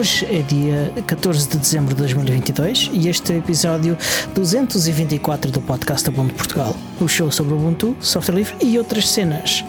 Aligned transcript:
Hoje 0.00 0.24
é 0.34 0.40
dia 0.40 0.90
14 1.06 1.46
de 1.46 1.58
dezembro 1.58 1.94
de 1.94 1.96
2022 1.96 2.88
e 2.94 3.10
este 3.10 3.32
é 3.32 3.34
o 3.34 3.38
episódio 3.38 3.98
224 4.34 5.50
do 5.50 5.60
podcast 5.60 6.08
Ubuntu 6.08 6.32
Portugal, 6.36 6.74
o 6.98 7.06
show 7.06 7.30
sobre 7.30 7.52
Ubuntu, 7.52 7.94
software 8.00 8.36
livre 8.36 8.56
e 8.64 8.78
outras 8.78 9.06
cenas. 9.06 9.62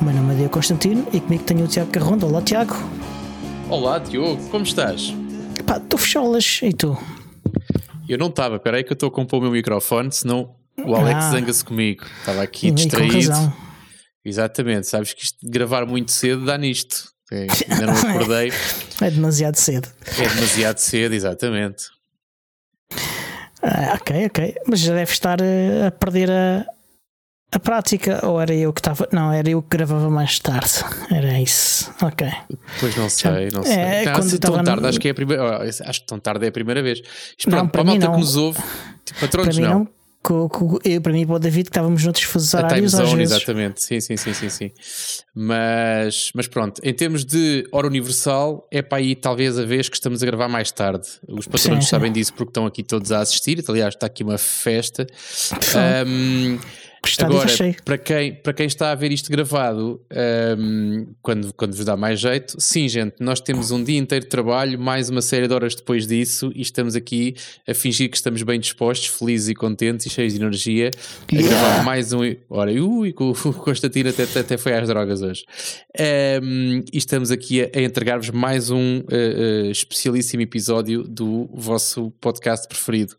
O 0.00 0.02
meu 0.02 0.14
nome 0.14 0.32
é 0.32 0.36
Diogo 0.38 0.54
Constantino 0.54 1.06
e 1.12 1.20
comigo 1.20 1.44
tenho 1.44 1.66
o 1.66 1.68
Tiago 1.68 1.90
Carronda. 1.90 2.24
Olá, 2.24 2.40
Tiago. 2.40 2.74
Olá, 3.68 3.98
Diogo, 3.98 4.42
como 4.48 4.64
estás? 4.64 5.14
Pá, 5.66 5.78
tu 5.78 5.98
fecholas 5.98 6.60
e 6.62 6.72
tu? 6.72 6.96
Eu 8.08 8.16
não 8.16 8.28
estava, 8.28 8.56
espera 8.56 8.78
aí 8.78 8.84
que 8.84 8.92
eu 8.92 8.94
estou 8.94 9.10
a 9.10 9.12
compor 9.12 9.40
o 9.40 9.42
meu 9.42 9.50
microfone, 9.50 10.10
senão 10.10 10.54
o 10.82 10.94
Alex 10.96 11.24
ah, 11.24 11.30
zanga-se 11.30 11.62
comigo. 11.62 12.06
Estava 12.20 12.42
aqui 12.42 12.70
distraído. 12.70 13.52
Exatamente, 14.24 14.86
sabes 14.86 15.12
que 15.12 15.24
isto 15.24 15.36
gravar 15.42 15.84
muito 15.84 16.10
cedo 16.10 16.46
dá 16.46 16.56
nisto. 16.56 17.13
É, 17.32 17.46
ainda 17.70 17.86
não 17.86 17.94
acordei. 17.94 18.52
é 19.00 19.10
demasiado 19.10 19.56
cedo. 19.56 19.88
É 20.18 20.28
demasiado 20.28 20.78
cedo, 20.78 21.14
exatamente. 21.14 21.86
Ah, 23.62 23.94
ok, 23.94 24.26
ok. 24.26 24.54
Mas 24.66 24.80
já 24.80 24.94
deve 24.94 25.10
estar 25.10 25.40
eh, 25.40 25.86
a 25.86 25.90
perder 25.90 26.30
a, 26.30 26.66
a 27.50 27.58
prática, 27.58 28.26
ou 28.26 28.40
era 28.40 28.54
eu 28.54 28.72
que 28.72 28.80
estava. 28.80 29.08
Não, 29.10 29.32
era 29.32 29.48
eu 29.48 29.62
que 29.62 29.68
gravava 29.70 30.10
mais 30.10 30.38
tarde. 30.38 30.84
Era 31.10 31.40
isso. 31.40 31.90
Ok. 32.02 32.30
Pois 32.78 32.94
não 32.94 33.08
sei, 33.08 33.48
não 33.50 33.62
sei. 33.62 33.72
É, 33.72 34.04
não, 34.04 34.12
quando 34.12 34.38
tão 34.38 34.62
tarde, 34.62 34.82
no... 34.82 34.88
acho 34.88 35.00
que 35.00 35.08
é 35.08 35.10
a 35.12 35.14
primeira. 35.14 35.62
Acho 35.62 36.00
que 36.00 36.06
tão 36.06 36.18
tarde 36.18 36.44
é 36.44 36.48
a 36.48 36.52
primeira 36.52 36.82
vez. 36.82 37.00
Não, 37.46 37.60
para, 37.60 37.68
para 37.68 37.80
a 37.80 37.84
malta 37.84 38.06
não. 38.06 38.14
que 38.14 38.20
nos 38.20 38.36
ouve, 38.36 38.60
tipo, 39.04 39.20
patrões 39.20 39.56
não. 39.56 39.78
não 39.78 40.03
com, 40.24 40.48
com, 40.48 40.78
eu, 40.82 41.02
para 41.02 41.12
mim 41.12 41.20
e 41.20 41.26
para 41.26 41.34
o 41.34 41.38
David, 41.38 41.64
que 41.64 41.70
estávamos 41.70 42.02
noutros 42.02 42.24
fusos 42.24 42.54
horários. 42.54 42.94
A 42.94 42.98
time 42.98 43.10
zone, 43.10 43.22
exatamente. 43.22 43.82
Sim, 43.82 44.00
sim, 44.00 44.16
sim, 44.16 44.32
sim, 44.32 44.48
sim. 44.48 44.70
Mas, 45.34 46.30
mas 46.34 46.48
pronto, 46.48 46.80
em 46.82 46.94
termos 46.94 47.26
de 47.26 47.68
hora 47.70 47.86
universal, 47.86 48.66
é 48.70 48.80
para 48.80 48.98
aí 48.98 49.14
talvez 49.14 49.58
a 49.58 49.64
vez 49.66 49.88
que 49.90 49.96
estamos 49.96 50.22
a 50.22 50.26
gravar 50.26 50.48
mais 50.48 50.72
tarde. 50.72 51.06
Os 51.28 51.46
patrões 51.46 51.84
sim, 51.84 51.90
sabem 51.90 52.08
sim. 52.08 52.14
disso 52.14 52.32
porque 52.32 52.48
estão 52.48 52.64
aqui 52.64 52.82
todos 52.82 53.12
a 53.12 53.20
assistir. 53.20 53.62
Aliás, 53.68 53.94
está 53.94 54.06
aqui 54.06 54.24
uma 54.24 54.38
festa. 54.38 55.06
Um, 56.06 56.58
Agora, 57.20 57.76
para 57.84 57.98
quem, 57.98 58.34
para 58.34 58.52
quem 58.52 58.66
está 58.66 58.90
a 58.90 58.94
ver 58.94 59.12
isto 59.12 59.30
gravado, 59.30 60.00
um, 60.58 61.06
quando, 61.22 61.52
quando 61.54 61.74
vos 61.74 61.84
dá 61.84 61.96
mais 61.96 62.20
jeito, 62.20 62.56
sim, 62.58 62.88
gente, 62.88 63.16
nós 63.20 63.40
temos 63.40 63.70
um 63.70 63.82
dia 63.82 63.98
inteiro 63.98 64.24
de 64.24 64.30
trabalho, 64.30 64.78
mais 64.78 65.10
uma 65.10 65.22
série 65.22 65.46
de 65.46 65.54
horas 65.54 65.74
depois 65.74 66.06
disso, 66.06 66.50
e 66.54 66.62
estamos 66.62 66.96
aqui 66.96 67.34
a 67.68 67.74
fingir 67.74 68.10
que 68.10 68.16
estamos 68.16 68.42
bem 68.42 68.58
dispostos, 68.58 69.08
felizes 69.08 69.48
e 69.48 69.54
contentes 69.54 70.06
e 70.06 70.10
cheios 70.10 70.32
de 70.32 70.40
energia, 70.40 70.90
a 71.30 71.34
yeah. 71.34 71.48
gravar 71.48 71.84
mais 71.84 72.12
um. 72.12 72.20
Ora, 72.48 72.70
ui, 72.72 73.14
o, 73.18 73.30
o 73.48 73.52
Constantino 73.52 74.10
até, 74.10 74.22
até 74.22 74.56
foi 74.56 74.72
às 74.74 74.88
drogas 74.88 75.22
hoje. 75.22 75.44
Um, 76.42 76.82
e 76.92 76.98
estamos 76.98 77.30
aqui 77.30 77.62
a, 77.62 77.70
a 77.74 77.82
entregar-vos 77.82 78.30
mais 78.30 78.70
um 78.70 78.98
uh, 78.98 79.66
uh, 79.66 79.70
especialíssimo 79.70 80.42
episódio 80.42 81.02
do 81.02 81.48
vosso 81.52 82.10
podcast 82.20 82.66
preferido. 82.66 83.16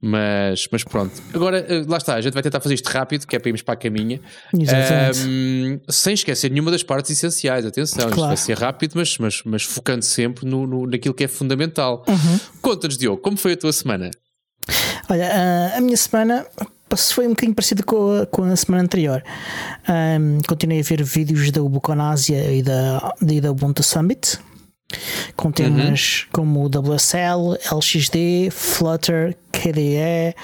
Mas, 0.00 0.68
mas 0.70 0.84
pronto, 0.84 1.12
agora 1.34 1.58
eh, 1.58 1.84
lá 1.88 1.96
está, 1.96 2.14
a 2.14 2.20
gente 2.20 2.32
vai 2.32 2.42
tentar 2.42 2.60
fazer 2.60 2.74
isto 2.74 2.86
rápido, 2.86 3.26
que 3.26 3.34
é 3.34 3.38
para 3.40 3.48
irmos 3.48 3.62
para 3.62 3.74
a 3.74 3.76
caminha, 3.76 4.20
um, 4.54 5.80
sem 5.88 6.14
esquecer 6.14 6.52
nenhuma 6.52 6.70
das 6.70 6.84
partes 6.84 7.10
essenciais. 7.10 7.66
Atenção, 7.66 8.08
claro. 8.08 8.12
isto 8.12 8.26
vai 8.26 8.36
ser 8.36 8.58
rápido, 8.58 8.92
mas, 8.94 9.18
mas, 9.18 9.42
mas 9.44 9.62
focando 9.64 10.04
sempre 10.04 10.46
no, 10.46 10.68
no 10.68 10.86
naquilo 10.86 11.12
que 11.12 11.24
é 11.24 11.28
fundamental. 11.28 12.04
Uhum. 12.06 12.40
Conta-nos, 12.62 12.96
Diogo, 12.96 13.20
como 13.20 13.36
foi 13.36 13.54
a 13.54 13.56
tua 13.56 13.72
semana? 13.72 14.12
Olha, 15.10 15.74
a 15.76 15.80
minha 15.80 15.96
semana 15.96 16.46
foi 16.96 17.26
um 17.26 17.30
bocadinho 17.30 17.54
parecido 17.54 17.84
com 17.84 18.20
a, 18.20 18.26
com 18.26 18.44
a 18.44 18.54
semana 18.54 18.84
anterior. 18.84 19.22
Um, 19.88 20.38
continuei 20.46 20.80
a 20.80 20.84
ver 20.84 21.02
vídeos 21.02 21.50
da 21.50 21.60
Ubuconásia 21.60 22.52
e 22.52 22.62
da, 22.62 23.14
e 23.28 23.40
da 23.40 23.50
Ubuntu 23.50 23.82
Summit 23.82 24.38
com 25.36 25.50
temas 25.50 26.22
uhum. 26.22 26.28
como 26.32 26.66
WSL, 26.66 27.58
LXD, 27.70 28.50
Flutter, 28.50 29.36
KDE. 29.52 30.34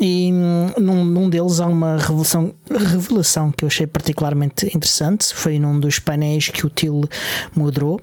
E 0.00 0.32
num, 0.32 1.04
num, 1.04 1.30
deles 1.30 1.60
há 1.60 1.66
uma 1.66 1.96
revelação, 1.96 2.52
revelação 2.68 3.52
que 3.52 3.62
eu 3.64 3.68
achei 3.68 3.86
particularmente 3.86 4.66
interessante. 4.76 5.32
Foi 5.32 5.56
num 5.60 5.78
dos 5.78 6.00
painéis 6.00 6.48
que 6.48 6.66
o 6.66 6.70
TIL 6.70 7.02
moderou 7.54 8.00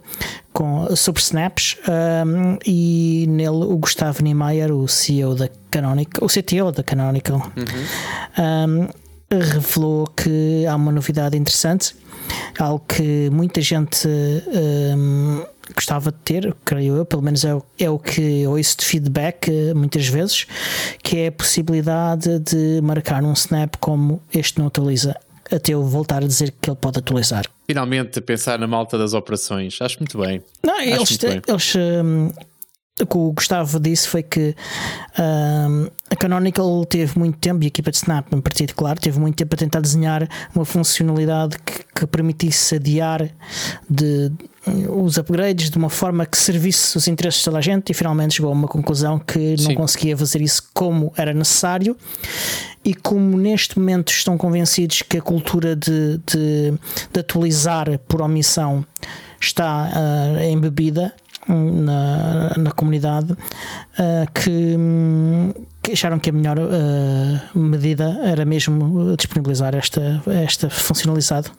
com, 0.53 0.95
sobre 0.95 1.21
snaps. 1.21 1.75
Um, 1.89 2.57
e 2.65 3.25
nele 3.27 3.65
o 3.65 3.77
Gustavo 3.77 4.23
Niemeyer, 4.23 4.71
o 4.71 4.87
CEO 4.87 5.35
da 5.35 5.49
Canonical, 5.69 6.25
o 6.25 6.29
CTO 6.29 6.71
da 6.71 6.81
Canonical, 6.81 7.51
uhum. 7.57 8.87
um, 8.87 8.87
revelou 9.29 10.07
que 10.07 10.65
há 10.65 10.75
uma 10.75 10.93
novidade 10.93 11.37
interessante 11.37 11.93
algo 12.57 12.83
que 12.87 13.29
muita 13.31 13.61
gente 13.61 14.07
um, 14.07 15.43
gostava 15.75 16.11
de 16.11 16.17
ter, 16.19 16.55
creio 16.65 16.97
eu, 16.97 17.05
pelo 17.05 17.21
menos 17.21 17.43
é, 17.45 17.55
o, 17.55 17.63
é 17.79 17.89
o 17.89 17.97
que 17.97 18.45
ouço 18.47 18.77
de 18.77 18.85
feedback 18.85 19.49
eh, 19.49 19.73
muitas 19.73 20.07
vezes, 20.07 20.45
que 21.01 21.17
é 21.17 21.27
a 21.27 21.31
possibilidade 21.31 22.39
de 22.39 22.81
marcar 22.81 23.23
um 23.23 23.33
snap 23.33 23.75
como 23.79 24.21
este 24.33 24.59
não 24.59 24.67
atualiza 24.67 25.15
até 25.51 25.73
eu 25.73 25.83
voltar 25.83 26.23
a 26.23 26.27
dizer 26.27 26.53
que 26.61 26.69
ele 26.69 26.77
pode 26.77 26.99
atualizar. 26.99 27.45
Finalmente 27.67 28.21
pensar 28.21 28.57
na 28.57 28.67
malta 28.67 28.97
das 28.97 29.13
operações, 29.13 29.77
acho 29.81 29.99
muito 29.99 30.17
bem. 30.17 30.41
Não, 30.63 30.75
acho 30.75 30.87
eles, 30.87 31.17
bem. 31.17 31.41
eles 31.45 31.75
um, 31.75 32.27
o 32.27 32.31
que 33.05 33.17
o 33.17 33.31
Gustavo 33.31 33.79
disse 33.79 34.07
foi 34.07 34.23
que 34.23 34.55
um, 35.19 35.87
a 36.09 36.15
Canonical 36.15 36.85
teve 36.85 37.17
muito 37.17 37.37
tempo, 37.37 37.63
e 37.63 37.65
a 37.65 37.67
equipa 37.67 37.91
de 37.91 37.97
Snap 37.97 38.33
em 38.33 38.41
particular, 38.41 38.97
teve 38.97 39.19
muito 39.19 39.35
tempo 39.35 39.53
a 39.55 39.57
tentar 39.57 39.79
desenhar 39.79 40.27
uma 40.53 40.65
funcionalidade 40.65 41.57
que, 41.59 41.85
que 41.95 42.07
permitisse 42.07 42.75
adiar 42.75 43.29
de, 43.89 44.31
os 44.89 45.17
upgrades 45.17 45.69
de 45.69 45.77
uma 45.77 45.89
forma 45.89 46.25
que 46.25 46.37
servisse 46.37 46.97
os 46.97 47.07
interesses 47.07 47.39
de 47.39 47.45
toda 47.45 47.57
a 47.57 47.61
gente 47.61 47.89
e 47.89 47.93
finalmente 47.93 48.35
chegou 48.35 48.51
a 48.51 48.53
uma 48.53 48.67
conclusão 48.67 49.17
que 49.17 49.55
não 49.57 49.71
Sim. 49.71 49.75
conseguia 49.75 50.15
fazer 50.15 50.41
isso 50.41 50.63
como 50.73 51.11
era 51.17 51.33
necessário 51.33 51.97
e 52.83 52.93
como 52.93 53.37
neste 53.37 53.79
momento 53.79 54.11
estão 54.11 54.37
convencidos 54.37 55.01
que 55.01 55.17
a 55.17 55.21
cultura 55.21 55.75
de, 55.75 56.19
de, 56.25 56.73
de 57.11 57.19
atualizar 57.19 57.97
por 58.07 58.21
omissão 58.21 58.85
está 59.39 59.89
uh, 59.89 60.43
embebida 60.43 61.13
na, 61.47 62.53
na 62.57 62.71
comunidade 62.71 63.33
uh, 63.33 64.31
que, 64.33 64.77
que, 65.81 65.91
acharam 65.93 66.19
que 66.19 66.29
a 66.29 66.33
melhor 66.33 66.57
uh, 66.59 67.59
medida 67.59 68.19
era 68.23 68.45
mesmo 68.45 69.15
disponibilizar 69.15 69.75
esta, 69.75 70.21
esta 70.27 70.69
funcionalidade. 70.69 71.51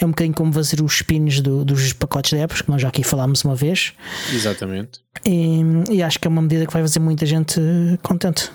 É 0.00 0.04
um 0.04 0.10
bocadinho 0.10 0.34
como 0.34 0.52
fazer 0.52 0.82
os 0.82 1.02
pins 1.02 1.40
do, 1.40 1.64
dos 1.64 1.92
pacotes 1.92 2.30
de 2.32 2.38
apps, 2.38 2.62
que 2.62 2.70
nós 2.70 2.82
já 2.82 2.88
aqui 2.88 3.02
falámos 3.02 3.44
uma 3.44 3.54
vez. 3.54 3.92
Exatamente. 4.32 5.00
E, 5.24 5.60
e 5.90 6.02
acho 6.02 6.18
que 6.18 6.26
é 6.26 6.30
uma 6.30 6.42
medida 6.42 6.66
que 6.66 6.72
vai 6.72 6.82
fazer 6.82 7.00
muita 7.00 7.26
gente 7.26 7.60
contente. 8.02 8.50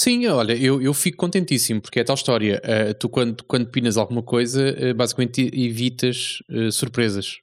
Sim, 0.00 0.26
olha, 0.28 0.54
eu, 0.54 0.80
eu 0.80 0.94
fico 0.94 1.18
contentíssimo, 1.18 1.78
porque 1.78 2.00
é 2.00 2.04
tal 2.04 2.14
história. 2.14 2.62
Uh, 2.64 2.94
tu, 2.94 3.06
quando, 3.06 3.44
quando 3.44 3.66
pinas 3.66 3.98
alguma 3.98 4.22
coisa, 4.22 4.74
uh, 4.74 4.94
basicamente 4.94 5.50
evitas 5.52 6.38
uh, 6.48 6.72
surpresas. 6.72 7.40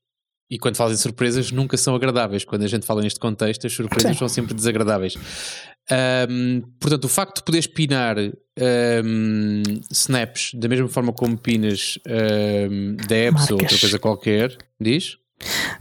E 0.49 0.57
quando 0.57 0.77
fazem 0.77 0.95
surpresas, 0.95 1.51
nunca 1.51 1.75
são 1.75 1.93
agradáveis. 1.93 2.45
Quando 2.45 2.63
a 2.63 2.67
gente 2.67 2.85
fala 2.85 3.01
neste 3.01 3.19
contexto, 3.19 3.67
as 3.67 3.73
surpresas 3.73 4.11
Sim. 4.11 4.17
são 4.17 4.29
sempre 4.29 4.53
desagradáveis. 4.53 5.15
Um, 6.29 6.61
portanto, 6.79 7.05
o 7.05 7.09
facto 7.09 7.37
de 7.37 7.43
poderes 7.43 7.67
pinar 7.67 8.17
um, 8.17 9.63
snaps 9.91 10.51
da 10.53 10.67
mesma 10.67 10.87
forma 10.87 11.11
como 11.11 11.37
pinas 11.37 11.97
um, 12.07 12.95
da 13.07 13.15
apps 13.15 13.49
ou 13.51 13.59
outra 13.59 13.77
coisa 13.77 13.99
qualquer, 13.99 14.57
diz? 14.79 15.15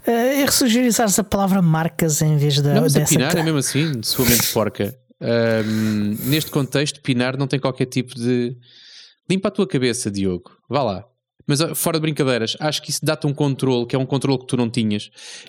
Uh, 0.06 0.10
é 0.10 0.44
ressugirizar 0.44 1.08
a 1.16 1.24
palavra 1.24 1.62
marcas 1.62 2.20
em 2.20 2.36
vez 2.36 2.60
da. 2.60 2.74
Não, 2.74 2.82
mas 2.82 2.96
a 2.96 3.04
pinar 3.04 3.36
é 3.36 3.42
mesmo 3.42 3.58
assim, 3.58 4.02
sua 4.02 4.24
mente 4.26 4.52
porca. 4.52 4.96
Um, 5.20 6.16
neste 6.28 6.50
contexto, 6.50 7.00
pinar 7.00 7.36
não 7.36 7.46
tem 7.46 7.58
qualquer 7.58 7.86
tipo 7.86 8.14
de. 8.14 8.56
Limpa 9.28 9.48
a 9.48 9.50
tua 9.50 9.66
cabeça, 9.66 10.10
Diogo. 10.10 10.50
Vá 10.68 10.82
lá. 10.82 11.04
Mas 11.46 11.60
fora 11.74 11.98
de 11.98 12.02
brincadeiras, 12.02 12.56
acho 12.58 12.82
que 12.82 12.90
isso 12.90 13.04
dá-te 13.04 13.26
um 13.26 13.32
controle, 13.32 13.86
que 13.86 13.94
é 13.94 13.98
um 13.98 14.06
controle 14.06 14.38
que 14.40 14.46
tu 14.46 14.56
não 14.56 14.68
tinhas. 14.68 15.06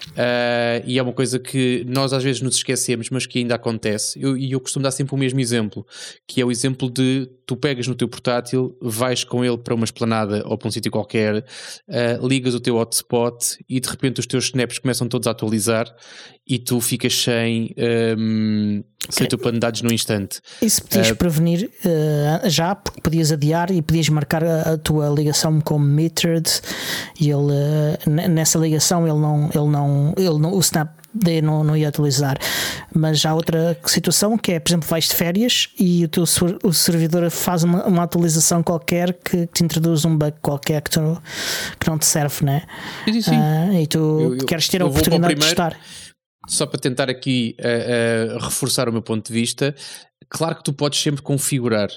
Uh, 0.10 0.84
e 0.86 1.00
é 1.00 1.04
uma 1.04 1.14
coisa 1.14 1.40
que 1.40 1.84
nós 1.88 2.14
às 2.14 2.24
vezes 2.24 2.42
nos 2.42 2.58
esquecemos, 2.58 3.10
mas 3.10 3.26
que 3.26 3.40
ainda 3.40 3.56
acontece. 3.56 4.22
Eu, 4.22 4.38
e 4.38 4.52
eu 4.52 4.60
costumo 4.60 4.84
dar 4.84 4.92
sempre 4.92 5.16
o 5.16 5.18
mesmo 5.18 5.40
exemplo, 5.40 5.86
que 6.28 6.40
é 6.40 6.46
o 6.46 6.52
exemplo 6.52 6.90
de 6.90 7.30
tu 7.46 7.56
pegas 7.56 7.88
no 7.88 7.96
teu 7.96 8.08
portátil, 8.08 8.78
vais 8.82 9.24
com 9.24 9.44
ele 9.44 9.58
para 9.58 9.74
uma 9.74 9.86
esplanada 9.86 10.44
ou 10.46 10.58
para 10.58 10.68
um 10.68 10.72
sítio 10.72 10.92
qualquer, 10.92 11.38
uh, 11.38 12.28
ligas 12.28 12.54
o 12.54 12.60
teu 12.60 12.76
hotspot 12.76 13.58
e 13.68 13.80
de 13.80 13.90
repente 13.90 14.20
os 14.20 14.28
teus 14.28 14.46
snaps 14.46 14.80
começam 14.80 15.08
todos 15.08 15.28
a 15.28 15.32
atualizar 15.32 15.88
e 16.48 16.58
tu 16.58 16.80
ficas 16.80 17.14
sem, 17.14 17.76
um, 18.18 18.82
sem 19.10 19.26
o 19.26 19.30
teu 19.30 19.38
plano 19.38 19.56
de 19.56 19.60
dados 19.60 19.82
no 19.82 19.92
instante. 19.92 20.40
Isso 20.62 20.82
podias 20.84 21.10
uh, 21.12 21.16
prevenir 21.16 21.70
uh, 21.84 22.50
já, 22.50 22.74
porque 22.74 23.02
podias 23.02 23.32
adiar 23.32 23.70
e 23.70 23.82
podias 23.82 24.08
marcar 24.08 24.44
a, 24.44 24.74
a 24.74 24.78
tua 24.78 25.10
ligação 25.10 25.60
como 25.60 25.86
metered 25.86 26.50
e 27.20 27.30
ele 27.30 27.52
uh, 27.52 28.30
nessa 28.30 28.58
ligação 28.58 29.06
ele 29.06 29.20
não, 29.20 29.50
ele 29.54 29.68
não, 29.68 30.14
ele 30.18 30.40
não, 30.40 30.54
o 30.54 30.60
Snap 30.60 30.90
não, 31.44 31.64
não 31.64 31.76
ia 31.76 31.90
atualizar. 31.90 32.38
Mas 32.94 33.26
há 33.26 33.34
outra 33.34 33.78
situação 33.86 34.38
que 34.38 34.54
é, 34.54 34.60
por 34.60 34.70
exemplo, 34.70 34.88
vais 34.88 35.08
de 35.08 35.16
férias 35.16 35.70
e 35.78 36.06
o 36.06 36.08
teu 36.08 36.24
o 36.64 36.74
servidor 36.74 37.30
faz 37.30 37.64
uma, 37.64 37.86
uma 37.86 38.04
atualização 38.04 38.62
qualquer 38.64 39.14
que 39.14 39.48
te 39.48 39.64
introduz 39.64 40.06
um 40.06 40.16
bug 40.16 40.34
qualquer 40.42 40.82
que, 40.82 40.92
tu, 40.92 41.22
que 41.80 41.90
não 41.90 41.98
te 41.98 42.06
serve, 42.06 42.46
né? 42.46 42.64
Sim, 43.06 43.22
sim. 43.22 43.36
Uh, 43.36 43.82
e 43.82 43.88
tu 43.88 43.98
eu, 43.98 44.36
eu, 44.36 44.46
queres 44.46 44.68
ter 44.68 44.82
a 44.82 44.86
oportunidade 44.86 45.36
de 45.36 45.42
testar. 45.42 45.78
Só 46.48 46.66
para 46.66 46.80
tentar 46.80 47.10
aqui 47.10 47.58
uh, 47.60 48.38
uh, 48.38 48.40
reforçar 48.40 48.88
o 48.88 48.92
meu 48.94 49.02
ponto 49.02 49.28
de 49.28 49.34
vista, 49.34 49.76
claro 50.30 50.56
que 50.56 50.64
tu 50.64 50.72
podes 50.72 50.98
sempre 50.98 51.22
configurar. 51.22 51.90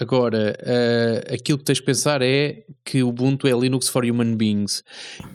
Agora, 0.00 0.56
uh, 0.58 1.34
aquilo 1.34 1.58
que 1.58 1.64
tens 1.64 1.76
de 1.76 1.84
pensar 1.84 2.22
é 2.22 2.64
que 2.82 3.02
o 3.02 3.08
Ubuntu 3.08 3.46
é 3.46 3.52
Linux 3.52 3.88
for 3.88 4.02
Human 4.02 4.34
Beings. 4.34 4.82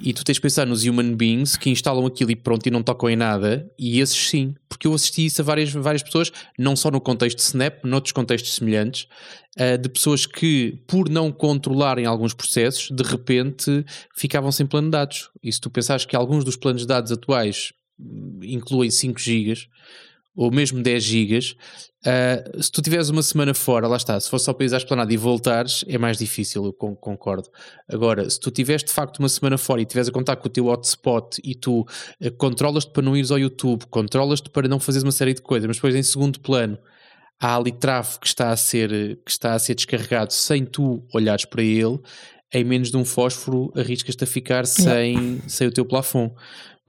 E 0.02 0.12
tu 0.12 0.24
tens 0.24 0.36
de 0.36 0.42
pensar 0.42 0.66
nos 0.66 0.84
Human 0.84 1.16
Beings 1.16 1.56
que 1.56 1.70
instalam 1.70 2.08
aquilo 2.08 2.32
e 2.32 2.36
pronto 2.36 2.66
e 2.66 2.72
não 2.72 2.82
tocam 2.82 3.08
em 3.08 3.16
nada, 3.16 3.72
e 3.78 4.00
esses 4.00 4.18
sim, 4.18 4.56
porque 4.68 4.88
eu 4.88 4.94
assisti 4.96 5.28
isso 5.28 5.40
a 5.44 5.46
várias, 5.46 5.72
várias 5.72 6.02
pessoas, 6.02 6.32
não 6.58 6.76
só 6.76 6.90
no 6.90 7.00
contexto 7.00 7.38
de 7.38 7.44
Snap, 7.44 7.84
noutros 7.84 8.14
contextos 8.14 8.56
semelhantes, 8.56 9.08
de 9.82 9.88
pessoas 9.88 10.26
que, 10.26 10.84
por 10.88 11.08
não 11.08 11.32
controlarem 11.32 12.06
alguns 12.06 12.34
processos, 12.34 12.90
de 12.92 13.04
repente 13.04 13.86
ficavam 14.18 14.52
sem 14.52 14.66
plano 14.66 14.88
de 14.88 14.92
dados. 14.92 15.30
E 15.42 15.54
se 15.54 15.62
tu 15.62 15.70
pensares 15.70 16.06
que 16.06 16.16
alguns 16.16 16.44
dos 16.44 16.58
planos 16.58 16.82
de 16.82 16.88
dados 16.88 17.12
atuais 17.12 17.72
incluem 18.42 18.90
5 18.90 19.20
GB 19.20 19.56
ou 20.36 20.52
mesmo 20.52 20.84
10 20.84 21.04
gigas, 21.04 21.56
uh, 22.06 22.62
se 22.62 22.70
tu 22.70 22.82
tiveres 22.82 23.10
uma 23.10 23.24
semana 23.24 23.54
fora, 23.54 23.88
lá 23.88 23.96
está, 23.96 24.20
se 24.20 24.30
for 24.30 24.38
só 24.38 24.54
para 24.54 24.66
ir 24.66 24.74
à 24.74 24.78
esplanada 24.78 25.14
e 25.14 25.18
voltares, 25.18 25.86
é 25.88 25.98
mais 25.98 26.18
difícil, 26.18 26.66
eu 26.66 26.74
concordo. 26.74 27.50
Agora, 27.88 28.30
se 28.30 28.38
tu 28.40 28.52
tiveres 28.52 28.84
de 28.84 28.92
facto 28.92 29.20
uma 29.20 29.30
semana 29.30 29.58
fora 29.58 29.82
e 29.82 29.86
tiveres 29.86 30.10
a 30.10 30.12
contar 30.12 30.36
com 30.36 30.48
o 30.48 30.52
teu 30.52 30.66
hotspot 30.68 31.40
e 31.42 31.56
tu 31.56 31.82
uh, 31.82 32.32
controlas-te 32.38 32.92
para 32.92 33.04
não 33.04 33.16
ires 33.16 33.32
ao 33.32 33.40
YouTube, 33.40 33.86
controlas-te 33.90 34.50
para 34.50 34.68
não 34.68 34.80
fazeres 34.80 35.04
uma 35.04 35.12
série 35.12 35.34
de 35.34 35.42
coisas, 35.42 35.68
mas 35.68 35.78
depois 35.78 35.96
em 35.96 36.04
segundo 36.04 36.40
plano 36.42 36.78
há 37.40 37.56
ali 37.56 37.72
tráfego 37.72 38.22
que 38.22 38.28
está 38.28 38.52
a 38.52 38.58
ser, 38.58 38.90
que 39.26 39.32
está 39.32 39.54
a 39.54 39.60
ser 39.60 39.76
descarregado 39.76 40.34
sem 40.34 40.66
tu 40.66 41.06
olhares 41.14 41.46
para 41.46 41.64
ele, 41.64 42.00
em 42.54 42.64
menos 42.64 42.92
de 42.92 42.98
um 42.98 43.06
fósforo 43.06 43.72
arriscas-te 43.76 44.24
a 44.24 44.28
ficar 44.28 44.66
sem, 44.66 45.42
sem 45.48 45.68
o 45.68 45.72
teu 45.72 45.86
plafond. 45.86 46.34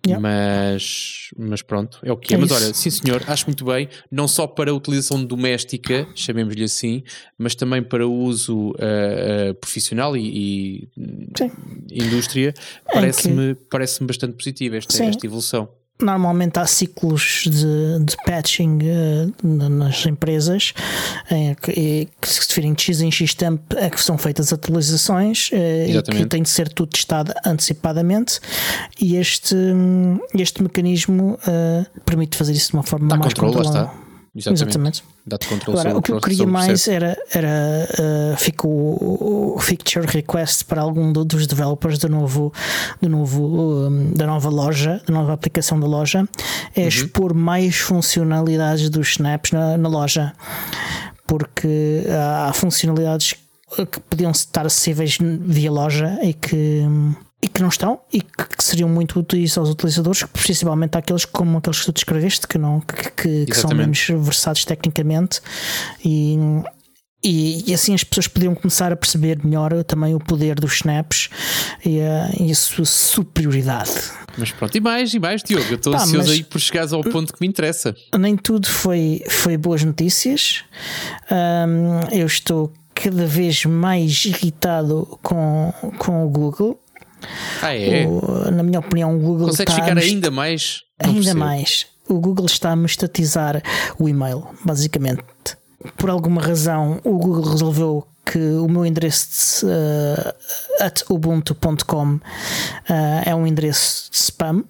Yeah. 0.06 0.20
Mas, 0.20 1.30
mas 1.36 1.62
pronto, 1.62 1.98
é 2.02 2.12
o 2.12 2.16
que 2.16 2.34
é. 2.34 2.36
é 2.36 2.40
mas 2.40 2.52
olha, 2.52 2.72
sim 2.72 2.90
senhor, 2.90 3.22
acho 3.26 3.46
muito 3.46 3.64
bem, 3.64 3.88
não 4.10 4.28
só 4.28 4.46
para 4.46 4.70
a 4.70 4.74
utilização 4.74 5.24
doméstica, 5.24 6.06
chamemos-lhe 6.14 6.64
assim, 6.64 7.02
mas 7.36 7.54
também 7.54 7.82
para 7.82 8.06
o 8.06 8.12
uso 8.12 8.70
uh, 8.70 9.50
uh, 9.50 9.54
profissional 9.54 10.16
e, 10.16 10.88
e 10.96 12.04
indústria, 12.04 12.54
parece-me 12.92 13.54
que... 13.54 13.64
parece 13.68 14.04
bastante 14.04 14.36
positivo 14.36 14.76
esta, 14.76 15.02
esta 15.04 15.26
evolução 15.26 15.68
normalmente 16.00 16.58
há 16.58 16.66
ciclos 16.66 17.44
de, 17.44 18.04
de 18.04 18.16
patching 18.24 18.78
uh, 18.82 19.68
nas 19.68 20.04
empresas 20.04 20.74
em, 21.30 21.54
que, 21.54 22.08
que 22.20 22.28
se 22.28 22.46
definem 22.46 22.74
de 22.74 22.82
X 22.82 23.00
em 23.00 23.10
X 23.10 23.34
tempo 23.34 23.62
é 23.76 23.88
que 23.88 24.00
são 24.00 24.18
feitas 24.18 24.52
atualizações 24.52 25.50
uh, 25.50 25.56
e 25.56 26.02
que 26.02 26.26
tem 26.26 26.42
de 26.42 26.48
ser 26.48 26.68
tudo 26.68 26.90
testado 26.90 27.32
antecipadamente. 27.44 28.40
E 29.00 29.16
este, 29.16 29.56
este 30.34 30.62
mecanismo 30.62 31.38
uh, 31.46 32.00
permite 32.04 32.36
fazer 32.36 32.52
isso 32.52 32.70
de 32.70 32.74
uma 32.74 32.82
forma 32.82 33.08
Dá 33.08 33.16
mais 33.16 33.32
controlada. 33.34 34.05
Exatamente. 34.36 34.62
Exatamente. 34.62 35.04
Dá-te 35.26 35.48
controle 35.48 35.80
Agora, 35.80 35.96
o 35.96 36.02
que 36.02 36.12
eu 36.12 36.20
queria 36.20 36.46
mais 36.46 36.86
era, 36.86 37.16
era 37.32 37.88
uh, 37.98 38.36
fica 38.36 38.66
o, 38.68 39.56
feature 39.58 40.06
request 40.06 40.64
para 40.66 40.82
algum 40.82 41.12
dos 41.12 41.46
developers 41.46 41.98
do 41.98 42.08
novo, 42.08 42.52
do 43.00 43.08
novo 43.08 43.88
um, 43.88 44.12
da 44.12 44.26
nova 44.26 44.50
loja, 44.50 45.00
da 45.06 45.14
nova 45.14 45.32
aplicação 45.32 45.80
da 45.80 45.86
loja, 45.86 46.28
é 46.74 46.82
uhum. 46.82 46.88
expor 46.88 47.34
mais 47.34 47.76
funcionalidades 47.76 48.90
dos 48.90 49.08
snaps 49.12 49.52
na, 49.52 49.76
na 49.78 49.88
loja, 49.88 50.32
porque 51.26 52.04
há 52.46 52.52
funcionalidades 52.52 53.34
que 53.90 54.00
podiam 54.00 54.30
estar 54.30 54.66
acessíveis 54.66 55.18
via 55.20 55.72
loja 55.72 56.18
e 56.22 56.32
que 56.32 56.84
e 57.42 57.48
que 57.48 57.60
não 57.60 57.68
estão 57.68 58.00
e 58.12 58.20
que, 58.20 58.46
seriam 58.58 58.88
muito 58.88 59.20
úteis 59.20 59.56
aos 59.56 59.68
utilizadores, 59.68 60.24
principalmente 60.32 60.96
aqueles 60.96 61.24
como 61.24 61.58
aqueles 61.58 61.80
que 61.80 61.86
tu 61.86 61.92
descreveste, 61.92 62.46
que, 62.46 62.58
não, 62.58 62.80
que, 62.80 63.10
que, 63.10 63.46
que 63.46 63.56
são 63.56 63.70
menos 63.70 64.06
versados 64.08 64.64
tecnicamente 64.64 65.40
e, 66.04 66.36
e, 67.22 67.70
e, 67.70 67.74
assim 67.74 67.94
as 67.94 68.02
pessoas 68.02 68.28
podiam 68.28 68.54
começar 68.54 68.92
a 68.92 68.96
perceber 68.96 69.44
melhor 69.44 69.84
também 69.84 70.14
o 70.14 70.18
poder 70.18 70.54
dos 70.54 70.74
snaps 70.74 71.28
e 71.84 72.00
a, 72.00 72.30
e 72.40 72.50
a 72.50 72.54
sua 72.54 72.84
superioridade. 72.84 73.92
Mas 74.38 74.52
pronto, 74.52 74.76
e 74.76 74.80
mais, 74.80 75.14
e 75.14 75.18
mais, 75.18 75.42
Diogo, 75.42 75.66
eu 75.70 75.76
estou 75.76 75.94
ansioso 75.94 76.30
aí 76.30 76.44
por 76.44 76.60
chegares 76.60 76.92
ao 76.92 77.02
ponto 77.02 77.32
que 77.32 77.40
me 77.40 77.46
interessa. 77.46 77.94
Nem 78.18 78.36
tudo 78.36 78.68
foi, 78.68 79.22
foi 79.28 79.56
boas 79.56 79.82
notícias. 79.82 80.64
Um, 81.30 82.14
eu 82.16 82.26
estou 82.26 82.72
cada 82.94 83.26
vez 83.26 83.64
mais 83.64 84.24
irritado 84.24 85.18
com, 85.22 85.72
com 85.98 86.24
o 86.24 86.28
Google 86.28 86.80
ah, 87.62 87.74
é? 87.74 88.06
O, 88.06 88.50
na 88.50 88.62
minha 88.62 88.80
opinião, 88.80 89.16
o 89.16 89.18
Google 89.18 89.48
Consegue 89.48 89.70
está 89.70 89.82
ficar 89.82 89.98
ainda 89.98 90.30
mais? 90.30 90.82
Não 91.00 91.10
ainda 91.10 91.20
percebo. 91.22 91.40
mais. 91.40 91.86
O 92.08 92.20
Google 92.20 92.46
está 92.46 92.70
a 92.70 92.76
mestatizar 92.76 93.62
o 93.98 94.08
e-mail, 94.08 94.46
basicamente. 94.64 95.24
Por 95.96 96.10
alguma 96.10 96.40
razão, 96.40 97.00
o 97.04 97.18
Google 97.18 97.50
resolveu 97.50 98.06
que 98.24 98.38
o 98.38 98.68
meu 98.68 98.84
endereço 98.84 99.66
uh, 99.66 100.84
at 100.84 101.02
ubuntu.com 101.08 102.14
uh, 102.14 102.20
é 103.24 103.34
um 103.34 103.46
endereço 103.46 104.10
de 104.10 104.16
spam. 104.16 104.64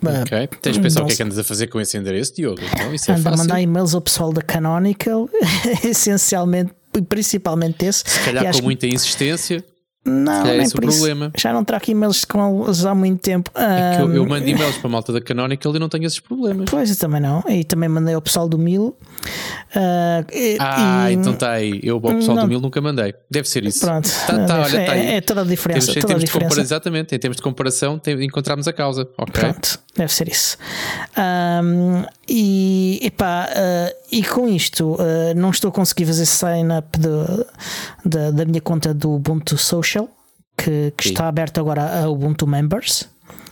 Ok, 0.00 0.48
tens 0.62 0.76
de 0.76 0.82
pensar 0.82 1.02
o 1.02 1.06
que 1.06 1.12
é 1.12 1.16
que 1.16 1.22
andas 1.24 1.38
a 1.38 1.44
fazer 1.44 1.66
com 1.66 1.80
esse 1.80 1.96
endereço, 1.98 2.36
Diogo. 2.36 2.60
Então, 2.62 2.94
isso 2.94 3.10
é 3.10 3.14
Ando 3.14 3.24
fácil. 3.24 3.34
a 3.34 3.42
mandar 3.42 3.60
e-mails 3.60 3.94
ao 3.96 4.00
pessoal 4.00 4.32
da 4.32 4.40
Canonical, 4.40 5.28
essencialmente, 5.82 6.72
principalmente 7.08 7.84
esse. 7.84 8.04
Se 8.06 8.20
calhar 8.20 8.52
com 8.52 8.62
muita 8.62 8.86
insistência. 8.86 9.64
Não, 10.08 10.46
é 10.46 10.58
esse 10.58 10.74
o 10.74 10.80
problema. 10.80 11.32
Já 11.36 11.52
não 11.52 11.64
trago 11.64 11.84
e-mails 11.88 12.24
com 12.24 12.64
eles 12.64 12.84
há 12.84 12.94
muito 12.94 13.20
tempo. 13.20 13.50
É 13.54 13.96
que 13.96 14.02
eu, 14.02 14.14
eu 14.14 14.26
mando 14.26 14.48
e-mails 14.48 14.76
para 14.78 14.88
a 14.88 14.90
malta 14.90 15.12
da 15.12 15.20
Canonical 15.20 15.74
e 15.74 15.78
não 15.78 15.88
tenho 15.88 16.06
esses 16.06 16.20
problemas. 16.20 16.66
Pois, 16.70 16.90
eu 16.90 16.96
também 16.96 17.20
não. 17.20 17.42
E 17.48 17.64
também 17.64 17.88
mandei 17.88 18.14
ao 18.14 18.22
pessoal 18.22 18.48
do 18.48 18.58
Mil. 18.58 18.96
Uh, 19.74 20.58
ah, 20.60 21.10
e, 21.10 21.14
então 21.14 21.34
está 21.34 21.52
aí. 21.52 21.80
Eu 21.82 21.96
ao 21.96 22.00
pessoal 22.00 22.36
não, 22.36 22.44
do 22.44 22.48
Mil 22.48 22.60
nunca 22.60 22.80
mandei. 22.80 23.14
Deve 23.30 23.48
ser 23.48 23.64
isso. 23.64 23.80
Pronto. 23.80 24.08
Tá, 24.26 24.46
tá, 24.46 24.60
olha, 24.60 24.86
tá 24.86 24.92
aí. 24.92 25.06
É, 25.08 25.20
toda 25.20 25.42
a 25.42 25.44
diferença. 25.44 25.92
Temos, 25.92 26.00
toda 26.02 26.14
a 26.14 26.18
diferença. 26.18 26.60
exatamente. 26.60 27.14
Em 27.14 27.18
termos 27.18 27.36
de 27.36 27.42
comparação, 27.42 27.98
tem, 27.98 28.24
encontramos 28.24 28.66
a 28.66 28.72
causa. 28.72 29.08
Okay. 29.16 29.40
Pronto. 29.40 29.78
Deve 29.96 30.12
ser 30.12 30.28
isso. 30.28 30.56
Um, 31.16 32.04
e, 32.28 33.00
epá, 33.02 33.48
uh, 33.48 33.96
e 34.12 34.22
com 34.22 34.48
isto, 34.48 34.94
uh, 34.94 35.34
não 35.36 35.50
estou 35.50 35.70
a 35.70 35.72
conseguir 35.72 36.06
fazer 36.06 36.26
sign-up 36.26 36.98
da 38.04 38.44
minha 38.44 38.60
conta 38.60 38.92
do 38.92 39.14
Ubuntu 39.14 39.56
Social, 39.56 40.08
que, 40.56 40.92
que 40.96 41.08
está 41.08 41.28
aberto 41.28 41.58
agora 41.58 42.02
a 42.02 42.10
Ubuntu 42.10 42.46
Members. 42.46 43.08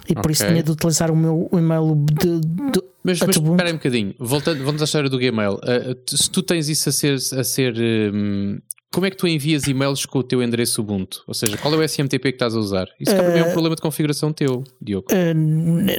E 0.08 0.14
por 0.14 0.20
okay. 0.20 0.32
isso 0.32 0.46
tinha 0.46 0.62
de 0.62 0.70
utilizar 0.70 1.10
o 1.10 1.16
meu 1.16 1.48
e-mail 1.52 1.96
de, 2.12 2.40
de 2.40 2.80
mas, 3.02 3.20
mas 3.20 3.36
espera 3.36 3.68
aí 3.68 3.72
um 3.72 3.76
bocadinho, 3.76 4.14
voltando, 4.18 4.64
vamos 4.64 4.82
à 4.82 4.84
história 4.84 5.08
do 5.08 5.16
Gmail. 5.16 5.54
Uh, 5.54 5.96
se 6.08 6.28
tu 6.28 6.42
tens 6.42 6.68
isso 6.68 6.88
a 6.88 6.92
ser, 6.92 7.14
a 7.14 7.44
ser 7.44 7.74
um, 8.12 8.58
como 8.96 9.04
é 9.04 9.10
que 9.10 9.16
tu 9.18 9.28
envias 9.28 9.66
e-mails 9.66 10.06
com 10.06 10.20
o 10.20 10.22
teu 10.22 10.42
endereço 10.42 10.80
Ubuntu? 10.80 11.22
Ou 11.26 11.34
seja, 11.34 11.58
qual 11.58 11.74
é 11.74 11.76
o 11.76 11.82
SMTP 11.86 12.18
que 12.18 12.36
estás 12.36 12.56
a 12.56 12.58
usar? 12.58 12.88
Isso 12.98 13.14
uh, 13.14 13.20
é 13.20 13.42
um 13.42 13.48
eh, 13.48 13.52
problema 13.52 13.76
de 13.76 13.82
configuração 13.82 14.32
teu, 14.32 14.64
Diogo. 14.80 15.08
Uh, 15.12 15.34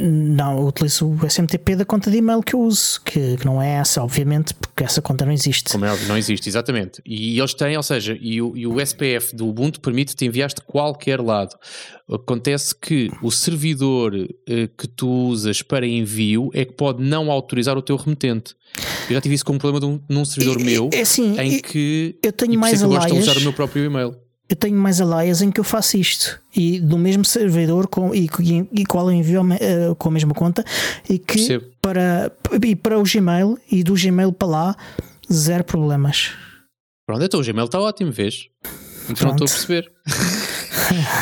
não, 0.01 0.57
eu 0.57 0.65
utilizo 0.65 1.05
o 1.07 1.29
SMTP 1.29 1.75
da 1.75 1.85
conta 1.85 2.09
de 2.09 2.17
e-mail 2.17 2.41
que 2.41 2.55
eu 2.55 2.59
uso, 2.59 2.99
que, 3.05 3.37
que, 3.37 3.45
não 3.45 3.61
é 3.61 3.73
essa, 3.73 4.01
obviamente, 4.01 4.51
porque 4.55 4.83
essa 4.83 4.99
conta 4.99 5.27
não 5.27 5.31
existe. 5.31 5.71
Como 5.71 5.85
é 5.85 5.91
óbvio, 5.91 6.07
não 6.07 6.17
existe, 6.17 6.49
exatamente. 6.49 6.99
E 7.05 7.37
eles 7.37 7.53
têm, 7.53 7.77
ou 7.77 7.83
seja, 7.83 8.17
e 8.19 8.41
o, 8.41 8.57
e 8.57 8.65
o 8.65 8.81
SPF 8.81 9.35
do 9.35 9.47
Ubuntu 9.47 9.79
permite-te 9.79 10.25
enviar 10.25 10.49
de 10.49 10.61
qualquer 10.61 11.21
lado. 11.21 11.55
Acontece 12.09 12.73
que 12.73 13.11
o 13.21 13.29
servidor 13.29 14.13
uh, 14.15 14.27
que 14.77 14.87
tu 14.87 15.09
usas 15.09 15.61
para 15.61 15.85
envio 15.85 16.49
é 16.53 16.63
que 16.63 16.71
pode 16.71 17.03
não 17.03 17.29
autorizar 17.29 17.77
o 17.77 17.81
teu 17.81 17.97
remetente. 17.97 18.55
Eu 19.09 19.15
já 19.15 19.21
tive 19.21 19.35
isso 19.35 19.43
como 19.43 19.59
problema 19.59 19.85
num, 19.85 19.99
num 20.07 20.23
servidor 20.23 20.57
meu 20.61 20.89
é 20.93 21.01
assim, 21.01 21.37
em 21.37 21.59
que 21.59 22.15
eu 22.23 22.31
tenho 22.31 22.57
mais 22.57 22.81
eu 22.81 22.87
gosto 22.87 23.13
de 23.13 23.19
usar 23.19 23.37
o 23.37 23.41
meu 23.41 23.51
próprio 23.51 23.83
e-mail. 23.83 24.15
Eu 24.49 24.55
tenho 24.55 24.77
mais 24.77 25.01
alaias 25.01 25.41
em 25.41 25.51
que 25.51 25.59
eu 25.59 25.63
faço 25.65 25.97
isto 25.97 26.41
e 26.55 26.79
do 26.79 26.97
mesmo 26.97 27.25
servidor 27.25 27.87
com, 27.87 28.15
e, 28.15 28.29
e, 28.39 28.81
e 28.81 28.85
qual 28.85 29.09
eu 29.09 29.13
envio 29.13 29.41
uh, 29.41 29.95
com 29.97 30.07
a 30.07 30.11
mesma 30.11 30.33
conta 30.33 30.63
e 31.09 31.19
que 31.19 31.59
para, 31.81 32.31
e 32.63 32.73
para 32.73 32.97
o 32.97 33.03
Gmail 33.03 33.57
e 33.69 33.83
do 33.83 33.95
Gmail 33.95 34.31
para 34.31 34.47
lá 34.47 34.75
zero 35.31 35.65
problemas. 35.65 36.31
Pronto, 37.05 37.21
então 37.21 37.41
o 37.41 37.43
Gmail 37.43 37.65
está 37.65 37.81
ótimo, 37.81 38.13
vês? 38.13 38.47
Então 39.09 39.27
não 39.27 39.35
estou 39.35 39.45
a 39.45 39.49
perceber. 39.49 39.91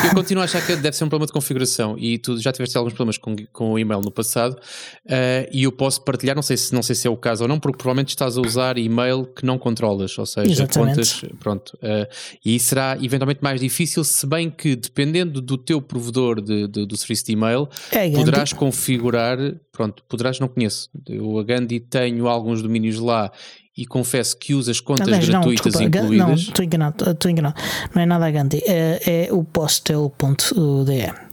Eu 0.05 0.13
continuo 0.13 0.41
a 0.41 0.45
achar 0.45 0.65
que 0.65 0.75
deve 0.75 0.95
ser 0.95 1.03
um 1.03 1.10
problema 1.10 1.27
de 1.27 1.34
configuração 1.34 1.98
e 1.98 2.17
tu 2.17 2.38
já 2.39 2.51
tiveste 2.51 2.77
alguns 2.77 2.93
problemas 2.93 3.17
com, 3.17 3.36
com 3.51 3.74
o 3.74 3.79
e-mail 3.79 4.01
no 4.01 4.12
passado 4.12 4.53
uh, 4.53 5.50
e 5.51 5.63
eu 5.63 5.72
posso 5.72 6.01
partilhar, 6.03 6.36
não 6.36 6.43
sei, 6.43 6.57
se, 6.57 6.74
não 6.74 6.84
sei 6.84 6.95
se 6.95 7.07
é 7.07 7.10
o 7.10 7.17
caso 7.17 7.43
ou 7.43 7.48
não, 7.48 7.60
porque 7.60 7.77
provavelmente 7.77 8.10
estás 8.10 8.38
a 8.38 8.41
usar 8.41 8.77
e-mail 8.77 9.25
que 9.25 9.45
não 9.45 9.57
controlas, 9.57 10.17
ou 10.17 10.25
seja, 10.25 10.51
Exatamente. 10.51 10.95
contas, 10.95 11.22
pronto. 11.39 11.77
Uh, 11.77 12.07
e 12.43 12.60
será 12.60 12.98
eventualmente 13.01 13.39
mais 13.41 13.60
difícil, 13.60 14.03
se 14.03 14.25
bem 14.25 14.50
que 14.50 14.75
dependendo 14.75 15.41
do 15.41 15.57
teu 15.57 15.81
provedor 15.81 16.41
de, 16.41 16.67
de, 16.67 16.86
do 16.86 16.98
serviço 16.98 17.25
de 17.25 17.31
e-mail, 17.34 17.67
É, 17.91 18.10
poderás 18.10 18.51
Gandhi. 18.51 18.60
configurar, 18.60 19.38
pronto, 19.72 20.03
poderás, 20.07 20.39
não 20.39 20.48
conheço. 20.48 20.89
Eu 21.07 21.39
a 21.39 21.43
Gandhi 21.43 21.79
tenho 21.79 22.27
alguns 22.27 22.62
domínios 22.62 23.00
lá 23.00 23.31
e 23.77 23.86
confesso 23.86 24.38
que 24.38 24.53
uso 24.53 24.72
as 24.72 24.79
contas 24.79 25.08
Aliás, 25.08 25.27
não, 25.27 25.41
gratuitas 25.41 25.74
desculpa, 25.74 25.89
Ga- 25.89 26.01
não, 26.01 26.13
incluídas. 26.13 26.39
estou 26.41 26.65
enganado, 26.65 27.12
estou 27.12 27.32
enganado. 27.32 27.62
Não 27.94 28.01
é 28.01 28.05
nada 28.05 28.25
a 28.25 28.32
Gandhi, 28.32 28.62
é, 28.65 29.25
é 29.27 29.34
o 29.34 29.44
postel.de. 29.44 31.25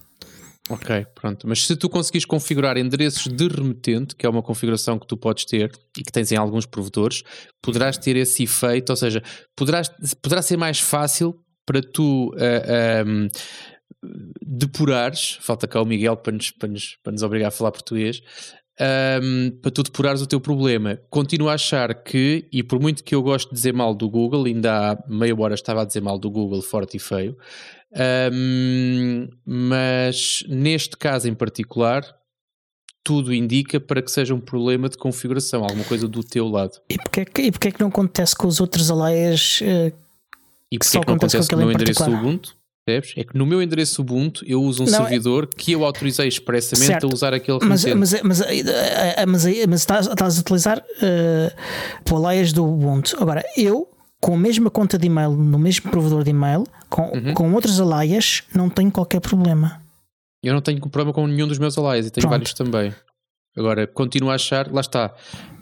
Ok, 0.70 1.06
pronto. 1.14 1.46
Mas 1.46 1.66
se 1.66 1.76
tu 1.76 1.88
conseguires 1.88 2.24
configurar 2.24 2.76
endereços 2.78 3.26
de 3.30 3.48
remetente, 3.48 4.16
que 4.16 4.24
é 4.24 4.28
uma 4.28 4.42
configuração 4.42 4.98
que 4.98 5.06
tu 5.06 5.16
podes 5.16 5.44
ter 5.44 5.70
e 5.98 6.02
que 6.02 6.10
tens 6.12 6.32
em 6.32 6.36
alguns 6.36 6.66
provedores, 6.66 7.22
poderás 7.60 7.98
ter 7.98 8.16
esse 8.16 8.44
efeito, 8.44 8.90
ou 8.90 8.96
seja, 8.96 9.22
poderás, 9.56 9.90
poderá 10.22 10.40
ser 10.40 10.56
mais 10.56 10.78
fácil 10.78 11.34
para 11.66 11.80
tu 11.82 12.32
ah, 12.38 13.00
ahm, 13.02 13.28
depurares, 14.44 15.38
falta 15.40 15.66
cá 15.68 15.80
o 15.80 15.84
Miguel 15.84 16.16
para 16.16 16.32
nos, 16.32 16.50
para 16.50 16.68
nos, 16.68 16.96
para 17.02 17.12
nos 17.12 17.22
obrigar 17.22 17.48
a 17.48 17.52
falar 17.52 17.72
português, 17.72 18.20
ahm, 18.84 19.50
para 19.62 19.70
tu 19.70 19.82
depurares 19.84 20.20
o 20.22 20.26
teu 20.26 20.40
problema. 20.40 20.98
Continuo 21.08 21.48
a 21.48 21.54
achar 21.54 21.94
que, 22.02 22.48
e 22.52 22.62
por 22.62 22.80
muito 22.80 23.04
que 23.04 23.14
eu 23.14 23.22
gosto 23.22 23.50
de 23.50 23.54
dizer 23.54 23.72
mal 23.72 23.94
do 23.94 24.08
Google, 24.10 24.44
ainda 24.46 24.92
há 24.92 24.98
meia 25.08 25.34
hora 25.38 25.54
estava 25.54 25.82
a 25.82 25.84
dizer 25.84 26.00
mal 26.00 26.18
do 26.18 26.28
Google 26.30 26.60
forte 26.62 26.96
e 26.96 27.00
feio, 27.00 27.36
ahm, 27.94 29.28
mas 29.44 30.44
neste 30.48 30.96
caso 30.96 31.28
em 31.28 31.34
particular, 31.34 32.02
tudo 33.04 33.32
indica 33.34 33.80
para 33.80 34.00
que 34.02 34.10
seja 34.10 34.34
um 34.34 34.40
problema 34.40 34.88
de 34.88 34.96
configuração, 34.96 35.62
alguma 35.62 35.84
coisa 35.84 36.06
do 36.08 36.22
teu 36.22 36.48
lado. 36.48 36.80
E 36.88 36.96
porquê, 36.96 37.20
é 37.20 37.24
que- 37.24 37.42
e 37.42 37.50
porquê 37.52 37.68
é 37.68 37.72
que 37.72 37.80
não 37.80 37.88
acontece 37.88 38.34
com 38.36 38.46
os 38.46 38.60
outros 38.60 38.90
alaias? 38.90 39.60
eh, 39.62 39.92
E 40.70 40.78
só 40.84 40.98
é 40.98 41.02
que 41.02 41.08
não 41.08 41.14
acontece 41.14 41.36
com 41.50 41.56
no 41.56 41.62
aquele 41.62 41.64
meu 41.64 41.74
endereço 41.74 41.98
particular. 42.00 42.22
Ubuntu? 42.24 42.56
Percebes? 42.84 43.14
É 43.16 43.22
que 43.24 43.36
no 43.38 43.46
meu 43.46 43.62
endereço 43.62 44.02
Ubuntu 44.02 44.44
eu 44.46 44.60
uso 44.60 44.82
um 44.82 44.86
Não, 44.86 44.94
é- 44.94 45.08
servidor 45.08 45.46
que 45.46 45.72
eu 45.72 45.84
autorizei 45.84 46.26
expressamente 46.26 46.86
Certo. 46.88 47.06
a 47.08 47.14
usar 47.14 47.32
aquele 47.32 47.58
Mas, 47.64 47.84
mas, 47.84 48.22
mas, 48.22 48.40
eh, 48.40 48.58
eh, 49.18 49.26
mas, 49.26 49.44
mas 49.68 49.80
estás, 49.80 50.06
estás 50.08 50.36
a 50.36 50.40
utilizar 50.40 50.78
uh, 50.78 52.14
alaias 52.16 52.52
do 52.52 52.64
Ubuntu. 52.66 53.16
Agora, 53.22 53.44
eu, 53.56 53.88
com 54.20 54.34
a 54.34 54.38
mesma 54.38 54.68
conta 54.68 54.98
de 54.98 55.06
e-mail, 55.06 55.30
no 55.30 55.58
mesmo 55.60 55.90
provedor 55.90 56.24
de 56.24 56.30
e-mail, 56.30 56.64
com, 56.90 57.02
Uhum. 57.16 57.34
com 57.34 57.52
outros 57.54 57.80
alaias, 57.80 58.42
não 58.54 58.68
tenho 58.68 58.90
qualquer 58.90 59.20
problema. 59.20 59.80
Eu 60.42 60.52
não 60.52 60.60
tenho 60.60 60.80
problema 60.80 61.12
com 61.12 61.24
nenhum 61.28 61.46
dos 61.46 61.58
meus 61.58 61.78
allies 61.78 62.06
e 62.06 62.10
tenho 62.10 62.22
Pronto. 62.22 62.32
vários 62.32 62.52
também. 62.52 62.92
Agora, 63.56 63.86
continuo 63.86 64.30
a 64.30 64.34
achar, 64.34 64.72
lá 64.72 64.80
está. 64.80 65.14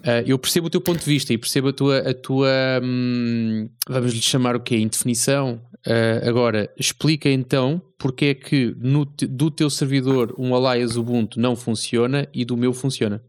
Ah, 0.05 0.23
eu 0.27 0.39
percebo 0.39 0.67
o 0.67 0.71
teu 0.71 0.81
ponto 0.81 0.99
de 0.99 1.05
vista 1.05 1.33
e 1.33 1.39
percebo 1.39 1.69
a 1.69 1.73
tua, 1.73 1.99
a 1.99 2.15
tua 2.15 2.81
hum, 2.83 3.69
vamos 3.89 4.13
lhe 4.13 4.23
chamar 4.23 4.57
o 4.57 4.61
quê? 4.61 4.77
Indefinição. 4.77 5.61
Ah, 5.87 6.29
agora, 6.29 6.71
explica 6.77 7.29
então 7.29 7.81
porque 7.99 8.27
é 8.27 8.35
que 8.35 8.75
no 8.79 9.05
do 9.05 9.51
teu 9.51 9.69
servidor 9.69 10.35
um 10.39 10.55
alias 10.55 10.97
Ubuntu 10.97 11.39
não 11.39 11.55
funciona 11.55 12.29
e 12.33 12.45
do 12.45 12.57
meu 12.57 12.73
funciona. 12.73 13.23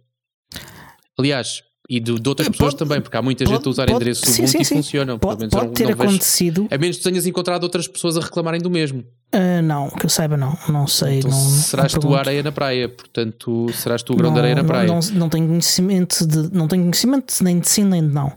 Aliás, 1.18 1.64
e 1.94 2.00
de, 2.00 2.18
de 2.20 2.30
outras 2.30 2.48
Eh, 2.48 2.52
pessoas 2.52 2.74
pode- 2.74 2.78
também, 2.90 3.02
porque 3.02 3.18
há 3.18 3.22
muita 3.22 3.44
pode- 3.44 3.56
gente 3.58 3.68
a 3.68 3.70
usar 3.70 3.84
pode- 3.86 3.96
endereços 3.96 4.24
sim, 4.30 4.42
Ubuntu 4.44 4.52
sim, 4.52 4.58
e 4.62 4.66
sim. 4.66 4.76
funcionam. 4.76 5.20
Pode, 5.20 5.50
pode 5.50 5.66
não- 5.68 5.74
ter 5.74 5.84
não 5.90 5.96
vejo- 5.96 6.04
acontecido. 6.10 6.68
A 6.72 6.78
menos 6.78 6.98
que 6.98 7.04
tenhas 7.04 7.26
encontrado 7.28 7.64
outras 7.64 7.88
pessoas 7.88 8.16
a 8.18 8.22
reclamarem 8.22 8.62
do 8.62 8.70
mesmo. 8.70 9.04
Uh, 9.36 9.62
não, 9.64 9.90
que 9.90 10.06
eu 10.06 10.10
saiba, 10.10 10.38
não. 10.38 10.58
Não 10.70 10.88
sei. 10.88 11.20
Então 11.20 11.32
não, 11.32 11.38
serás 11.38 11.94
não 11.94 12.00
tu 12.02 12.16
a 12.16 12.20
areia 12.20 12.42
na 12.44 12.52
praia, 12.52 12.88
portanto 12.88 13.68
serás 13.74 14.02
tu 14.04 14.14
o 14.14 14.16
grão 14.16 14.32
de 14.34 14.40
areia 14.40 14.56
na 14.56 14.64
praia. 14.64 14.88
Não, 14.88 15.00
não 15.14 15.28
tenho 15.30 15.48
conhecimento 15.48 16.26
de, 16.26 16.54
não 16.56 16.68
tenho 16.68 16.84
conhecimento 16.84 17.34
nem 17.44 17.60
de 17.60 17.68
sim 17.70 17.84
nem 17.84 18.08
de 18.08 18.14
não. 18.14 18.28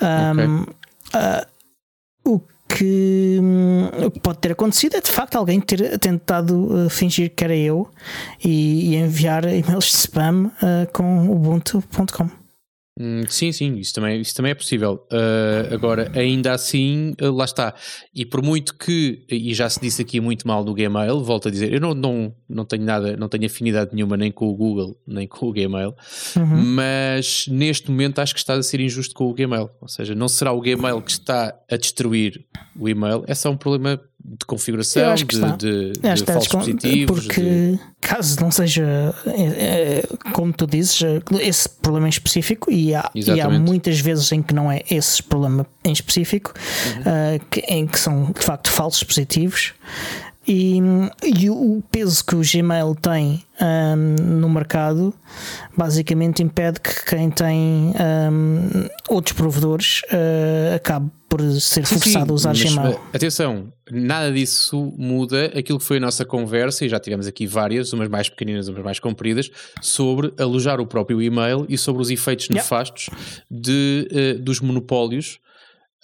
Um, 0.00 0.66
ah, 1.12 1.46
o, 2.24 2.40
que, 2.68 3.38
o 4.04 4.10
que 4.10 4.20
pode 4.20 4.38
ter 4.38 4.52
acontecido 4.52 4.96
é 4.96 5.00
de 5.00 5.10
facto 5.10 5.36
alguém 5.36 5.60
ter 5.60 5.98
tentado 5.98 6.86
uh, 6.86 6.90
fingir 6.90 7.32
que 7.34 7.44
era 7.44 7.54
eu 7.56 7.88
e, 8.44 8.90
e 8.92 8.96
enviar 8.96 9.44
e-mails 9.44 9.84
de 9.84 9.96
spam 9.96 10.46
uh, 10.46 10.90
com 10.92 11.28
ubuntu.com. 11.30 12.28
Hum, 12.98 13.22
sim, 13.28 13.50
sim, 13.50 13.74
isso 13.78 13.92
também, 13.92 14.20
isso 14.20 14.32
também 14.36 14.52
é 14.52 14.54
possível. 14.54 15.04
Uh, 15.10 15.74
agora, 15.74 16.12
ainda 16.14 16.52
assim, 16.52 17.12
uh, 17.20 17.32
lá 17.32 17.44
está. 17.44 17.74
E 18.14 18.24
por 18.24 18.40
muito 18.40 18.76
que, 18.76 19.24
e 19.28 19.52
já 19.52 19.68
se 19.68 19.80
disse 19.80 20.00
aqui 20.00 20.20
muito 20.20 20.46
mal 20.46 20.62
do 20.62 20.72
Gmail, 20.72 21.20
volto 21.24 21.48
a 21.48 21.50
dizer, 21.50 21.72
eu 21.72 21.80
não, 21.80 21.92
não, 21.92 22.32
não 22.48 22.64
tenho 22.64 22.84
nada, 22.84 23.16
não 23.16 23.28
tenho 23.28 23.46
afinidade 23.46 23.90
nenhuma 23.92 24.16
nem 24.16 24.30
com 24.30 24.46
o 24.46 24.54
Google, 24.54 24.96
nem 25.06 25.26
com 25.26 25.46
o 25.46 25.52
Gmail, 25.52 25.92
Uhum. 26.36 26.46
mas 26.46 27.46
neste 27.48 27.90
momento 27.90 28.20
acho 28.20 28.32
que 28.32 28.38
estás 28.38 28.60
a 28.60 28.62
ser 28.62 28.78
injusto 28.78 29.12
com 29.12 29.28
o 29.28 29.34
Gmail. 29.34 29.70
Ou 29.80 29.88
seja, 29.88 30.14
não 30.14 30.28
será 30.28 30.52
o 30.52 30.60
Gmail 30.60 31.02
que 31.02 31.10
está 31.10 31.52
a 31.68 31.76
destruir 31.76 32.46
o 32.78 32.88
e-mail, 32.88 33.24
é 33.26 33.34
só 33.34 33.50
um 33.50 33.56
problema 33.56 34.00
de 34.26 34.46
configuração, 34.46 35.14
de, 35.14 35.24
de, 35.26 35.92
de 35.92 36.24
falsos 36.24 36.48
positivos. 36.48 37.20
porque 37.24 37.40
de- 37.42 37.78
caso 38.00 38.40
não 38.40 38.50
seja 38.50 39.14
é, 39.26 39.42
é, 40.02 40.04
como 40.32 40.50
tu 40.52 40.66
dizes, 40.66 41.00
esse 41.40 41.68
problema 41.68 42.06
em 42.06 42.10
específico, 42.10 42.70
e 42.72 42.94
há, 42.94 43.10
e 43.14 43.40
há 43.40 43.50
muitas 43.50 44.00
vezes 44.00 44.32
em 44.32 44.42
que 44.42 44.54
não 44.54 44.72
é 44.72 44.80
esse 44.90 45.22
problema 45.22 45.66
em 45.84 45.92
específico, 45.92 46.54
Uhum. 46.96 47.02
ah, 47.04 47.44
que- 47.50 47.60
em 47.68 47.86
que 47.86 48.00
são 48.00 48.32
de 48.32 48.40
facto 48.44 48.70
falsos 48.70 49.02
positivos. 49.02 49.74
E, 50.46 50.78
e 51.22 51.48
o 51.50 51.82
peso 51.90 52.24
que 52.24 52.36
o 52.36 52.40
Gmail 52.40 52.94
tem 53.00 53.42
ahm, 53.60 54.16
no 54.40 54.48
mercado 54.48 55.14
basicamente 55.76 56.42
impede 56.42 56.80
que 56.80 57.04
quem 57.06 57.30
tem 57.30 57.94
ahm, 57.98 58.86
outros 59.08 59.34
provedores 59.36 60.02
ah, 60.12 60.74
acabe 60.76 61.10
por 61.28 61.40
ser 61.60 61.84
Sim, 61.86 61.94
forçado 61.98 62.26
sim, 62.26 62.30
a 62.30 62.34
usar 62.34 62.48
mas, 62.50 62.62
Gmail. 62.62 62.92
eh, 62.92 62.98
Atenção, 63.16 63.72
nada 63.90 64.30
disso 64.30 64.92
muda 64.96 65.46
aquilo 65.46 65.78
que 65.80 65.84
foi 65.84 65.96
a 65.96 66.00
nossa 66.00 66.24
conversa, 66.24 66.84
e 66.84 66.88
já 66.88 67.00
tivemos 67.00 67.26
aqui 67.26 67.44
várias, 67.46 67.92
umas 67.92 68.08
mais 68.08 68.28
pequeninas, 68.28 68.68
umas 68.68 68.84
mais 68.84 69.00
compridas, 69.00 69.50
sobre 69.82 70.32
alojar 70.38 70.78
o 70.80 70.86
próprio 70.86 71.20
e-mail 71.20 71.66
e 71.68 71.76
sobre 71.76 72.02
os 72.02 72.10
efeitos 72.10 72.46
Yeah. 72.46 72.62
nefastos 72.62 73.08
de, 73.50 74.08
eh, 74.12 74.34
dos 74.34 74.60
monopólios. 74.60 75.38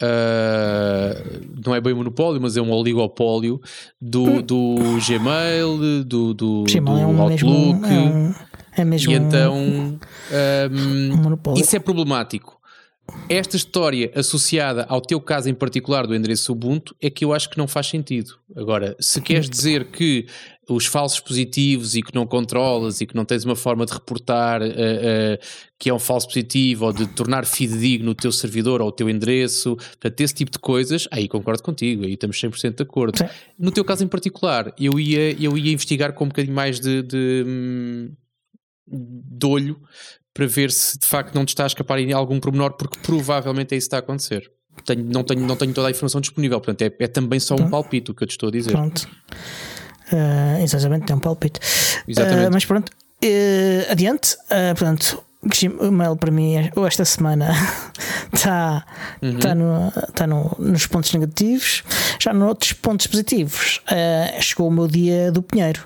Ah, 0.02 1.14
não 1.64 1.75
é 1.75 1.80
bem 1.80 1.95
monopólio, 1.95 2.40
mas 2.40 2.57
é 2.57 2.62
um 2.62 2.71
oligopólio 2.73 3.61
do, 4.00 4.42
do 4.42 4.75
Gmail, 5.07 6.04
do, 6.04 6.35
do, 6.35 6.64
Gmail 6.64 6.85
do 6.85 7.02
é 7.02 7.07
um 7.07 7.28
mesmo, 7.28 7.50
Outlook. 7.50 7.85
é, 7.87 7.92
um, 7.99 8.35
é 8.76 8.85
mesmo 8.85 9.12
e 9.12 9.19
um- 9.19 9.26
então 9.26 9.54
um 9.57 11.16
monopólio. 11.16 11.61
isso 11.62 11.75
é 11.76 11.78
problemático. 11.78 12.59
Esta 13.28 13.57
história 13.57 14.11
associada 14.14 14.87
ao 14.88 15.00
teu 15.00 15.21
caso 15.21 15.49
em 15.50 15.54
particular 15.54 16.07
do 16.07 16.14
endereço 16.14 16.52
Ubuntu 16.52 16.95
é 17.02 17.11
que 17.11 17.25
eu 17.25 17.33
acho 17.33 17.50
que 17.50 17.59
não 17.59 17.66
faz 17.66 17.88
sentido. 17.88 18.35
Agora, 18.57 18.97
se 19.00 19.21
queres 19.21 19.50
dizer 19.50 19.87
que 19.87 20.26
os 20.73 20.87
falsos 20.87 21.19
positivos 21.21 21.97
e 21.97 22.03
que 22.03 22.15
não 22.15 22.25
controlas 22.27 23.00
e 23.00 23.07
que 23.07 23.15
não 23.17 23.25
tens 23.25 23.45
uma 23.45 23.57
forma 23.57 23.85
de 23.85 23.93
reportar 23.93 24.62
eh, 24.62 24.73
eh, 24.77 25.41
que 25.79 25.91
é 25.91 25.95
um 25.95 25.99
falso 25.99 26.29
positivo 26.29 26.85
ou 26.87 26.93
de 26.93 27.07
tornar 27.09 27.45
fidedigno 27.45 28.12
o 28.12 28.15
teu 28.15 28.31
servidor 28.31 28.81
ou 28.81 28.89
o 28.89 28.93
teu 28.93 29.11
endereço, 29.11 29.75
portanto, 29.77 30.21
esse 30.21 30.35
tipo 30.35 30.50
de 30.53 30.59
coisas, 30.61 31.09
aí 31.11 31.29
concordo 31.29 31.62
contigo, 31.62 32.05
aí 32.05 32.12
estamos 32.15 32.41
100% 32.41 32.77
de 32.77 32.83
acordo. 32.83 33.19
Sim. 33.19 33.25
No 33.59 33.71
teu 33.73 33.85
caso 33.85 34.05
em 34.05 34.09
particular, 34.09 34.73
eu 34.79 34.99
ia, 35.00 35.33
eu 35.43 35.59
ia 35.59 35.73
investigar 35.73 36.12
com 36.12 36.25
um 36.25 36.29
bocadinho 36.29 36.55
mais 36.55 36.79
de, 36.79 37.03
de, 37.03 37.45
hum, 37.47 38.12
de 38.87 39.47
olho 39.47 39.81
para 40.33 40.47
ver 40.47 40.71
se 40.71 40.99
de 40.99 41.07
facto 41.07 41.35
não 41.35 41.45
te 41.45 41.49
está 41.49 41.65
a 41.65 41.67
escapar 41.67 41.99
em 41.99 42.12
algum 42.12 42.39
pormenor, 42.39 42.73
porque 42.77 42.99
provavelmente 43.03 43.75
é 43.75 43.79
isso 43.79 43.87
que 43.87 43.89
está 43.89 43.97
a 43.97 44.00
acontecer. 44.00 44.50
Tenho- 44.85 45.05
não, 45.05 45.25
tenho, 45.25 45.41
não 45.45 45.57
tenho 45.57 45.75
toda 45.75 45.89
a 45.89 45.91
informação 45.91 46.21
disponível, 46.21 46.59
portanto 46.61 46.83
é, 46.83 47.05
é 47.05 47.09
também 47.09 47.41
só 47.41 47.55
um 47.57 47.69
palpite 47.69 48.12
o 48.12 48.15
que 48.15 48.23
eu 48.23 48.27
te 48.29 48.31
estou 48.33 48.49
a 48.49 48.53
dizer. 48.53 48.71
Pronto. 48.71 49.09
Ah, 50.12 50.61
exatamente, 50.62 51.07
tem 51.07 51.17
um 51.17 51.21
palpite. 51.21 51.61
Exatamente. 52.07 52.47
Ah, 52.47 52.50
mas 52.50 52.64
pronto, 52.64 52.90
eh, 53.23 53.87
adiante. 53.90 54.37
Ah, 54.50 54.75
portanto, 54.76 55.23
o 55.81 55.90
mail 55.90 56.17
para 56.17 56.31
mim 56.31 56.57
é- 56.57 56.71
esta 56.87 57.05
semana 57.05 57.50
está 58.33 58.85
Uhum. 59.23 59.38
tá 59.38 59.55
no, 59.55 59.93
tá 60.14 60.26
no, 60.26 60.57
nos 60.59 60.87
pontos 60.87 61.12
negativos. 61.14 61.83
Já 62.21 62.33
nos 62.33 62.49
outros 62.49 62.73
pontos 62.75 63.07
positivos, 63.07 63.81
chegou 64.40 64.69
o 64.69 64.71
meu 64.71 64.87
dia 64.88 65.31
do 65.33 65.43
Pinheiro. 65.43 65.83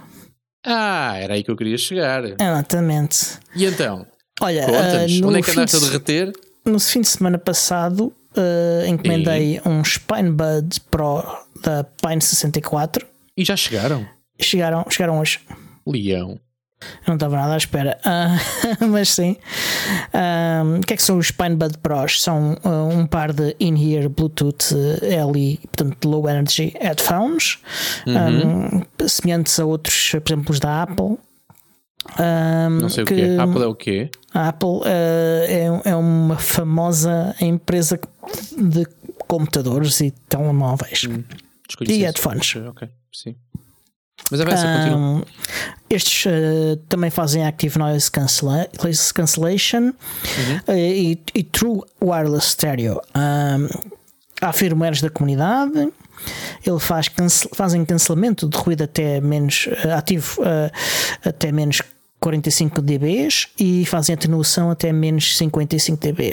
Ah, 0.66 1.16
era 1.18 1.34
aí 1.34 1.44
que 1.44 1.50
eu 1.50 1.56
queria 1.56 1.76
chegar. 1.78 2.24
Exatamente. 2.24 3.38
E 3.54 3.64
então? 3.66 4.06
Olha, 4.40 4.66
no, 4.66 5.28
onde 5.28 5.38
é 5.38 5.42
que 5.42 5.50
andaste 5.52 5.76
a 5.76 5.78
de, 5.78 5.84
derreter? 5.86 6.32
no 6.64 6.80
fim 6.80 7.02
de 7.02 7.08
semana 7.08 7.38
passado, 7.38 8.12
encomendei 8.88 9.60
um 9.64 9.84
Spinebud 9.84 10.80
Pro 10.90 11.22
da 11.62 11.84
Pine 11.84 12.20
64. 12.20 13.06
E 13.36 13.44
já 13.44 13.56
chegaram? 13.56 14.06
Chegaram, 14.40 14.84
chegaram 14.88 15.18
hoje. 15.18 15.40
Leão. 15.86 16.38
Eu 16.80 17.08
não 17.08 17.14
estava 17.14 17.36
nada 17.36 17.54
à 17.54 17.56
espera. 17.56 17.98
Uh, 18.04 18.86
mas 18.88 19.10
sim. 19.10 19.36
Um, 20.12 20.78
o 20.78 20.80
que 20.80 20.94
é 20.94 20.96
que 20.96 21.02
são 21.02 21.18
os 21.18 21.28
Spinebud 21.28 21.78
Pros? 21.78 22.22
São 22.22 22.56
uh, 22.64 22.88
um 22.88 23.06
par 23.06 23.32
de 23.32 23.56
in-ear 23.58 24.08
Bluetooth 24.08 24.74
LE, 25.02 25.58
portanto, 25.58 26.08
low 26.08 26.28
energy 26.28 26.74
headphones, 26.80 27.58
uhum. 28.06 28.82
um, 29.00 29.08
semelhantes 29.08 29.58
a 29.58 29.64
outros, 29.64 30.10
por 30.10 30.32
exemplo, 30.32 30.52
os 30.52 30.60
da 30.60 30.82
Apple. 30.82 31.18
Um, 32.18 32.80
não 32.82 32.88
sei 32.88 33.04
que, 33.04 33.14
o 33.14 33.16
quê. 33.16 33.36
Apple 33.40 33.62
é 33.62 33.66
o 33.66 33.74
quê? 33.74 34.10
A 34.32 34.48
Apple 34.48 34.68
uh, 34.68 34.82
é, 34.84 35.80
é 35.84 35.96
uma 35.96 36.36
famosa 36.36 37.34
empresa 37.40 37.98
de 38.56 38.86
computadores 39.26 40.00
e 40.00 40.10
telemóveis. 40.28 41.04
Hum, 41.08 41.24
e 41.80 41.98
headphones. 42.02 42.56
Ok, 42.56 42.68
okay. 42.68 42.88
Sim. 43.14 43.36
Mas 44.30 44.40
a 44.40 44.44
Versa 44.44 44.66
continua. 44.66 44.98
Um, 44.98 45.22
estes 45.90 46.26
uh, 46.26 46.76
também 46.88 47.10
fazem 47.10 47.46
Active 47.46 47.78
Noise 47.78 48.10
cancella 48.10 48.68
Cancellation 49.14 49.82
uhum. 49.82 49.92
uh, 50.68 50.72
e, 50.72 51.20
e, 51.34 51.42
True 51.42 51.82
Wireless 52.02 52.50
Stereo. 52.50 53.00
Um, 53.14 53.68
há 54.40 54.52
firmwares 54.52 55.00
da 55.00 55.10
comunidade. 55.10 55.92
Ele 56.64 56.78
faz 56.78 57.08
cance 57.08 57.46
fazem 57.52 57.84
cancelamento 57.84 58.48
de 58.48 58.56
ruído 58.56 58.84
até 58.84 59.20
menos 59.20 59.66
uh, 59.66 59.92
ativo 59.98 60.40
até 61.22 61.52
menos 61.52 61.82
45 62.20 62.80
dB 62.80 63.28
e 63.58 63.84
fazem 63.84 64.14
atenuação 64.14 64.70
até 64.70 64.90
menos 64.90 65.36
55 65.36 66.00
dB. 66.00 66.32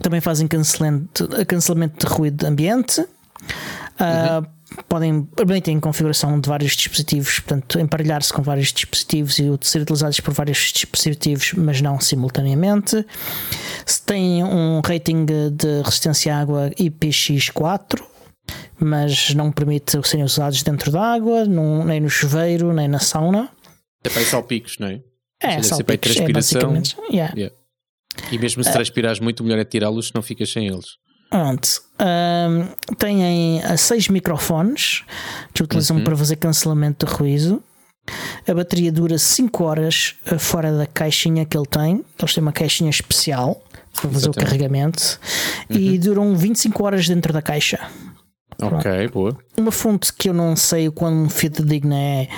Também 0.00 0.20
fazem 0.20 0.48
cancelamento, 0.48 1.28
cancelamento 1.46 2.06
de 2.06 2.12
ruído 2.12 2.44
ambiente. 2.44 3.00
Uhum. 3.00 4.57
Podem 4.88 5.22
permitem 5.24 5.80
configuração 5.80 6.38
de 6.40 6.48
vários 6.48 6.76
dispositivos, 6.76 7.40
portanto, 7.40 7.78
emparelhar-se 7.78 8.32
com 8.32 8.42
vários 8.42 8.72
dispositivos 8.72 9.38
e 9.38 9.44
ser 9.62 9.82
utilizados 9.82 10.20
por 10.20 10.34
vários 10.34 10.72
dispositivos, 10.72 11.52
mas 11.54 11.80
não 11.80 11.98
simultaneamente. 12.00 13.04
Se 13.86 14.02
tem 14.02 14.44
um 14.44 14.80
rating 14.80 15.24
de 15.24 15.82
resistência 15.82 16.34
à 16.34 16.40
água 16.40 16.70
IPX4, 16.78 18.02
mas 18.78 19.34
não 19.34 19.50
permite 19.50 19.98
serem 20.06 20.24
usados 20.24 20.62
dentro 20.62 20.90
da 20.90 21.02
água, 21.02 21.44
nem 21.44 22.00
no 22.00 22.10
chuveiro, 22.10 22.72
nem 22.72 22.88
na 22.88 22.98
sauna. 22.98 23.50
É 24.04 24.08
para 24.08 24.22
salpicos, 24.22 24.78
não 24.78 24.88
é? 24.88 25.00
É, 25.40 25.62
salpicos, 25.62 26.16
é 26.16 26.28
basicamente. 26.28 26.96
Yeah. 27.10 27.34
Yeah. 27.34 27.56
E 28.30 28.38
mesmo 28.38 28.62
se 28.62 28.72
transpirares 28.72 29.20
muito, 29.20 29.42
melhor 29.42 29.58
é 29.58 29.64
tirá-los, 29.64 30.12
não 30.12 30.22
ficas 30.22 30.50
sem 30.50 30.66
eles. 30.66 30.96
Pronto. 31.30 31.82
Um, 32.00 32.94
têm 32.94 33.60
seis 33.76 34.08
microfones 34.08 35.04
que 35.52 35.62
utilizam 35.62 35.98
uhum. 35.98 36.04
para 36.04 36.16
fazer 36.16 36.36
cancelamento 36.36 37.06
de 37.06 37.12
ruído. 37.12 37.62
A 38.46 38.54
bateria 38.54 38.90
dura 38.90 39.18
5 39.18 39.64
horas 39.64 40.14
eh, 40.24 40.38
fora 40.38 40.72
da 40.72 40.86
caixinha 40.86 41.44
que 41.44 41.56
ele 41.56 41.66
tem. 41.66 42.04
Eles 42.18 42.34
têm 42.34 42.42
uma 42.42 42.52
caixinha 42.52 42.88
especial 42.88 43.62
para 43.92 44.10
fazer 44.10 44.28
Exatamente. 44.28 44.38
o 44.38 44.44
carregamento 44.44 45.20
uhum. 45.68 45.76
e 45.76 45.98
duram 45.98 46.34
25 46.34 46.84
horas 46.84 47.06
dentro 47.06 47.32
da 47.32 47.42
caixa. 47.42 47.78
Ok, 48.60 48.80
Pronto. 48.82 49.12
boa. 49.12 49.36
Uma 49.56 49.70
fonte 49.70 50.12
que 50.12 50.28
eu 50.28 50.34
não 50.34 50.56
sei 50.56 50.88
o 50.88 50.92
quão 50.92 51.28
fidedigna 51.28 51.94
é. 51.96 52.28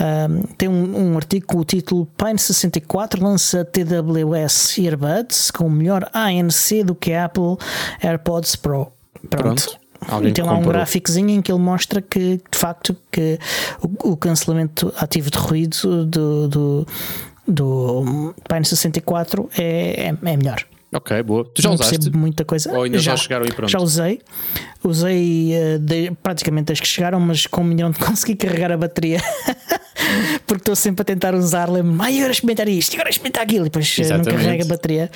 Um, 0.00 0.42
tem 0.56 0.68
um, 0.68 1.12
um, 1.12 1.16
artigo 1.16 1.46
com 1.46 1.58
o 1.58 1.64
título 1.64 2.06
Pine 2.16 2.38
64 2.38 3.22
lança 3.22 3.64
TWS 3.64 4.78
Earbuds 4.78 5.50
com 5.50 5.68
melhor 5.68 6.08
ANC 6.14 6.82
do 6.84 6.94
que 6.94 7.12
a 7.12 7.26
Apple 7.26 7.56
AirPods 8.02 8.56
Pro. 8.56 8.90
Pronto. 9.28 9.78
Pronto. 10.00 10.32
tem 10.32 10.44
lá 10.44 10.54
um 10.54 10.62
gráficozinho 10.62 11.30
em 11.30 11.42
que 11.42 11.52
ele 11.52 11.60
mostra 11.60 12.00
que 12.00 12.40
de 12.50 12.58
facto 12.58 12.96
que 13.10 13.38
o, 13.82 14.12
o 14.12 14.16
cancelamento 14.16 14.92
ativo 14.96 15.30
de 15.30 15.38
ruído 15.38 16.06
do, 16.06 16.48
do, 16.48 16.86
do 17.46 18.34
Pine 18.48 18.64
64 18.64 19.50
é, 19.58 20.08
é, 20.08 20.08
é 20.08 20.36
melhor. 20.36 20.64
Ok, 20.92 21.22
boa. 21.22 21.44
Tu 21.44 21.60
já 21.60 21.68
não 21.68 21.74
usaste? 21.74 22.10
muita 22.10 22.44
coisa. 22.44 22.72
Ou 22.72 22.84
ainda 22.84 22.98
já, 22.98 23.14
chegaram 23.16 23.44
aí 23.44 23.52
pronto? 23.52 23.70
Já 23.70 23.78
usei. 23.78 24.22
Usei 24.82 25.52
uh, 25.52 25.78
de, 25.78 26.10
praticamente 26.22 26.66
desde 26.66 26.82
que 26.82 26.88
chegaram, 26.88 27.20
mas 27.20 27.46
com 27.46 27.60
um 27.60 27.64
milhão 27.64 27.90
de 27.90 27.98
conseguir 28.04 28.36
carregar 28.36 28.72
a 28.72 28.76
bateria. 28.76 29.20
Porque 30.46 30.62
estou 30.62 30.74
sempre 30.74 31.02
a 31.02 31.04
tentar 31.04 31.34
usar. 31.34 31.68
Lembro-me, 31.68 32.02
ai, 32.02 32.16
agora 32.18 32.32
experimentar 32.32 32.68
isto, 32.68 32.94
agora 32.94 33.10
experimentar 33.10 33.42
aquilo. 33.42 33.66
E 33.66 33.68
depois 33.68 33.98
uh, 33.98 34.16
não 34.16 34.24
carrega 34.24 34.64
a 34.64 34.68
bateria. 34.68 35.10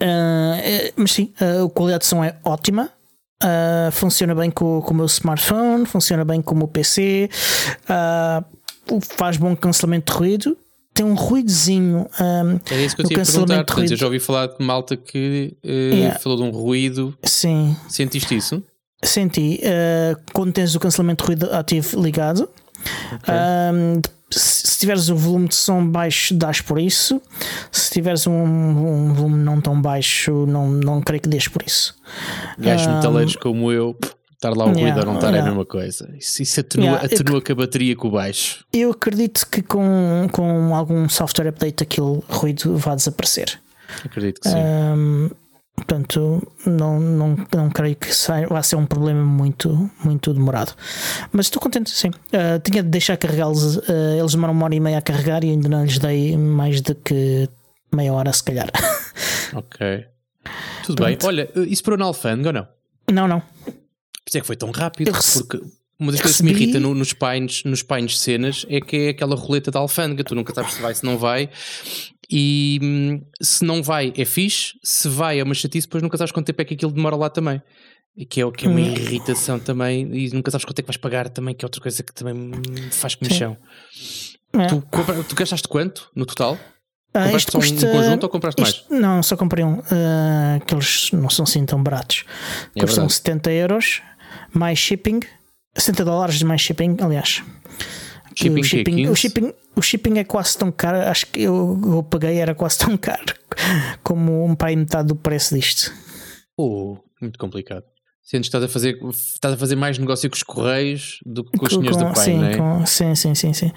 Uh, 0.00 0.92
mas 0.96 1.12
sim, 1.12 1.32
a 1.40 1.68
qualidade 1.70 2.02
de 2.02 2.06
som 2.06 2.22
é 2.22 2.36
ótima. 2.44 2.90
Uh, 3.42 3.90
funciona 3.92 4.34
bem 4.34 4.50
com, 4.50 4.82
com 4.82 4.92
o 4.92 4.96
meu 4.96 5.06
smartphone, 5.06 5.86
funciona 5.86 6.24
bem 6.24 6.42
com 6.42 6.56
o 6.56 6.58
meu 6.58 6.66
PC, 6.66 7.30
uh, 7.84 9.00
faz 9.16 9.36
bom 9.36 9.54
cancelamento 9.54 10.12
de 10.12 10.18
ruído 10.18 10.58
tem 10.98 11.06
um 11.06 11.14
ruidozinho. 11.14 12.08
Um, 12.20 12.58
é 12.74 12.84
isso 12.84 12.96
que 12.96 13.02
eu 13.02 13.06
tinha 13.06 13.24
perguntar. 13.24 13.64
Portanto, 13.64 13.90
eu 13.92 13.96
já 13.96 14.06
ouvi 14.06 14.18
falar 14.18 14.48
de 14.48 14.56
malta 14.58 14.96
que 14.96 15.56
uh, 15.64 15.68
yeah. 15.68 16.18
falou 16.18 16.38
de 16.38 16.42
um 16.42 16.50
ruído. 16.50 17.16
Sim. 17.22 17.76
Sentiste 17.88 18.36
isso? 18.36 18.60
Senti. 19.04 19.60
Uh, 19.62 20.20
quando 20.32 20.52
tens 20.52 20.74
o 20.74 20.80
cancelamento 20.80 21.22
de 21.22 21.28
ruído 21.28 21.54
ativo 21.54 22.02
ligado. 22.02 22.48
Okay. 23.14 23.34
Um, 23.72 24.00
se 24.30 24.78
tiveres 24.80 25.08
o 25.08 25.14
volume 25.14 25.48
de 25.48 25.54
som 25.54 25.86
baixo, 25.86 26.34
dás 26.34 26.60
por 26.60 26.80
isso. 26.80 27.22
Se 27.70 27.92
tiveres 27.92 28.26
um, 28.26 28.32
um 28.32 29.14
volume 29.14 29.38
não 29.38 29.60
tão 29.60 29.80
baixo, 29.80 30.46
não, 30.46 30.68
não 30.68 31.00
creio 31.00 31.22
que 31.22 31.28
dês 31.28 31.46
por 31.46 31.62
isso. 31.62 31.94
Gajos 32.58 32.88
um, 32.88 32.96
metaleiros 32.96 33.36
como 33.36 33.70
eu, 33.70 33.96
estar 34.38 34.56
lá 34.56 34.64
o 34.64 34.68
yeah, 34.68 34.80
ruído 34.80 34.98
ou 35.00 35.06
não 35.06 35.14
estar 35.16 35.28
yeah. 35.28 35.38
é 35.38 35.42
a 35.42 35.44
mesma 35.44 35.66
coisa. 35.66 36.08
Isso, 36.16 36.42
isso 36.42 36.60
atenua, 36.60 36.86
yeah, 36.86 37.06
atenua 37.06 37.42
com 37.42 37.52
a 37.52 37.54
bateria 37.56 37.96
com 37.96 38.08
o 38.08 38.10
baixo. 38.12 38.64
Eu 38.72 38.92
acredito 38.92 39.46
que 39.50 39.62
com, 39.62 40.28
com 40.32 40.74
algum 40.74 41.08
software 41.08 41.48
update 41.48 41.82
aquele 41.82 42.22
ruído 42.28 42.76
vai 42.76 42.94
desaparecer. 42.94 43.60
Acredito 44.04 44.40
que 44.40 44.48
sim. 44.48 44.56
Um, 44.56 45.30
portanto, 45.74 46.46
não, 46.64 47.00
não, 47.00 47.36
não 47.52 47.70
creio 47.70 47.96
que 47.96 48.08
vá 48.48 48.62
ser 48.62 48.76
um 48.76 48.86
problema 48.86 49.24
muito, 49.24 49.90
muito 50.04 50.32
demorado. 50.32 50.72
Mas 51.32 51.46
estou 51.46 51.60
contente, 51.60 51.90
sim. 51.90 52.08
Uh, 52.08 52.60
tinha 52.62 52.82
de 52.82 52.88
deixar 52.88 53.16
carregá-los. 53.16 53.76
Uh, 53.76 54.18
eles 54.18 54.32
demoram 54.32 54.54
uma 54.54 54.66
hora 54.66 54.74
e 54.74 54.80
meia 54.80 54.98
a 54.98 55.02
carregar 55.02 55.42
e 55.42 55.50
ainda 55.50 55.68
não 55.68 55.84
lhes 55.84 55.98
dei 55.98 56.36
mais 56.36 56.80
do 56.80 56.94
que 56.94 57.48
meia 57.92 58.12
hora, 58.12 58.32
se 58.32 58.44
calhar. 58.44 58.70
Ok. 59.52 60.06
Tudo 60.84 60.94
Pronto. 61.02 61.08
bem. 61.08 61.18
Olha, 61.24 61.50
isso 61.66 61.82
para 61.82 62.00
o 62.00 62.04
Alfanga 62.04 62.50
ou 62.50 62.52
não? 62.52 62.68
Não, 63.10 63.26
não. 63.26 63.42
Por 64.28 64.32
isso 64.32 64.38
é 64.38 64.40
que 64.42 64.46
foi 64.46 64.56
tão 64.56 64.70
rápido, 64.70 65.10
porque 65.10 65.58
uma 65.98 66.12
das 66.12 66.20
coisas 66.20 66.36
que 66.36 66.44
me 66.44 66.50
irrita 66.50 66.78
no, 66.78 66.94
nos 66.94 67.14
painos 67.14 67.64
nos 67.64 67.82
painos 67.82 68.12
de 68.12 68.18
cenas 68.18 68.66
é 68.68 68.78
que 68.78 68.96
é 68.96 69.08
aquela 69.08 69.34
roleta 69.34 69.70
da 69.70 69.78
alfândega, 69.78 70.22
tu 70.22 70.34
nunca 70.34 70.52
sabes 70.52 70.74
se 70.74 70.82
vai, 70.82 70.94
se 70.94 71.02
não 71.02 71.16
vai. 71.16 71.48
E 72.30 72.78
hum, 72.82 73.22
se 73.40 73.64
não 73.64 73.82
vai 73.82 74.12
é 74.14 74.26
fixe, 74.26 74.74
se 74.84 75.08
vai 75.08 75.40
é 75.40 75.42
uma 75.42 75.54
chatice, 75.54 75.86
depois 75.86 76.02
nunca 76.02 76.18
sabes 76.18 76.30
quanto 76.30 76.44
tempo 76.44 76.60
é 76.60 76.64
que 76.66 76.74
aquilo 76.74 76.92
demora 76.92 77.16
lá 77.16 77.30
também. 77.30 77.62
Que 78.28 78.42
é, 78.42 78.50
que 78.50 78.66
é 78.66 78.68
uma 78.68 78.80
hum. 78.80 78.84
irritação 78.84 79.58
também, 79.58 80.14
e 80.14 80.28
nunca 80.34 80.50
sabes 80.50 80.66
quanto 80.66 80.78
é 80.78 80.82
que 80.82 80.88
vais 80.88 80.98
pagar 80.98 81.30
também, 81.30 81.54
que 81.54 81.64
é 81.64 81.66
outra 81.66 81.80
coisa 81.80 82.02
que 82.02 82.12
também 82.12 82.34
me 82.34 82.90
faz 82.90 83.14
comichão. 83.14 83.56
É. 84.52 84.66
Tu, 84.66 84.84
tu 85.26 85.34
gastaste 85.34 85.68
quanto 85.68 86.10
no 86.14 86.26
total? 86.26 86.58
Ah, 87.14 87.24
compraste 87.24 87.50
só 87.50 87.58
custa... 87.58 87.86
um 87.86 87.92
conjunto 87.92 88.22
ou 88.24 88.28
compraste 88.28 88.62
isto... 88.62 88.84
mais? 88.90 89.02
Não, 89.02 89.22
só 89.22 89.36
comprei 89.36 89.64
um. 89.64 89.78
Uh, 89.78 90.64
que 90.66 90.74
eles 90.74 91.10
não 91.12 91.30
são 91.30 91.44
assim 91.44 91.64
tão 91.64 91.82
baratos. 91.82 92.24
É 92.76 92.80
Custam 92.80 93.04
verdade. 93.04 93.14
70 93.14 93.52
euros 93.52 94.02
mais 94.52 94.78
shipping, 94.78 95.20
60 95.76 96.04
dólares 96.04 96.42
mais 96.42 96.60
shipping, 96.60 96.96
aliás. 97.00 97.42
Shipping, 98.34 98.60
o, 98.60 98.64
shipping, 98.64 99.06
o, 99.08 99.16
shipping, 99.16 99.52
o 99.74 99.82
shipping 99.82 100.18
é 100.18 100.24
quase 100.24 100.56
tão 100.56 100.70
caro, 100.70 100.98
acho 101.08 101.26
que 101.26 101.42
eu, 101.42 101.80
eu 101.84 102.02
paguei 102.04 102.36
era 102.36 102.54
quase 102.54 102.78
tão 102.78 102.94
caro 102.98 103.34
como 104.02 104.44
um 104.44 104.54
pai 104.54 104.76
metade 104.76 105.08
do 105.08 105.16
preço 105.16 105.54
disto. 105.54 105.92
Oh, 106.56 106.98
muito 107.20 107.38
complicado. 107.38 107.84
Sentes 108.22 108.48
estás 108.48 108.62
a 108.62 108.68
fazer, 108.68 108.98
estás 109.10 109.54
a 109.54 109.56
fazer 109.56 109.74
mais 109.74 109.98
negócio 109.98 110.28
com 110.28 110.36
os 110.36 110.42
correios 110.42 111.18
do 111.24 111.42
que 111.42 111.58
com 111.58 111.66
os 111.66 111.72
senhores 111.72 111.96
do 111.96 112.12
pai, 112.12 112.24
sim, 112.24 112.36
não 112.36 112.44
é? 112.46 112.56
Com, 112.56 112.86
sim, 112.86 113.14
sim, 113.14 113.34
sim, 113.34 113.52
sim. 113.52 113.72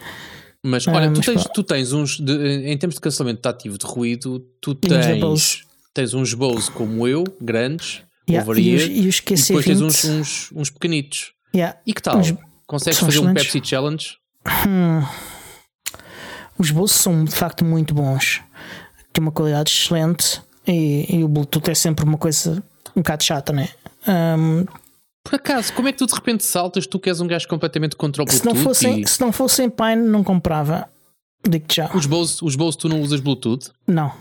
Mas 0.63 0.87
olha, 0.87 1.07
ah, 1.07 1.11
tu, 1.11 1.21
tens, 1.21 1.43
tu 1.45 1.63
tens 1.63 1.93
uns, 1.93 2.19
de, 2.19 2.33
em 2.67 2.77
termos 2.77 2.95
de 2.95 3.01
cancelamento 3.01 3.47
ativo 3.47 3.77
de 3.77 3.85
ruído, 3.85 4.39
tu 4.61 4.75
tens, 4.75 5.63
tens 5.93 6.13
uns 6.13 6.33
Bose 6.33 6.69
como 6.69 7.07
eu, 7.07 7.23
grandes, 7.41 8.03
Yeah. 8.29 8.59
E, 8.59 8.75
os, 8.75 8.83
e, 8.83 9.07
os 9.07 9.19
QC 9.19 9.43
e 9.43 9.47
depois 9.47 9.65
tens 9.65 9.81
uns, 9.81 10.05
uns, 10.05 10.51
uns 10.53 10.69
pequenitos. 10.69 11.33
Yeah. 11.53 11.77
E 11.85 11.93
que 11.93 12.01
tal? 12.01 12.17
Uns, 12.17 12.33
Consegues 12.71 12.99
fazer 12.99 13.17
excelentes. 13.17 13.41
um 13.41 13.51
Pepsi 13.51 13.69
Challenge? 13.69 14.17
Hum. 14.67 15.05
Os 16.57 16.71
bolsos 16.71 17.01
são 17.01 17.25
de 17.25 17.35
facto 17.35 17.65
muito 17.65 17.93
bons. 17.93 18.41
Tem 19.11 19.21
uma 19.21 19.31
qualidade 19.31 19.69
excelente 19.69 20.41
e, 20.65 21.17
e, 21.17 21.23
o 21.23 21.27
Bluetooth 21.27 21.69
é 21.69 21.75
sempre 21.75 22.05
uma 22.05 22.17
coisa 22.17 22.63
um 22.95 23.01
bocado 23.01 23.23
chata, 23.23 23.51
né? 23.51 23.69
Um, 24.07 24.65
por 25.23 25.35
acaso, 25.35 25.73
como 25.73 25.87
é 25.87 25.91
que 25.91 25.97
tu 25.97 26.05
de 26.05 26.13
repente 26.13 26.43
saltas? 26.45 26.87
Tu 26.87 26.99
que 26.99 27.09
és 27.09 27.19
um 27.19 27.27
gajo 27.27 27.47
completamente 27.47 27.95
contra 27.95 28.23
o 28.23 28.25
Bluetooth? 28.25 28.41
Se 28.41 28.45
não 28.45 28.55
fossem, 28.55 29.01
e... 29.01 29.07
se 29.07 29.19
não 29.19 29.31
fossem 29.31 29.69
Pine, 29.69 30.07
não 30.07 30.23
comprava. 30.23 30.87
Digo 31.47 31.65
já. 31.69 31.89
Os 31.93 32.05
Bose, 32.05 32.37
os 32.41 32.55
Bose 32.55 32.77
tu 32.77 32.87
não 32.87 33.01
usas 33.01 33.19
Bluetooth? 33.19 33.71
Não. 33.87 34.13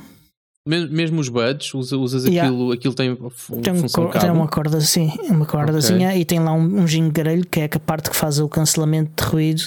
Mesmo 0.66 1.20
os 1.20 1.30
buds, 1.30 1.72
usas, 1.72 1.98
usas 1.98 2.24
yeah. 2.26 2.46
aquilo, 2.46 2.72
aquilo 2.72 2.94
tem, 2.94 3.16
tem, 3.62 3.72
um 3.72 3.88
cor, 3.88 4.12
tem 4.12 4.30
uma 4.30 4.46
corda 4.46 4.76
assim, 4.76 5.10
uma 5.30 5.46
cordazinha 5.46 6.08
okay. 6.08 6.20
e 6.20 6.24
tem 6.24 6.38
lá 6.38 6.52
um, 6.52 6.82
um 6.82 6.86
gingarelho 6.86 7.46
que 7.46 7.60
é 7.60 7.64
a 7.64 7.78
parte 7.78 8.10
que 8.10 8.16
faz 8.16 8.38
o 8.38 8.46
cancelamento 8.46 9.24
de 9.24 9.30
ruído, 9.30 9.62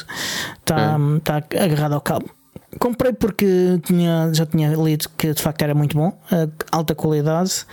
está 0.59 0.95
okay. 0.95 1.19
tá 1.21 1.63
agarrado 1.63 1.93
ao 1.93 2.01
cabo. 2.01 2.29
comprei 2.77 3.11
porque 3.11 3.79
tinha, 3.83 4.29
já 4.33 4.45
tinha 4.45 4.71
lido 4.75 5.09
que 5.17 5.33
de 5.33 5.41
facto 5.41 5.63
era 5.63 5.73
muito 5.73 5.97
bom, 5.97 6.09
uh, 6.09 6.51
alta 6.71 6.93
qualidade, 6.93 7.65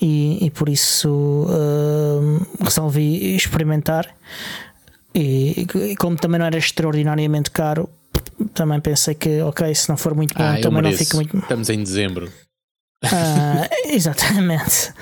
e, 0.00 0.42
e 0.46 0.50
por 0.50 0.70
isso 0.70 1.10
uh, 1.10 2.64
resolvi 2.64 3.36
experimentar. 3.36 4.08
E, 5.14 5.66
e, 5.74 5.96
como 5.96 6.16
também 6.16 6.38
não 6.38 6.46
era 6.46 6.56
extraordinariamente 6.56 7.50
caro, 7.50 7.86
também 8.54 8.80
pensei 8.80 9.14
que, 9.14 9.42
ok, 9.42 9.74
se 9.74 9.90
não 9.90 9.96
for 9.98 10.14
muito 10.14 10.34
bom, 10.34 10.42
ah, 10.42 10.58
também 10.58 10.80
não 10.80 10.92
fica 10.92 11.16
muito. 11.16 11.36
Estamos 11.36 11.68
em 11.68 11.82
dezembro. 11.82 12.32
Uh, 13.04 13.68
exatamente. 13.92 14.92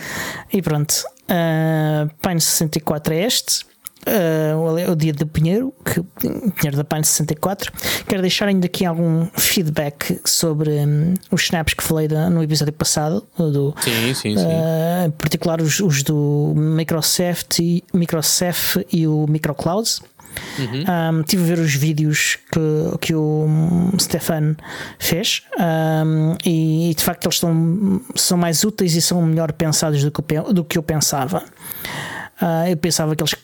E 0.52 0.62
pronto. 0.62 1.04
Uh, 1.30 2.10
Pine 2.20 2.40
64 2.40 3.14
é 3.14 3.24
este. 3.24 3.70
Uh, 4.00 4.90
o 4.92 4.96
dia 4.96 5.12
do 5.12 5.26
Pinheiro, 5.26 5.74
que, 5.84 6.02
Pinheiro 6.22 6.76
da 6.76 6.84
Pine 6.84 7.04
64. 7.04 7.70
Quero 8.08 8.22
deixar 8.22 8.48
ainda 8.48 8.64
aqui 8.64 8.86
algum 8.86 9.26
feedback 9.36 10.18
sobre 10.24 10.70
um, 10.70 11.14
os 11.30 11.42
snaps 11.42 11.74
que 11.74 11.82
falei 11.82 12.08
da, 12.08 12.30
no 12.30 12.42
episódio 12.42 12.72
passado. 12.72 13.26
Do, 13.36 13.74
sim, 13.80 14.14
sim, 14.14 14.36
sim. 14.36 14.46
Uh, 14.46 15.06
em 15.06 15.10
particular 15.10 15.60
os, 15.60 15.80
os, 15.80 16.02
do 16.02 16.54
Microsoft 16.56 17.58
e, 17.58 17.84
Microsoft 17.92 18.78
e 18.90 19.06
o 19.06 19.26
Microclouds. 19.28 20.00
Uhum. 20.58 21.18
Um, 21.18 21.22
tive 21.22 21.42
a 21.42 21.46
ver 21.46 21.58
os 21.58 21.74
vídeos 21.74 22.38
que, 22.52 22.98
que 23.00 23.14
o 23.14 23.46
Stefan 23.98 24.56
fez 24.98 25.42
um, 25.58 26.36
e, 26.44 26.92
de 26.96 27.02
facto 27.02 27.26
eles 27.26 27.38
são, 27.38 28.00
são 28.14 28.38
mais 28.38 28.64
úteis 28.64 28.94
e 28.94 29.02
são 29.02 29.22
melhor 29.22 29.52
pensados 29.52 30.02
do 30.02 30.10
que 30.10 30.34
eu, 30.36 30.52
do 30.52 30.64
que 30.64 30.78
eu 30.78 30.82
pensava. 30.82 31.42
Uh, 32.40 32.68
eu 32.68 32.76
pensava 32.76 33.14
que 33.14 33.22
eles 33.22 33.34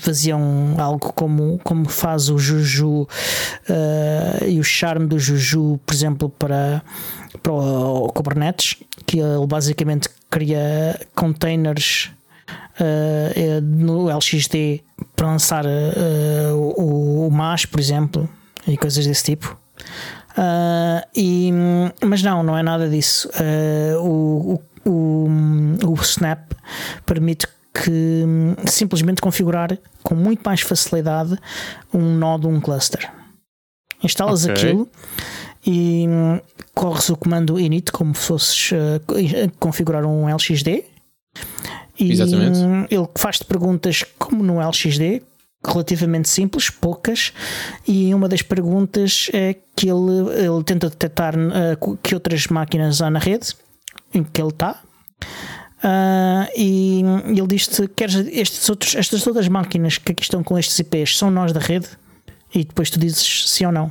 faziam 0.00 0.76
algo 0.78 1.12
como, 1.12 1.58
como 1.64 1.88
faz 1.88 2.28
o 2.28 2.38
Juju 2.38 3.02
uh, 3.02 4.44
e 4.46 4.60
o 4.60 4.64
charme 4.64 5.06
do 5.06 5.18
Juju, 5.18 5.80
por 5.84 5.94
exemplo, 5.94 6.28
para, 6.28 6.82
para 7.42 7.52
o 7.52 8.08
Kubernetes, 8.12 8.76
que 9.04 9.18
ele 9.18 9.46
basicamente 9.46 10.08
cria 10.30 11.00
containers 11.14 12.10
uh, 12.80 13.60
no 13.60 14.08
LXD 14.08 14.82
para 15.14 15.26
lançar 15.26 15.64
uh, 15.64 16.54
o, 16.54 17.26
o 17.26 17.30
MAS, 17.30 17.66
por 17.66 17.80
exemplo, 17.80 18.28
e 18.66 18.76
coisas 18.76 19.06
desse 19.06 19.24
tipo. 19.24 19.58
Uh, 20.36 21.02
e, 21.14 21.50
mas 22.04 22.22
não, 22.22 22.42
não 22.42 22.56
é 22.56 22.62
nada 22.62 22.88
disso. 22.88 23.28
o, 24.00 24.60
o, 24.84 25.28
o, 25.84 25.94
Snap 26.02 26.52
permite 27.04 27.46
que 27.74 28.24
simplesmente 28.66 29.20
configurar 29.20 29.76
com 30.02 30.14
muito 30.14 30.42
mais 30.44 30.60
facilidade 30.60 31.36
um 31.92 32.16
nó 32.16 32.38
de 32.38 32.46
um 32.46 32.60
cluster. 32.60 33.10
Instalas 34.02 34.44
okay. 34.44 34.54
aquilo 34.54 34.88
e 35.66 36.06
corres 36.74 37.08
o 37.10 37.16
comando 37.16 37.58
init 37.58 37.90
como 37.90 38.14
se 38.14 38.26
fosses 38.26 38.70
uh, 38.70 39.52
configurar 39.58 40.06
um 40.06 40.32
LXD 40.32 40.84
e 41.98 42.12
Exatamente. 42.12 42.58
ele 42.90 43.08
faz-te 43.16 43.44
perguntas 43.44 44.04
como 44.18 44.42
no 44.42 44.60
LXD, 44.60 45.22
relativamente 45.66 46.28
simples, 46.28 46.70
poucas, 46.70 47.32
e 47.86 48.14
uma 48.14 48.28
das 48.28 48.42
perguntas 48.42 49.28
é 49.32 49.56
que 49.74 49.88
ele, 49.88 50.30
ele 50.36 50.62
tenta 50.64 50.88
detectar 50.88 51.34
uh, 51.36 51.96
que 52.02 52.14
outras 52.14 52.46
máquinas 52.46 53.02
há 53.02 53.10
na 53.10 53.18
rede 53.18 53.54
em 54.14 54.22
que 54.22 54.40
ele 54.40 54.50
está. 54.50 54.80
Uh, 55.78 56.50
e 56.56 57.02
ele 57.26 57.46
diz-te 57.46 57.86
que 57.88 58.04
estes 58.04 58.68
outros, 58.68 58.94
estas 58.96 59.26
outras 59.26 59.46
máquinas 59.48 59.98
que 59.98 60.12
aqui 60.12 60.22
estão 60.22 60.42
com 60.42 60.58
estes 60.58 60.78
IPs 60.78 61.16
são 61.16 61.30
nós 61.30 61.52
da 61.52 61.60
rede, 61.60 61.88
e 62.54 62.64
depois 62.64 62.90
tu 62.90 62.98
dizes 62.98 63.48
sim 63.48 63.66
ou 63.66 63.72
não. 63.72 63.90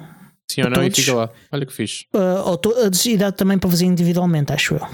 Sim 0.49 0.63
ou 0.63 0.69
não, 0.69 0.75
todos, 0.75 0.97
e 0.97 1.01
fica 1.01 1.15
lá. 1.15 1.29
Olha 1.51 1.65
que 1.65 1.73
fixe. 1.73 2.05
Uh, 2.13 2.49
ou 2.49 2.57
to, 2.57 2.73
e 3.05 3.17
dá 3.17 3.31
também 3.31 3.57
para 3.57 3.69
fazer 3.69 3.85
individualmente, 3.85 4.53
acho 4.53 4.75
eu. 4.75 4.87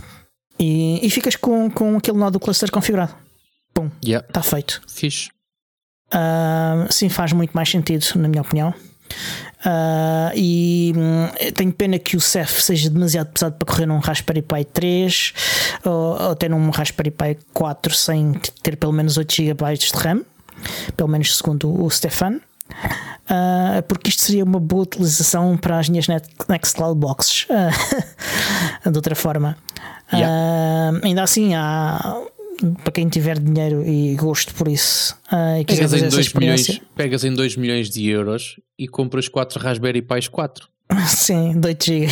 E, 0.59 1.05
e 1.05 1.09
ficas 1.09 1.35
com, 1.35 1.69
com 1.69 1.97
aquele 1.97 2.17
nó 2.17 2.29
do 2.29 2.39
cluster 2.39 2.71
configurado. 2.71 3.15
Pum, 3.73 3.87
está 3.87 4.07
yeah. 4.07 4.41
feito. 4.43 4.81
Fixe. 4.87 5.29
Uh, 6.13 6.91
sim, 6.91 7.09
faz 7.09 7.33
muito 7.33 7.51
mais 7.53 7.69
sentido, 7.69 8.05
na 8.15 8.27
minha 8.27 8.41
opinião. 8.41 8.73
Uh, 9.65 10.31
e 10.35 10.93
hum, 10.95 11.27
tenho 11.53 11.71
pena 11.71 11.97
que 11.97 12.17
o 12.17 12.21
CEF 12.21 12.61
seja 12.61 12.89
demasiado 12.89 13.31
pesado 13.31 13.55
para 13.55 13.65
correr 13.65 13.85
num 13.85 13.99
Raspberry 13.99 14.41
Pi 14.41 14.65
3 14.65 15.33
ou, 15.85 15.91
ou 15.91 16.31
até 16.31 16.49
num 16.49 16.69
Raspberry 16.69 17.11
Pi 17.11 17.37
4 17.53 17.93
sem 17.93 18.33
ter 18.61 18.75
pelo 18.75 18.91
menos 18.91 19.17
8 19.17 19.33
GB 19.33 19.73
de 19.77 19.91
RAM, 19.95 20.21
pelo 20.97 21.09
menos 21.09 21.37
segundo 21.37 21.81
o 21.81 21.89
Stefan. 21.89 22.41
Uh, 23.23 23.81
porque 23.88 24.09
isto 24.09 24.21
seria 24.21 24.43
uma 24.43 24.59
boa 24.59 24.83
utilização 24.83 25.57
para 25.57 25.79
as 25.79 25.88
minhas 25.88 26.07
Nextcloud 26.49 26.99
boxes 26.99 27.47
uh, 27.49 28.89
de 28.91 28.97
outra 28.97 29.15
forma. 29.15 29.57
Yeah. 30.13 30.97
Uh, 30.97 31.05
ainda 31.05 31.23
assim, 31.23 31.55
há 31.55 32.21
para 32.83 32.91
quem 32.91 33.09
tiver 33.09 33.39
dinheiro 33.39 33.88
e 33.88 34.15
gosto 34.15 34.53
por 34.53 34.67
isso 34.67 35.17
e 35.59 35.65
pegas, 35.65 35.93
em 35.93 36.07
2 36.07 36.33
milhões, 36.33 36.81
pegas 36.95 37.23
em 37.23 37.33
2 37.33 37.57
milhões 37.57 37.89
de 37.89 38.07
euros 38.07 38.59
e 38.77 38.88
compras 38.88 39.27
4 39.27 39.59
Raspberry 39.59 40.01
Pis 40.01 40.27
4. 40.27 40.67
Sim, 41.07 41.59
8 41.63 41.86
GB. 41.86 42.07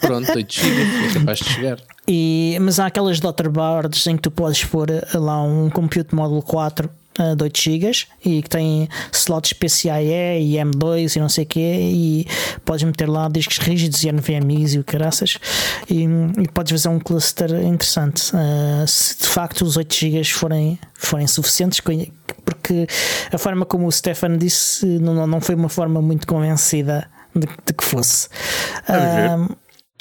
Pronto, 0.00 0.32
8 0.34 0.52
GB, 0.54 0.82
é 1.10 1.14
capaz 1.14 1.38
de 1.38 1.44
chegar. 1.44 1.78
E, 2.08 2.56
mas 2.60 2.78
há 2.78 2.86
aquelas 2.86 3.20
daughterboards 3.20 4.06
em 4.06 4.16
que 4.16 4.22
tu 4.22 4.30
podes 4.30 4.64
pôr 4.64 4.88
lá 5.14 5.42
um 5.42 5.68
Compute 5.68 6.14
Module 6.14 6.42
4 6.42 6.88
uh, 7.18 7.36
de 7.36 7.44
8 7.44 7.60
GB 7.60 7.92
e 8.24 8.42
que 8.42 8.48
tem 8.48 8.88
slots 9.12 9.52
PCIe 9.52 10.40
e 10.40 10.54
M2 10.54 11.16
e 11.16 11.20
não 11.20 11.28
sei 11.28 11.44
o 11.44 11.46
quê 11.46 11.78
e 11.92 12.26
podes 12.64 12.84
meter 12.84 13.08
lá 13.08 13.28
discos 13.28 13.58
rígidos 13.58 14.02
e 14.02 14.10
NVMe's 14.10 14.74
e 14.74 14.78
o 14.78 14.84
caraças 14.84 15.38
e, 15.88 16.04
e 16.04 16.48
podes 16.52 16.72
fazer 16.72 16.88
um 16.88 16.98
cluster 16.98 17.50
interessante 17.62 18.32
uh, 18.34 18.86
se 18.86 19.18
de 19.18 19.26
facto 19.26 19.62
os 19.62 19.76
8 19.76 19.94
GB 19.94 20.24
forem, 20.24 20.78
forem 20.94 21.26
suficientes 21.26 21.80
porque 22.44 22.86
a 23.32 23.38
forma 23.38 23.64
como 23.64 23.86
o 23.86 23.92
Stefan 23.92 24.36
disse 24.36 24.86
não, 24.86 25.26
não 25.26 25.40
foi 25.40 25.54
uma 25.54 25.68
forma 25.68 26.00
muito 26.00 26.26
convencida 26.26 27.08
de, 27.34 27.48
de 27.66 27.72
que 27.72 27.84
fosse. 27.84 28.28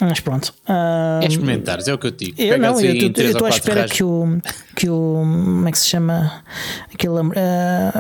Mas 0.02 0.20
pronto. 0.20 0.54
Uh, 0.68 1.24
é 1.24 1.28
experimentares, 1.28 1.88
é 1.88 1.94
o 1.94 1.98
que 1.98 2.08
eu 2.08 2.12
digo. 2.12 2.42
Eu 2.42 2.58
não, 2.58 2.80
eu 2.80 2.94
estou 2.94 3.46
à 3.46 3.50
espera 3.50 3.88
que 3.88 4.04
o, 4.04 4.40
que 4.76 4.90
o. 4.90 5.22
Como 5.24 5.68
é 5.68 5.72
que 5.72 5.78
se 5.78 5.88
chama? 5.88 6.44
Aquele 6.94 7.14
uh, 7.14 7.32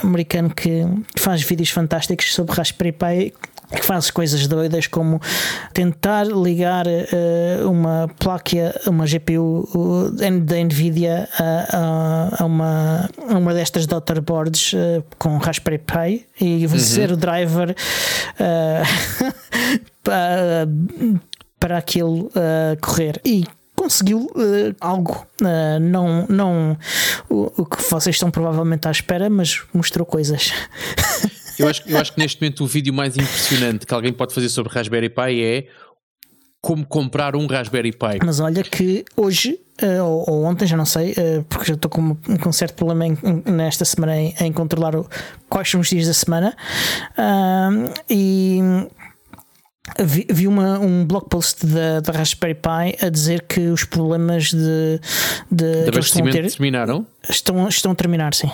americano 0.03 0.49
que 0.49 0.85
faz 1.15 1.43
vídeos 1.43 1.69
fantásticos 1.69 2.33
sobre 2.33 2.55
Raspberry 2.55 2.91
Pi 2.91 3.33
que 3.75 3.85
faz 3.85 4.09
coisas 4.11 4.47
doidas 4.47 4.87
como 4.87 5.21
tentar 5.73 6.25
ligar 6.25 6.85
uh, 6.87 7.69
uma 7.69 8.09
placa, 8.19 8.79
uma 8.87 9.05
GPU 9.05 9.69
uh, 9.73 10.11
da 10.11 10.29
Nvidia 10.63 11.27
a, 11.39 12.37
a, 12.39 12.45
uma, 12.45 13.09
a 13.29 13.37
uma 13.37 13.53
destas 13.53 13.85
daughterboards 13.87 14.73
uh, 14.73 15.03
com 15.17 15.37
Raspberry 15.37 15.79
Pi 15.79 16.27
e 16.39 16.67
fazer 16.67 17.09
uhum. 17.09 17.15
o 17.15 17.17
driver 17.17 17.73
para 21.63 21.77
aquilo 21.77 22.25
uh, 22.25 22.77
correr. 22.81 23.21
E 23.23 23.45
conseguiu 23.73 24.25
uh, 24.35 24.75
algo, 24.81 25.25
uh, 25.41 25.79
não, 25.79 26.27
não 26.27 26.77
o, 27.29 27.61
o, 27.61 27.65
que 27.65 27.81
vocês 27.89 28.17
estão 28.17 28.29
provavelmente 28.29 28.85
à 28.85 28.91
espera, 28.91 29.29
mas 29.29 29.61
mostrou 29.73 30.05
coisas. 30.05 30.51
eu, 31.57 31.69
acho, 31.69 31.81
eu 31.87 31.97
acho 31.97 32.11
que 32.13 32.19
neste 32.19 32.41
momento 32.41 32.65
o 32.65 32.67
vídeo 32.67 32.93
mais 32.93 33.15
impressionante 33.15 33.85
que 33.85 33.93
alguém 33.93 34.11
pode 34.11 34.33
fazer 34.33 34.49
sobre 34.49 34.73
Raspberry 34.73 35.07
Pi 35.07 35.41
é 35.41 35.67
como 36.61 36.85
comprar 36.85 37.33
um 37.33 37.47
Raspberry 37.47 37.93
Pi. 37.93 38.19
Mas 38.25 38.41
olha 38.41 38.61
que 38.61 39.05
hoje, 39.15 39.57
uh, 39.81 40.03
ou, 40.03 40.25
ou, 40.29 40.43
ontem, 40.43 40.67
já 40.67 40.75
não 40.75 40.85
sei, 40.85 41.15
porque 41.47 41.67
já 41.67 41.75
estou 41.75 41.89
com, 41.89 42.13
com 42.13 42.49
um 42.49 42.53
certo 42.53 42.75
problema 42.75 43.07
em, 43.07 43.17
nesta 43.45 43.85
semana 43.85 44.17
em, 44.17 44.35
em 44.37 44.51
controlar 44.51 44.97
o, 44.97 45.09
quais 45.47 45.69
são 45.69 45.79
os 45.79 45.87
dias 45.87 46.07
da 46.07 46.13
semana. 46.13 46.57
E 48.09 48.59
Vi, 49.99 50.25
vi 50.29 50.47
uma, 50.47 50.79
um 50.79 51.05
blog 51.05 51.27
post 51.29 51.65
da, 51.65 51.99
da 51.99 52.11
Raspberry 52.11 52.55
Pi 52.55 53.05
a 53.05 53.09
dizer 53.09 53.43
que 53.43 53.59
os 53.67 53.83
problemas 53.83 54.51
de, 54.51 54.99
de, 55.51 55.83
de 55.83 55.89
abastecimento 55.89 56.35
ter, 56.35 56.51
terminaram? 56.51 57.05
Estão, 57.29 57.67
estão 57.67 57.91
a 57.91 57.95
terminar, 57.95 58.33
sim. 58.33 58.49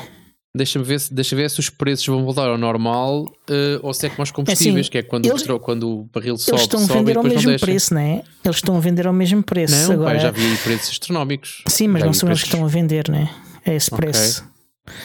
Deixa-me 0.56 0.84
ver, 0.84 1.00
se, 1.00 1.14
deixa 1.14 1.36
ver 1.36 1.50
se 1.50 1.60
os 1.60 1.70
preços 1.70 2.08
vão 2.08 2.26
voltar 2.26 2.50
ao 2.50 2.58
normal 2.58 3.22
uh, 3.22 3.80
ou 3.84 3.94
se 3.94 4.08
é 4.08 4.12
os 4.18 4.32
combustíveis, 4.32 4.78
é 4.78 4.80
assim, 4.80 4.90
que 4.90 4.98
é 4.98 5.04
quando, 5.04 5.28
eles, 5.28 5.48
o, 5.48 5.60
quando 5.60 5.88
o 5.88 6.04
barril 6.12 6.38
sobe. 6.38 6.54
Eles 6.54 6.62
estão 6.64 6.84
a 6.84 6.88
vender 6.88 7.18
ao 7.18 7.24
mesmo 7.24 7.60
preço, 7.60 7.94
não 7.94 8.02
é? 8.02 8.24
Eles 8.44 8.58
estão 8.58 8.76
a 8.76 8.80
vender 8.80 9.08
ao 9.08 9.14
mesmo 9.14 9.44
preço. 9.44 9.76
Não, 9.76 9.94
agora. 9.94 10.12
Pai, 10.12 10.20
já 10.20 10.32
vi 10.32 10.58
preços 10.58 10.90
astronómicos. 10.90 11.64
Sim, 11.68 11.90
mas 11.90 12.00
já 12.00 12.06
não 12.08 12.14
são 12.14 12.28
preços... 12.28 12.42
eles 12.42 12.42
que 12.42 12.48
estão 12.48 12.66
a 12.66 12.68
vender, 12.68 13.10
não 13.10 13.20
é? 13.20 13.30
É 13.64 13.76
esse 13.76 13.92
preço. 13.92 14.44
Okay. 14.88 14.96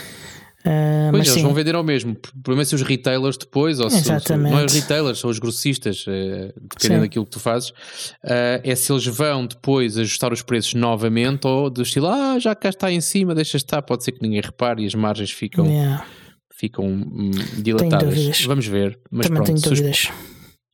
Uh, 0.67 1.11
pois 1.11 1.27
eles 1.27 1.33
sim. 1.35 1.43
vão 1.43 1.53
vender 1.53 1.75
ao 1.75 1.85
mesmo. 1.85 2.17
É 2.59 2.65
se 2.65 2.75
os 2.75 2.81
retailers 2.81 3.37
depois, 3.37 3.81
ou 3.81 3.91
se, 3.91 4.03
se 4.03 4.37
não 4.37 4.59
é 4.59 4.65
os 4.65 4.73
retailers, 4.73 5.19
são 5.19 5.29
os 5.29 5.39
grossistas, 5.39 6.07
uh, 6.07 6.53
dependendo 6.59 7.01
sim. 7.01 7.01
daquilo 7.01 7.27
que 7.27 7.31
tu 7.31 7.41
fazes, 7.41 7.69
uh, 7.69 8.61
é 8.63 8.75
se 8.75 8.91
eles 8.91 9.05
vão 9.05 9.47
depois 9.47 9.99
ajustar 9.99 10.33
os 10.33 10.41
preços 10.41 10.73
novamente 10.73 11.47
ou 11.47 11.69
do 11.69 11.83
estilo, 11.83 12.09
ah, 12.09 12.39
já 12.39 12.55
cá 12.55 12.71
está 12.71 12.91
em 12.91 13.03
cima, 13.03 13.35
deixa 13.35 13.59
estar, 13.59 13.83
pode 13.83 14.05
ser 14.05 14.13
que 14.13 14.23
ninguém 14.23 14.41
repare 14.41 14.83
e 14.83 14.87
as 14.87 14.95
margens 14.95 15.31
ficam, 15.31 15.67
yeah. 15.67 16.07
ficam 16.51 16.87
hum, 16.87 17.31
dilatadas. 17.59 18.41
Vamos 18.47 18.67
ver. 18.67 18.99
Mas 19.11 19.27
Também 19.27 19.43
pronto, 19.43 19.61
tenho 19.61 19.75
dúvidas. 19.75 20.09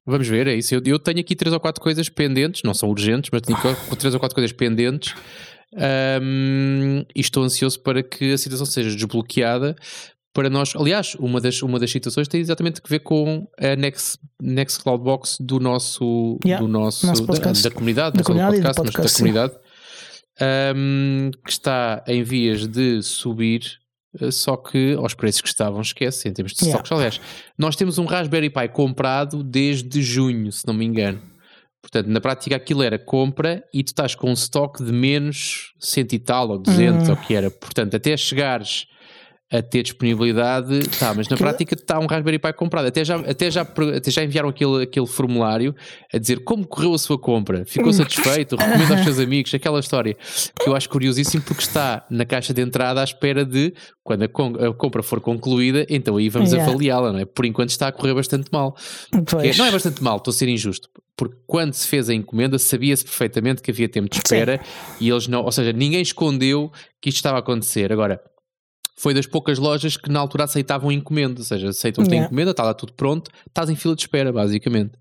Vamos 0.06 0.26
ver, 0.26 0.46
é 0.46 0.54
isso. 0.54 0.74
Eu, 0.74 0.80
eu, 0.84 0.98
tenho 0.98 1.20
aqui 1.20 1.36
três 1.36 1.52
ou 1.52 1.60
quatro 1.60 1.80
coisas 1.80 2.08
pendentes, 2.08 2.62
não 2.64 2.74
são 2.74 2.88
urgentes, 2.88 3.30
mas 3.32 3.42
tenho 3.42 3.58
três 3.96 4.14
ou 4.14 4.20
quatro 4.20 4.34
coisas 4.34 4.52
pendentes. 4.52 5.14
Um, 5.72 7.04
e 7.14 7.20
estou 7.20 7.44
ansioso 7.44 7.80
para 7.80 8.02
que 8.02 8.32
a 8.32 8.38
situação 8.38 8.66
seja 8.66 8.90
desbloqueada 8.90 9.76
para 10.32 10.50
nós. 10.50 10.74
Aliás, 10.76 11.14
uma 11.16 11.40
das, 11.40 11.62
uma 11.62 11.78
das 11.78 11.90
situações 11.90 12.28
tem 12.28 12.40
exatamente 12.40 12.80
a 12.84 12.88
ver 12.88 13.00
com 13.00 13.48
a 13.58 13.76
Next, 13.76 14.18
Next 14.40 14.82
Cloud 14.82 15.02
Box 15.02 15.36
do 15.40 15.60
nosso, 15.60 16.38
yeah, 16.44 16.64
do 16.64 16.70
nosso, 16.70 17.06
nosso 17.06 17.26
da, 17.26 17.52
da, 17.52 17.70
comunidade, 17.70 18.16
da 18.16 18.22
do 18.22 18.24
podcast, 18.24 18.76
podcast, 18.76 18.82
mas 18.82 19.12
da 19.12 19.18
comunidade, 19.18 19.54
um, 20.76 21.30
que 21.44 21.50
está 21.50 22.04
em 22.06 22.22
vias 22.22 22.66
de 22.66 23.02
subir 23.02 23.80
eh, 24.20 24.30
só 24.30 24.56
que 24.56 24.94
aos 24.94 25.14
preços 25.14 25.40
que 25.40 25.48
estavam, 25.48 25.80
esquece, 25.80 26.28
em 26.28 26.32
termos 26.32 26.52
de 26.52 26.64
yeah. 26.64 26.76
stocks. 26.76 26.92
Aliás, 26.92 27.20
nós 27.56 27.76
temos 27.76 27.98
um 27.98 28.04
Raspberry 28.04 28.50
Pi 28.50 28.68
comprado 28.68 29.42
desde 29.42 30.02
junho, 30.02 30.50
se 30.50 30.66
não 30.66 30.74
me 30.74 30.84
engano. 30.84 31.29
Portanto, 31.82 32.08
na 32.08 32.20
prática 32.20 32.56
aquilo 32.56 32.82
era 32.82 32.98
compra 32.98 33.64
e 33.72 33.82
tu 33.82 33.88
estás 33.88 34.14
com 34.14 34.30
um 34.30 34.34
estoque 34.34 34.84
de 34.84 34.92
menos 34.92 35.74
cento 35.78 36.12
e 36.12 36.18
tal 36.18 36.50
ou 36.50 36.58
200 36.58 37.08
hum. 37.08 37.12
ou 37.12 37.16
o 37.16 37.20
que 37.20 37.34
era. 37.34 37.50
Portanto, 37.50 37.96
até 37.96 38.16
chegares 38.16 38.86
a 39.52 39.60
ter 39.60 39.82
disponibilidade, 39.82 40.88
tá, 40.90 41.12
mas 41.12 41.28
na 41.28 41.36
que... 41.36 41.42
prática 41.42 41.74
está 41.74 41.98
um 41.98 42.06
Raspberry 42.06 42.38
Pi 42.38 42.52
comprado. 42.52 42.86
Até 42.86 43.04
já, 43.04 43.16
até 43.16 43.50
já, 43.50 43.62
até 43.62 44.10
já 44.10 44.22
enviaram 44.22 44.48
aquele, 44.48 44.84
aquele 44.84 45.06
formulário 45.06 45.74
a 46.12 46.18
dizer 46.18 46.44
como 46.44 46.64
correu 46.64 46.94
a 46.94 46.98
sua 46.98 47.18
compra, 47.18 47.64
ficou 47.64 47.92
satisfeito, 47.94 48.54
recomenda 48.54 48.94
aos 48.94 49.04
seus 49.04 49.18
amigos, 49.18 49.52
aquela 49.52 49.80
história 49.80 50.16
que 50.58 50.68
eu 50.68 50.76
acho 50.76 50.88
curiosíssimo 50.88 51.42
porque 51.42 51.62
está 51.62 52.06
na 52.08 52.24
caixa 52.24 52.54
de 52.54 52.62
entrada 52.62 53.00
à 53.00 53.04
espera 53.04 53.44
de 53.44 53.74
quando 54.04 54.22
a, 54.22 54.68
a 54.68 54.74
compra 54.74 55.02
for 55.02 55.20
concluída, 55.20 55.84
então 55.88 56.16
aí 56.16 56.28
vamos 56.28 56.52
yeah. 56.52 56.70
avaliá-la, 56.70 57.12
não 57.12 57.18
é? 57.18 57.24
Por 57.24 57.44
enquanto 57.44 57.70
está 57.70 57.88
a 57.88 57.92
correr 57.92 58.14
bastante 58.14 58.50
mal. 58.52 58.76
É, 59.42 59.56
não 59.56 59.66
é 59.66 59.72
bastante 59.72 60.02
mal, 60.02 60.18
estou 60.18 60.30
a 60.30 60.34
ser 60.34 60.48
injusto. 60.48 60.88
Porque 61.16 61.36
quando 61.46 61.74
se 61.74 61.86
fez 61.86 62.08
a 62.08 62.14
encomenda, 62.14 62.58
sabia-se 62.58 63.04
perfeitamente 63.04 63.60
que 63.60 63.70
havia 63.70 63.88
tempo 63.88 64.08
de 64.08 64.16
espera 64.16 64.58
Sim. 64.58 65.04
e 65.04 65.10
eles 65.10 65.26
não, 65.26 65.42
ou 65.42 65.52
seja, 65.52 65.72
ninguém 65.72 66.00
escondeu 66.00 66.70
que 67.00 67.08
isto 67.08 67.16
estava 67.16 67.36
a 67.36 67.40
acontecer. 67.40 67.92
Agora, 67.92 68.20
foi 69.00 69.14
das 69.14 69.26
poucas 69.26 69.58
lojas 69.58 69.96
que 69.96 70.10
na 70.10 70.20
altura 70.20 70.44
aceitavam 70.44 70.92
encomenda, 70.92 71.40
ou 71.40 71.44
seja, 71.44 71.70
aceitam-te 71.70 72.10
yeah. 72.10 72.24
a 72.24 72.26
encomenda, 72.26 72.50
está 72.50 72.62
lá 72.62 72.74
tudo 72.74 72.92
pronto, 72.92 73.30
estás 73.46 73.70
em 73.70 73.74
fila 73.74 73.96
de 73.96 74.02
espera, 74.02 74.30
basicamente. 74.30 74.92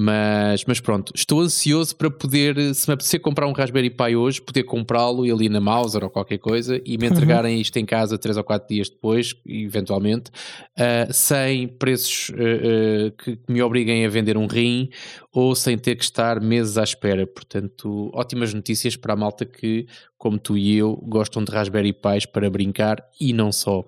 Mas, 0.00 0.64
mas 0.64 0.78
pronto, 0.78 1.12
estou 1.12 1.40
ansioso 1.40 1.96
para 1.96 2.08
poder, 2.08 2.72
se 2.72 2.86
me 2.86 2.94
apetecer 2.94 3.18
comprar 3.18 3.48
um 3.48 3.52
Raspberry 3.52 3.90
Pi 3.90 4.14
hoje, 4.14 4.40
poder 4.40 4.62
comprá-lo 4.62 5.26
e 5.26 5.32
ali 5.32 5.48
na 5.48 5.60
Mauser 5.60 6.04
ou 6.04 6.08
qualquer 6.08 6.38
coisa 6.38 6.80
e 6.84 6.96
me 6.96 7.08
uhum. 7.08 7.12
entregarem 7.12 7.56
uhum. 7.56 7.60
isto 7.60 7.76
em 7.78 7.84
casa 7.84 8.16
3 8.16 8.36
ou 8.36 8.44
4 8.44 8.68
dias 8.68 8.88
depois, 8.88 9.34
eventualmente, 9.44 10.30
uh, 10.30 11.12
sem 11.12 11.66
preços 11.66 12.28
uh, 12.28 12.34
uh, 12.34 13.10
que 13.10 13.40
me 13.48 13.60
obriguem 13.60 14.06
a 14.06 14.08
vender 14.08 14.36
um 14.36 14.46
rim 14.46 14.88
ou 15.32 15.52
sem 15.56 15.76
ter 15.76 15.96
que 15.96 16.04
estar 16.04 16.40
meses 16.40 16.78
à 16.78 16.84
espera. 16.84 17.26
Portanto, 17.26 18.08
ótimas 18.14 18.54
notícias 18.54 18.94
para 18.94 19.14
a 19.14 19.16
malta 19.16 19.44
que, 19.44 19.88
como 20.16 20.38
tu 20.38 20.56
e 20.56 20.76
eu, 20.76 20.94
gostam 21.08 21.42
de 21.42 21.50
Raspberry 21.50 21.92
Pis 21.92 22.24
para 22.24 22.48
brincar 22.48 23.04
e 23.20 23.32
não 23.32 23.50
só. 23.50 23.82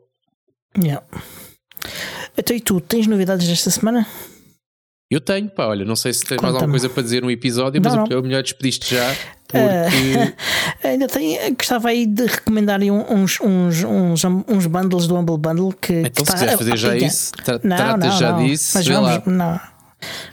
Yeah. 0.77 1.07
Então, 2.37 2.57
e 2.57 2.61
tu, 2.61 2.81
tens 2.81 3.07
novidades 3.07 3.47
desta 3.47 3.71
semana? 3.71 4.09
Eu 5.11 5.21
tenho, 5.21 5.49
pá, 5.51 5.67
olha, 5.67 5.85
não 5.85 5.97
sei 5.97 6.13
se 6.13 6.25
tens 6.25 6.41
mais 6.41 6.55
alguma 6.55 6.71
coisa 6.71 6.89
para 6.89 7.03
dizer 7.03 7.21
no 7.21 7.31
episódio, 7.33 7.83
mas 7.83 7.95
não, 7.95 8.07
não. 8.07 8.21
o 8.21 8.23
melhor 8.23 8.45
despediste 8.45 8.95
já, 8.95 9.17
porque... 9.49 9.59
Uh, 9.59 10.33
ainda 10.87 11.09
tenho, 11.09 11.57
gostava 11.57 11.89
aí 11.89 12.07
de 12.07 12.27
recomendar 12.27 12.81
uns, 12.81 13.41
uns, 13.41 13.83
uns, 13.83 14.25
uns 14.47 14.67
bundles 14.67 15.09
do 15.09 15.17
Humble 15.17 15.37
Bundle 15.37 15.73
que... 15.73 15.95
Então 15.95 16.25
que 16.25 16.31
se 16.31 16.33
quiseres 16.33 16.55
fazer 16.55 16.77
já 16.77 16.97
isso, 16.97 17.33
tra 17.33 17.61
não, 17.61 17.77
tratas 17.77 18.19
já 18.19 18.33
disso, 18.39 18.71
mas 18.77 18.87
vamos, 18.87 19.11
lá. 19.11 19.23
Não, 19.27 19.61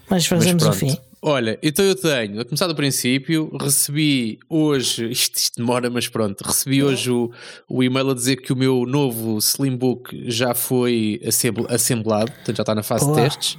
mas 0.07 0.25
fazemos 0.27 0.63
mas 0.63 0.75
o 0.75 0.79
fim. 0.79 0.97
Olha, 1.23 1.57
então 1.63 1.83
eu 1.83 1.95
tenho, 1.95 2.39
a 2.39 2.45
começar 2.45 2.67
do 2.67 2.75
princípio, 2.75 3.51
recebi 3.59 4.37
hoje, 4.47 5.09
isto, 5.11 5.37
isto 5.37 5.57
demora, 5.57 5.89
mas 5.89 6.07
pronto, 6.07 6.41
recebi 6.41 6.83
hoje 6.83 7.09
o, 7.09 7.31
o 7.67 7.83
e-mail 7.83 8.11
a 8.11 8.13
dizer 8.13 8.35
que 8.35 8.53
o 8.53 8.55
meu 8.55 8.85
novo 8.85 9.39
Slimbook 9.39 10.29
já 10.29 10.53
foi 10.53 11.19
assemblado, 11.67 12.31
portanto 12.31 12.57
já 12.57 12.61
está 12.61 12.75
na 12.75 12.83
fase 12.83 13.07
de 13.07 13.15
testes. 13.15 13.57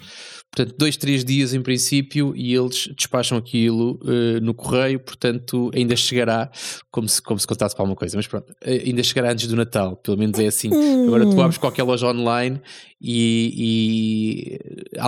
Portanto, 0.59 0.75
dois, 0.77 0.97
três 0.97 1.25
dias 1.25 1.55
em 1.55 1.62
princípio 1.62 2.35
e 2.35 2.53
eles 2.53 2.88
despacham 2.97 3.38
aquilo 3.38 4.01
uh, 4.03 4.40
no 4.42 4.53
correio, 4.53 4.99
portanto, 4.99 5.71
ainda 5.73 5.94
chegará, 5.94 6.51
como 6.90 7.09
se, 7.09 7.23
como 7.23 7.38
se 7.38 7.47
contasse 7.47 7.77
para 7.77 7.85
alguma 7.85 7.94
coisa, 7.94 8.16
mas 8.16 8.27
pronto, 8.27 8.51
uh, 8.51 8.57
ainda 8.68 9.01
chegará 9.05 9.31
antes 9.31 9.47
do 9.47 9.55
Natal, 9.55 9.94
pelo 9.97 10.18
menos 10.18 10.37
é 10.40 10.49
assim. 10.49 10.68
Hum. 10.75 11.07
Agora 11.07 11.27
tu 11.27 11.40
abres 11.40 11.59
qualquer 11.59 11.85
loja 11.85 12.09
online 12.09 12.61
e, 13.01 13.55
e 13.57 14.99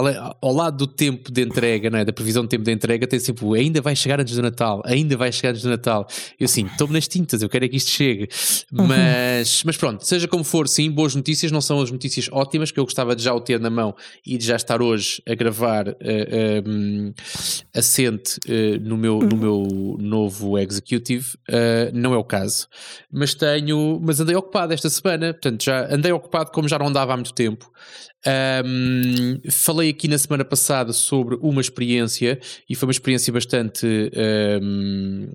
ao 0.40 0.54
lado 0.54 0.76
do 0.76 0.86
tempo 0.86 1.32
de 1.32 1.42
entrega, 1.42 1.90
não 1.90 1.98
é? 1.98 2.04
da 2.04 2.12
previsão 2.12 2.44
de 2.44 2.48
tempo 2.48 2.62
de 2.62 2.70
entrega, 2.70 3.06
tem 3.06 3.18
sempre 3.18 3.44
o 3.44 3.54
ainda 3.54 3.80
vai 3.80 3.96
chegar 3.96 4.20
antes 4.20 4.36
do 4.36 4.42
Natal, 4.42 4.80
ainda 4.84 5.16
vai 5.16 5.32
chegar 5.32 5.50
antes 5.50 5.62
do 5.62 5.68
Natal. 5.68 6.06
Eu 6.38 6.44
assim, 6.44 6.66
estou-me 6.66 6.94
nas 6.94 7.08
tintas, 7.08 7.42
eu 7.42 7.48
quero 7.48 7.64
é 7.64 7.68
que 7.68 7.76
isto 7.76 7.90
chegue. 7.90 8.28
Uhum. 8.72 8.86
Mas, 8.86 9.64
mas 9.64 9.76
pronto, 9.76 10.06
seja 10.06 10.28
como 10.28 10.44
for, 10.44 10.68
sim, 10.68 10.88
boas 10.90 11.14
notícias, 11.16 11.50
não 11.50 11.60
são 11.60 11.80
as 11.80 11.90
notícias 11.90 12.28
ótimas 12.30 12.70
que 12.70 12.78
eu 12.78 12.84
gostava 12.84 13.16
de 13.16 13.24
já 13.24 13.34
o 13.34 13.40
ter 13.40 13.58
na 13.58 13.70
mão 13.70 13.94
e 14.24 14.38
de 14.38 14.46
já 14.46 14.54
estar 14.54 14.80
hoje 14.80 15.20
a 15.28 15.34
gravar 15.40 15.88
uh, 15.88 15.94
eh, 16.00 16.62
um, 16.66 17.06
ehm, 17.06 17.14
assente 17.74 18.38
uh, 18.46 18.78
no, 18.82 18.98
meu, 18.98 19.20
no 19.20 19.36
meu 19.38 19.96
novo 19.98 20.58
executive, 20.58 21.34
uh, 21.48 21.90
não 21.94 22.12
é 22.12 22.18
o 22.18 22.24
caso. 22.24 22.68
Mas 23.10 23.32
tenho, 23.32 23.98
mas 24.02 24.20
andei 24.20 24.36
ocupado 24.36 24.74
esta 24.74 24.90
semana, 24.90 25.32
portanto 25.32 25.64
já 25.64 25.86
andei 25.90 26.12
ocupado 26.12 26.50
como 26.50 26.68
já 26.68 26.78
não 26.78 26.88
andava 26.88 27.14
há 27.14 27.16
muito 27.16 27.32
tempo. 27.32 27.72
Um, 28.66 29.40
falei 29.50 29.88
aqui 29.88 30.06
na 30.06 30.18
semana 30.18 30.44
passada 30.44 30.92
sobre 30.92 31.38
uma 31.40 31.62
experiência 31.62 32.38
e 32.68 32.74
foi 32.74 32.86
uma 32.86 32.92
experiência 32.92 33.32
bastante 33.32 33.86
um, 34.62 35.26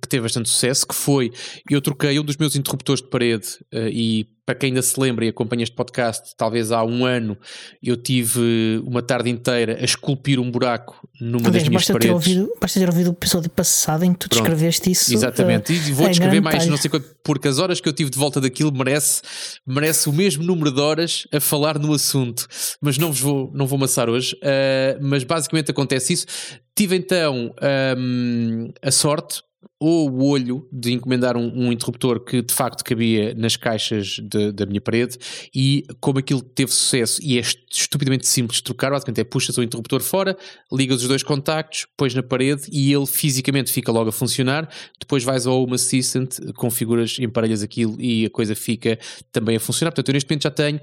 que 0.00 0.08
teve 0.08 0.22
bastante 0.22 0.48
sucesso, 0.48 0.86
que 0.86 0.94
foi 0.94 1.30
eu 1.70 1.82
troquei 1.82 2.18
um 2.18 2.24
dos 2.24 2.38
meus 2.38 2.56
interruptores 2.56 3.02
de 3.02 3.10
parede 3.10 3.58
e 3.92 4.26
para 4.50 4.58
quem 4.58 4.70
ainda 4.70 4.82
se 4.82 4.98
lembra 4.98 5.24
e 5.24 5.28
acompanha 5.28 5.62
este 5.62 5.76
podcast, 5.76 6.34
talvez 6.36 6.72
há 6.72 6.82
um 6.82 7.04
ano 7.04 7.38
eu 7.80 7.96
tive 7.96 8.82
uma 8.84 9.00
tarde 9.00 9.30
inteira 9.30 9.78
a 9.80 9.84
esculpir 9.84 10.40
um 10.40 10.50
buraco 10.50 11.08
numa 11.20 11.46
Aliás, 11.46 11.54
das 11.54 11.68
minhas 11.68 11.82
basta 11.82 11.92
paredes. 11.92 12.08
Ter 12.08 12.14
ouvido, 12.14 12.52
basta 12.60 12.80
ter 12.80 12.88
ouvido 12.88 13.10
o 13.10 13.12
episódio 13.12 13.48
passado 13.48 14.04
em 14.04 14.12
que 14.12 14.18
tu 14.18 14.28
Pronto, 14.28 14.42
descreveste 14.42 14.90
isso. 14.90 15.14
Exatamente, 15.14 15.72
uh, 15.72 15.76
e 15.76 15.92
vou 15.92 16.08
descrever 16.08 16.40
mais, 16.40 16.66
não 16.66 16.76
sei 16.76 16.90
quanto, 16.90 17.08
porque 17.22 17.46
as 17.46 17.60
horas 17.60 17.80
que 17.80 17.88
eu 17.88 17.92
tive 17.92 18.10
de 18.10 18.18
volta 18.18 18.40
daquilo 18.40 18.72
merece, 18.72 19.22
merece 19.64 20.08
o 20.08 20.12
mesmo 20.12 20.42
número 20.42 20.72
de 20.72 20.80
horas 20.80 21.28
a 21.32 21.38
falar 21.38 21.78
no 21.78 21.94
assunto, 21.94 22.48
mas 22.80 22.98
não 22.98 23.12
vos 23.12 23.20
vou, 23.20 23.52
não 23.54 23.68
vou 23.68 23.76
amassar 23.76 24.10
hoje. 24.10 24.34
Uh, 24.34 24.98
mas 25.00 25.22
basicamente 25.22 25.70
acontece 25.70 26.12
isso. 26.12 26.26
Tive 26.74 26.96
então 26.96 27.54
um, 27.96 28.72
a 28.82 28.90
sorte, 28.90 29.42
ou 29.78 30.10
o 30.10 30.24
olho 30.28 30.68
de 30.70 30.92
encomendar 30.92 31.36
um, 31.36 31.66
um, 31.66 31.72
interruptor 31.72 32.20
que 32.20 32.42
de 32.42 32.52
facto 32.52 32.84
cabia 32.84 33.34
nas 33.34 33.56
caixas 33.56 34.18
de, 34.22 34.52
da 34.52 34.66
minha 34.66 34.80
parede 34.80 35.18
e 35.54 35.84
como 36.00 36.18
aquilo 36.18 36.42
teve 36.42 36.70
sucesso 36.70 37.20
e 37.22 37.38
é 37.38 37.40
estupidamente 37.40 38.26
simples 38.26 38.58
de 38.58 38.64
trocar, 38.64 38.90
basicamente 38.90 39.20
é 39.20 39.24
puxas 39.24 39.56
o 39.56 39.62
interruptor 39.62 40.00
fora, 40.00 40.36
ligas 40.70 41.02
os 41.02 41.08
dois 41.08 41.22
contactos, 41.22 41.86
pões 41.96 42.14
na 42.14 42.22
parede 42.22 42.64
e 42.70 42.92
ele 42.92 43.06
fisicamente 43.06 43.72
fica 43.72 43.90
logo 43.90 44.10
a 44.10 44.12
funcionar, 44.12 44.68
depois 44.98 45.24
vais 45.24 45.46
ao 45.46 45.62
Home 45.62 45.74
Assistant, 45.74 46.36
configuras, 46.54 47.16
emparelhas 47.18 47.62
aquilo 47.62 47.96
e 48.00 48.26
a 48.26 48.30
coisa 48.30 48.54
fica 48.54 48.98
também 49.32 49.56
a 49.56 49.60
funcionar. 49.60 49.92
Portanto, 49.92 50.08
eu 50.08 50.14
neste 50.14 50.28
momento 50.28 50.42
já 50.42 50.50
tenho 50.50 50.80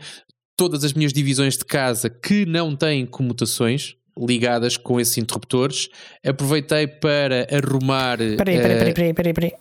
todas 0.57 0.83
as 0.83 0.93
minhas 0.93 1.13
divisões 1.13 1.55
de 1.55 1.63
casa 1.63 2.09
que 2.09 2.45
não 2.45 2.75
têm 2.75 3.05
comutações, 3.05 3.95
ligadas 4.19 4.77
com 4.77 4.99
esses 4.99 5.17
interruptores. 5.17 5.89
Aproveitei 6.25 6.87
para 6.87 7.47
arrumar. 7.51 8.17
Peraí, 8.17 8.37
peraí, 8.37 8.59
peraí, 8.59 8.93
peraí, 8.93 9.13
peraí. 9.13 9.33
peraí. 9.33 9.51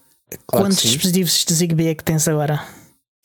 Claro 0.47 0.67
Quantos 0.67 0.83
dispositivos 0.83 1.45
de 1.45 1.55
Zigbee 1.55 1.89
é 1.89 1.95
que 1.95 2.03
tens 2.03 2.27
agora? 2.27 2.67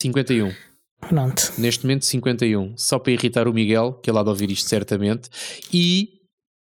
51. 0.00 0.52
Pronto. 1.00 1.52
Neste 1.58 1.84
momento 1.84 2.04
51. 2.04 2.74
Só 2.76 2.98
para 2.98 3.12
irritar 3.12 3.48
o 3.48 3.52
Miguel, 3.52 3.94
que 3.94 4.08
é 4.08 4.12
lá 4.12 4.22
de 4.22 4.28
ouvir 4.28 4.50
isto 4.50 4.68
certamente. 4.68 5.28
E 5.72 6.21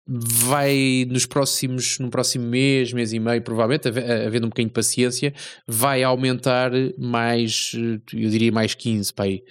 vai 0.07 1.05
nos 1.09 1.25
próximos, 1.25 1.99
no 1.99 2.09
próximo 2.09 2.45
mês, 2.45 2.93
mês 2.93 3.11
e 3.11 3.19
meio, 3.19 3.41
provavelmente, 3.41 3.87
havendo 3.87 4.45
um 4.45 4.49
bocadinho 4.49 4.69
de 4.69 4.73
paciência, 4.73 5.33
vai 5.67 6.03
aumentar 6.03 6.71
mais, 6.97 7.71
eu 7.75 8.29
diria 8.29 8.51
mais 8.51 8.73
15 8.73 9.13
para 9.13 9.25
aí. 9.25 9.43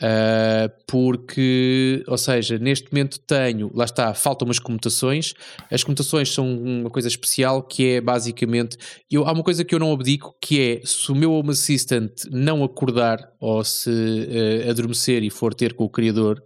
Uh, 0.00 0.72
porque, 0.86 2.02
ou 2.06 2.16
seja, 2.16 2.58
neste 2.58 2.90
momento 2.90 3.20
tenho, 3.20 3.70
lá 3.74 3.84
está, 3.84 4.14
faltam 4.14 4.48
umas 4.48 4.58
comutações. 4.58 5.34
As 5.70 5.84
comutações 5.84 6.32
são 6.32 6.50
uma 6.58 6.88
coisa 6.88 7.06
especial 7.06 7.62
que 7.62 7.86
é 7.86 8.00
basicamente. 8.00 8.78
Eu, 9.10 9.26
há 9.26 9.32
uma 9.32 9.42
coisa 9.42 9.62
que 9.62 9.74
eu 9.74 9.78
não 9.78 9.92
abdico 9.92 10.34
que 10.40 10.58
é 10.58 10.80
se 10.86 11.12
o 11.12 11.14
meu 11.14 11.32
Home 11.32 11.50
Assistant 11.50 12.12
não 12.30 12.64
acordar 12.64 13.30
ou 13.38 13.62
se 13.62 13.90
uh, 13.90 14.70
adormecer 14.70 15.22
e 15.22 15.28
for 15.28 15.52
ter 15.52 15.74
com 15.74 15.84
o 15.84 15.90
criador, 15.90 16.42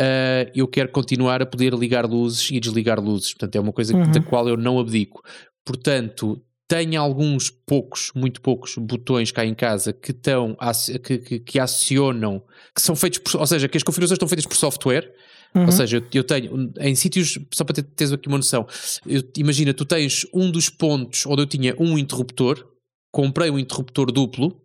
uh, 0.00 0.50
eu 0.54 0.66
quero 0.66 0.88
continuar 0.90 1.42
a 1.42 1.46
poder 1.46 1.74
ligar 1.74 2.06
luzes 2.06 2.50
e 2.50 2.58
desligar 2.58 2.98
luzes. 3.00 3.32
Portanto, 3.34 3.56
é 3.56 3.60
uma 3.60 3.72
coisa 3.72 3.94
uhum. 3.94 4.10
da 4.10 4.22
qual 4.22 4.48
eu 4.48 4.56
não 4.56 4.78
abdico. 4.78 5.22
Portanto, 5.64 6.42
tenho 6.66 7.00
alguns 7.00 7.50
poucos, 7.50 8.10
muito 8.14 8.40
poucos 8.40 8.76
botões 8.76 9.30
cá 9.30 9.44
em 9.44 9.54
casa 9.54 9.92
que 9.92 10.12
estão 10.12 10.56
que, 11.04 11.18
que, 11.18 11.40
que, 11.40 11.58
acionam, 11.58 12.42
que 12.74 12.80
são 12.80 12.96
feitos 12.96 13.18
por, 13.18 13.40
ou 13.40 13.46
seja, 13.46 13.68
que 13.68 13.76
as 13.76 13.82
configurações 13.82 14.16
estão 14.16 14.28
feitas 14.28 14.46
por 14.46 14.56
software, 14.56 15.12
Uhum. 15.52 15.66
Ou 15.66 15.72
seja, 15.72 15.96
eu, 15.96 16.04
eu, 16.14 16.22
tenho 16.22 16.72
em 16.78 16.94
sítios, 16.94 17.36
só 17.52 17.64
para 17.64 17.74
ter, 17.74 17.82
teres 17.82 18.12
aqui 18.12 18.28
uma 18.28 18.36
noção, 18.36 18.66
eu, 19.04 19.20
imagina, 19.36 19.74
tu 19.74 19.84
tens 19.84 20.24
um 20.32 20.48
dos 20.48 20.70
pontos 20.70 21.26
onde 21.26 21.42
eu 21.42 21.46
tinha 21.46 21.74
um 21.76 21.98
interruptor, 21.98 22.64
comprei 23.10 23.50
um 23.50 23.58
interruptor 23.58 24.12
duplo 24.12 24.60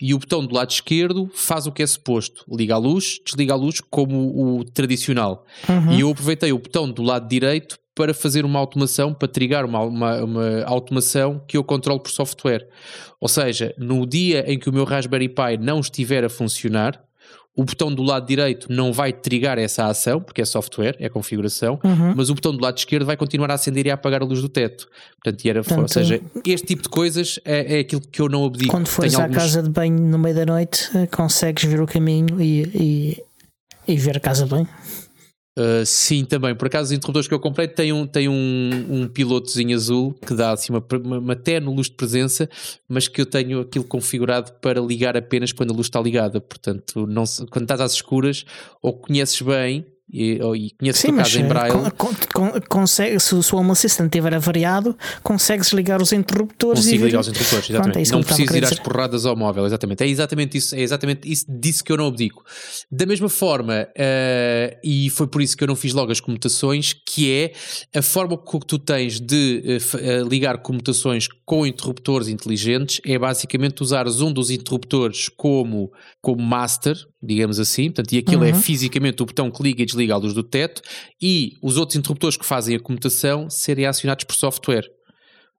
e 0.00 0.12
o 0.12 0.18
botão 0.18 0.44
do 0.44 0.54
lado 0.54 0.70
esquerdo 0.70 1.30
faz 1.34 1.66
o 1.66 1.72
que 1.72 1.82
é 1.82 1.86
suposto, 1.86 2.44
liga 2.50 2.74
a 2.74 2.78
luz, 2.78 3.20
desliga 3.24 3.52
a 3.52 3.56
luz, 3.56 3.80
como 3.80 4.58
o 4.58 4.64
tradicional. 4.64 5.46
Uhum. 5.68 5.92
E 5.92 6.00
eu 6.00 6.10
aproveitei 6.10 6.52
o 6.52 6.58
botão 6.58 6.90
do 6.90 7.02
lado 7.02 7.28
direito 7.28 7.78
para 7.94 8.12
fazer 8.12 8.44
uma 8.44 8.58
automação, 8.58 9.14
para 9.14 9.28
trigar 9.28 9.64
uma, 9.64 9.80
uma, 9.80 10.24
uma, 10.24 10.64
automação 10.64 11.40
que 11.46 11.56
eu 11.56 11.62
controlo 11.62 12.00
por 12.00 12.10
software. 12.10 12.68
Ou 13.20 13.28
seja, 13.28 13.72
no 13.78 14.04
dia 14.04 14.44
em 14.52 14.58
que 14.58 14.68
o 14.68 14.72
meu 14.72 14.84
Raspberry 14.84 15.28
Pi 15.28 15.56
não 15.60 15.78
estiver 15.78 16.24
a 16.24 16.28
funcionar, 16.28 17.00
o 17.56 17.64
botão 17.64 17.92
do 17.94 18.02
lado 18.02 18.26
direito 18.26 18.66
não 18.70 18.92
vai 18.92 19.12
trigar 19.12 19.58
essa 19.58 19.86
ação, 19.86 20.20
porque 20.20 20.42
é 20.42 20.44
software, 20.44 20.96
é 20.98 21.08
configuração, 21.08 21.78
uhum. 21.84 22.12
mas 22.16 22.28
o 22.28 22.34
botão 22.34 22.52
do 22.52 22.60
lado 22.60 22.76
esquerdo 22.76 23.06
vai 23.06 23.16
continuar 23.16 23.50
a 23.50 23.54
acender 23.54 23.86
e 23.86 23.90
a 23.90 23.94
apagar 23.94 24.22
a 24.22 24.24
luz 24.24 24.42
do 24.42 24.48
teto. 24.48 24.88
Portanto, 25.22 25.46
era, 25.46 25.62
Portanto, 25.62 25.82
ou 25.82 25.88
seja, 25.88 26.20
este 26.44 26.66
tipo 26.66 26.82
de 26.82 26.88
coisas 26.88 27.38
é, 27.44 27.76
é 27.76 27.80
aquilo 27.80 28.00
que 28.00 28.20
eu 28.20 28.28
não 28.28 28.44
abdico. 28.44 28.72
Quando 28.72 28.88
fores 28.88 29.14
à 29.14 29.22
alguns... 29.22 29.36
casa 29.36 29.62
de 29.62 29.70
banho 29.70 30.00
no 30.00 30.18
meio 30.18 30.34
da 30.34 30.44
noite, 30.44 30.90
eh, 30.96 31.06
consegues 31.06 31.64
ver 31.64 31.80
o 31.80 31.86
caminho 31.86 32.40
e, 32.40 32.62
e, 32.74 33.22
e 33.86 33.96
ver 33.96 34.16
a 34.16 34.20
casa 34.20 34.44
de 34.44 34.50
banho? 34.50 34.68
Uh, 35.56 35.86
sim, 35.86 36.24
também. 36.24 36.52
Por 36.54 36.66
acaso, 36.66 36.86
os 36.86 36.92
interruptores 36.92 37.28
que 37.28 37.34
eu 37.34 37.38
comprei 37.38 37.68
têm 37.68 37.92
um, 37.92 38.06
têm 38.06 38.28
um, 38.28 38.86
um 38.90 39.08
pilotozinho 39.08 39.76
azul 39.76 40.12
que 40.14 40.34
dá 40.34 40.52
assim 40.52 40.72
uma, 40.72 40.84
uma, 41.04 41.18
uma 41.18 41.36
terno 41.36 41.72
luz 41.72 41.88
de 41.88 41.94
presença, 41.94 42.48
mas 42.88 43.06
que 43.06 43.20
eu 43.20 43.26
tenho 43.26 43.60
aquilo 43.60 43.84
configurado 43.84 44.52
para 44.60 44.80
ligar 44.80 45.16
apenas 45.16 45.52
quando 45.52 45.70
a 45.70 45.74
luz 45.74 45.86
está 45.86 46.00
ligada. 46.00 46.40
Portanto, 46.40 47.06
não, 47.06 47.22
quando 47.50 47.62
estás 47.62 47.80
às 47.80 47.92
escuras, 47.92 48.44
ou 48.82 48.92
conheces 48.92 49.40
bem 49.42 49.86
e, 50.14 50.34
e 50.34 50.70
conheço 50.78 51.00
Sim, 51.00 51.12
mas 51.12 51.34
em 51.34 51.44
braille. 51.44 51.90
Con, 51.96 52.14
con, 52.32 52.52
consegue, 52.68 53.18
se 53.18 53.34
o 53.34 53.42
seu 53.42 53.58
Home 53.58 53.72
Assistant 53.72 54.06
estiver 54.06 54.32
avariado, 54.34 54.96
consegues 55.22 55.72
ligar 55.72 56.00
os 56.00 56.12
interruptores. 56.12 56.84
Consigo 56.84 57.04
ligar 57.04 57.20
os 57.20 57.28
interruptores, 57.28 57.70
exatamente. 57.70 57.94
Pronto, 57.94 58.08
é 58.08 58.12
não 58.12 58.22
preciso 58.22 58.56
ir 58.56 58.64
às 58.64 58.78
porradas 58.78 59.26
ao 59.26 59.36
móvel, 59.36 59.66
exatamente. 59.66 60.04
É 60.04 60.08
exatamente 60.08 60.58
isso, 60.58 60.74
é 60.76 60.80
exatamente 60.80 61.30
isso 61.30 61.44
disso 61.48 61.82
que 61.82 61.90
eu 61.90 61.96
não 61.96 62.06
abdico. 62.06 62.44
Da 62.90 63.06
mesma 63.06 63.28
forma, 63.28 63.88
uh, 63.90 64.78
e 64.84 65.10
foi 65.10 65.26
por 65.26 65.42
isso 65.42 65.56
que 65.56 65.64
eu 65.64 65.68
não 65.68 65.76
fiz 65.76 65.92
logo 65.92 66.12
as 66.12 66.20
comutações, 66.20 66.92
que 66.92 67.32
é 67.32 67.52
a 67.98 68.02
forma 68.02 68.38
que 68.38 68.66
tu 68.66 68.78
tens 68.78 69.18
de 69.18 69.80
uh, 69.94 70.28
ligar 70.28 70.58
comutações 70.58 71.26
com 71.44 71.66
interruptores 71.66 72.28
inteligentes 72.28 73.00
é 73.04 73.18
basicamente 73.18 73.82
usares 73.82 74.20
um 74.20 74.32
dos 74.32 74.50
interruptores 74.50 75.28
como, 75.28 75.90
como 76.20 76.42
master, 76.42 76.96
digamos 77.22 77.58
assim, 77.58 77.84
portanto, 77.84 78.12
e 78.12 78.18
aquilo 78.18 78.44
é 78.44 78.52
uhum. 78.52 78.58
é 78.58 78.60
fisicamente 78.60 79.22
o 79.22 79.26
botão 79.26 79.50
que 79.50 79.62
liga 79.62 79.82
e 79.82 79.86
desliga 79.86 80.03
a 80.10 80.16
luz 80.16 80.34
do 80.34 80.42
teto, 80.42 80.82
e 81.20 81.52
os 81.62 81.76
outros 81.76 81.96
interruptores 81.96 82.36
que 82.36 82.44
fazem 82.44 82.76
a 82.76 82.80
comutação 82.80 83.48
serem 83.48 83.86
acionados 83.86 84.24
por 84.24 84.34
software. 84.34 84.88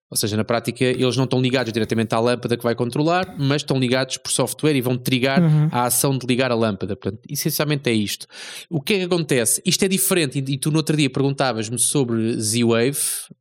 Ou 0.09 0.15
seja, 0.15 0.37
na 0.37 0.43
prática, 0.43 0.85
eles 0.85 1.17
não 1.17 1.23
estão 1.23 1.41
ligados 1.41 1.73
diretamente 1.73 2.13
à 2.13 2.19
lâmpada 2.19 2.55
que 2.55 2.63
vai 2.63 2.75
controlar, 2.75 3.35
mas 3.39 3.63
estão 3.63 3.77
ligados 3.77 4.17
por 4.17 4.31
software 4.31 4.75
e 4.75 4.81
vão 4.81 4.97
trigar 4.97 5.41
uhum. 5.41 5.67
a 5.71 5.85
ação 5.85 6.15
de 6.17 6.27
ligar 6.27 6.51
a 6.51 6.55
lâmpada. 6.55 6.95
Portanto, 6.95 7.21
essencialmente 7.27 7.89
é 7.89 7.93
isto. 7.93 8.27
O 8.69 8.79
que 8.79 8.93
é 8.93 8.97
que 8.99 9.03
acontece? 9.05 9.61
Isto 9.65 9.83
é 9.83 9.87
diferente, 9.87 10.37
e 10.37 10.57
tu 10.57 10.69
no 10.69 10.77
outro 10.77 10.95
dia 10.95 11.09
perguntavas-me 11.09 11.79
sobre 11.79 12.39
Z-Wave, 12.39 12.97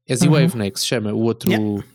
é 0.08 0.16
Z-Wave, 0.16 0.52
uhum. 0.52 0.58
não 0.58 0.64
é? 0.64 0.70
Que 0.70 0.80
se 0.80 0.86
chama, 0.86 1.12
o 1.12 1.20
outro. 1.20 1.50
Yeah 1.50 1.93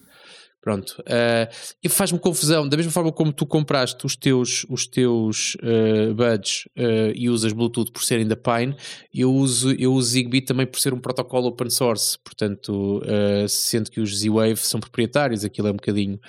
Pronto. 0.62 1.02
Uh, 1.02 1.48
e 1.82 1.88
faz-me 1.88 2.20
confusão, 2.20 2.68
da 2.68 2.76
mesma 2.76 2.92
forma 2.92 3.14
como 3.14 3.32
tu 3.32 3.46
compraste 3.46 4.06
os 4.06 4.16
teus, 4.18 4.66
os 4.70 4.86
teus 4.86 5.56
uh, 5.56 6.14
buds 6.14 6.66
uh, 6.78 7.14
e 7.16 7.30
usas 7.30 7.54
Bluetooth 7.54 7.92
por 7.94 8.04
serem 8.04 8.28
da 8.28 8.36
Pine, 8.36 8.76
eu 9.14 9.34
uso, 9.34 9.72
eu 9.72 9.94
uso 9.94 10.10
Zigbee 10.10 10.42
também 10.42 10.68
por 10.68 10.78
ser 10.80 10.94
um 10.94 11.00
protocolo 11.00 11.48
open 11.48 11.70
source, 11.70 12.18
portanto, 12.20 13.02
uh, 13.06 13.48
sendo 13.48 13.90
que 13.90 14.02
os 14.02 14.18
Z-Wave 14.18 14.58
são 14.58 14.82
proprietários, 14.82 15.46
aquilo 15.46 15.70
é 15.70 15.72
um 15.72 15.76
bocadinho. 15.76 16.20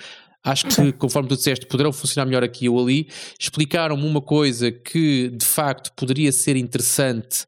Acho 0.43 0.65
que, 0.67 0.93
conforme 0.93 1.27
tu 1.27 1.35
disseste, 1.35 1.65
poderão 1.65 1.91
funcionar 1.91 2.25
melhor 2.25 2.43
aqui 2.43 2.67
ou 2.67 2.81
ali. 2.81 3.07
Explicaram-me 3.39 4.07
uma 4.07 4.21
coisa 4.21 4.71
que, 4.71 5.29
de 5.29 5.45
facto, 5.45 5.91
poderia 5.93 6.31
ser 6.31 6.55
interessante 6.55 7.45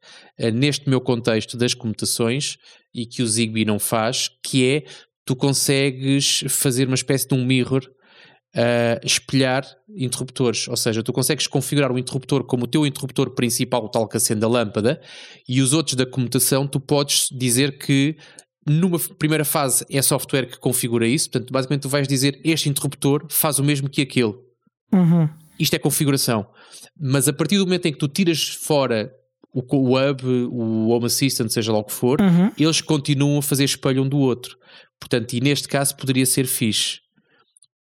neste 0.53 0.87
meu 0.87 1.01
contexto 1.01 1.57
das 1.57 1.73
comutações 1.73 2.57
e 2.93 3.07
que 3.07 3.23
o 3.23 3.27
Zigbee 3.27 3.65
não 3.65 3.79
faz, 3.79 4.29
que 4.43 4.69
é 4.69 4.83
tu 5.25 5.35
consegues 5.35 6.43
fazer 6.49 6.87
uma 6.87 6.95
espécie 6.95 7.27
de 7.27 7.33
um 7.33 7.45
mirror 7.45 7.83
uh, 8.55 9.05
espelhar 9.05 9.65
interruptores, 9.89 10.67
ou 10.67 10.77
seja, 10.77 11.03
tu 11.03 11.13
consegues 11.13 11.47
configurar 11.47 11.91
o 11.91 11.97
interruptor 11.97 12.43
como 12.43 12.63
o 12.65 12.67
teu 12.67 12.85
interruptor 12.85 13.31
principal, 13.31 13.89
tal 13.89 14.07
que 14.07 14.17
acende 14.17 14.43
a 14.45 14.47
lâmpada, 14.47 15.01
e 15.47 15.61
os 15.61 15.73
outros 15.73 15.95
da 15.95 16.05
comutação 16.05 16.67
tu 16.67 16.79
podes 16.79 17.27
dizer 17.31 17.77
que 17.77 18.15
numa 18.65 18.97
primeira 19.17 19.43
fase 19.43 19.85
é 19.89 20.01
software 20.01 20.45
que 20.45 20.57
configura 20.57 21.07
isso, 21.07 21.29
portanto, 21.29 21.51
basicamente 21.51 21.81
tu 21.81 21.89
vais 21.89 22.07
dizer 22.07 22.39
este 22.43 22.69
interruptor 22.69 23.25
faz 23.29 23.59
o 23.59 23.63
mesmo 23.63 23.89
que 23.89 24.01
aquele. 24.01 24.33
Uhum. 24.91 25.27
Isto 25.59 25.75
é 25.75 25.79
configuração. 25.79 26.47
Mas 26.99 27.27
a 27.27 27.33
partir 27.33 27.57
do 27.57 27.65
momento 27.65 27.87
em 27.87 27.91
que 27.91 27.97
tu 27.97 28.07
tiras 28.07 28.47
fora 28.47 29.11
o, 29.53 29.61
o 29.61 29.97
hub, 29.97 30.25
o 30.25 30.89
Home 30.89 31.05
Assistant, 31.05 31.49
seja 31.49 31.71
lá 31.71 31.79
o 31.79 31.83
que 31.83 31.93
for, 31.93 32.21
uhum. 32.21 32.51
eles 32.57 32.81
continuam 32.81 33.37
a 33.37 33.41
fazer 33.41 33.65
espelho 33.65 34.03
um 34.03 34.09
do 34.09 34.17
outro. 34.17 34.57
Portanto, 35.03 35.33
e 35.33 35.41
neste 35.41 35.67
caso 35.67 35.97
poderia 35.97 36.25
ser 36.25 36.47
fixe. 36.47 37.01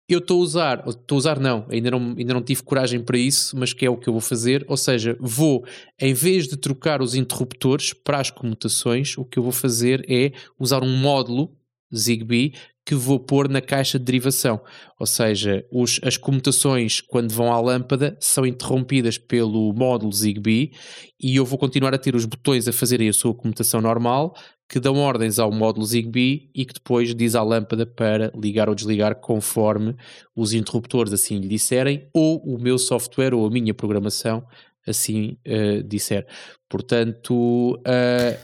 Eu 0.08 0.20
estou 0.20 0.40
a 0.40 0.44
usar, 0.44 0.84
estou 0.88 1.16
a 1.16 1.18
usar 1.18 1.40
não, 1.40 1.66
ainda 1.68 1.90
não, 1.90 2.16
ainda 2.16 2.34
não 2.36 2.44
tive 2.44 2.62
coragem 2.62 3.02
para 3.02 3.18
isso, 3.18 3.58
mas 3.58 3.74
que 3.74 3.86
é 3.86 3.90
o 3.90 3.98
que 3.98 4.08
eu 4.08 4.14
vou 4.14 4.22
fazer, 4.22 4.64
ou 4.68 4.78
seja, 4.78 5.18
vou, 5.20 5.66
em 6.00 6.14
vez 6.14 6.48
de 6.48 6.56
trocar 6.56 7.02
os 7.02 7.16
interruptores 7.16 7.92
para 7.92 8.20
as 8.20 8.30
comutações, 8.30 9.18
o 9.18 9.26
que 9.26 9.40
eu 9.40 9.44
vou 9.44 9.52
fazer 9.52 10.06
é 10.08 10.32
usar 10.60 10.84
um 10.84 10.96
módulo 10.96 11.58
Zigbee 11.94 12.54
que 12.86 12.96
vou 12.96 13.20
pôr 13.20 13.50
na 13.50 13.62
caixa 13.62 13.98
de 14.00 14.06
derivação. 14.06 14.62
Ou 14.98 15.06
seja, 15.06 15.66
os, 15.70 16.00
as 16.04 16.16
comutações, 16.16 17.02
quando 17.02 17.34
vão 17.34 17.52
à 17.52 17.60
lâmpada, 17.60 18.16
são 18.22 18.46
interrompidas 18.46 19.18
pelo 19.18 19.74
módulo 19.74 20.14
Zigbee 20.14 20.72
e 21.20 21.36
eu 21.36 21.44
vou 21.44 21.58
continuar 21.58 21.94
a 21.94 21.98
ter 21.98 22.16
os 22.16 22.26
botões 22.26 22.68
a 22.68 22.72
fazerem 22.72 23.10
a 23.10 23.14
sua 23.14 23.34
comutação 23.34 23.82
normal, 23.82 24.34
que 24.70 24.80
dão 24.80 24.98
ordens 24.98 25.40
ao 25.40 25.52
módulo 25.52 25.86
Zigbee 25.86 26.50
e 26.54 26.66
que 26.66 26.74
depois 26.74 27.16
diz 27.16 27.36
à 27.36 27.42
lâmpada 27.42 27.86
para 27.86 28.32
ligar 28.36 28.68
ou 28.68 28.76
desligar 28.76 29.16
conforme 29.16 29.96
os 30.36 30.54
interruptores 30.54 31.14
assim 31.14 31.40
lhe 31.40 31.48
disserem, 31.48 32.08
ou 32.14 32.38
o 32.44 32.60
meu 32.60 32.78
software 32.78 33.34
ou 33.34 33.46
a 33.46 33.50
minha 33.50 33.74
programação 33.74 34.46
assim 34.86 35.38
uh, 35.48 35.84
disser. 35.84 36.26
Portanto, 36.70 37.76
uh, 37.76 38.38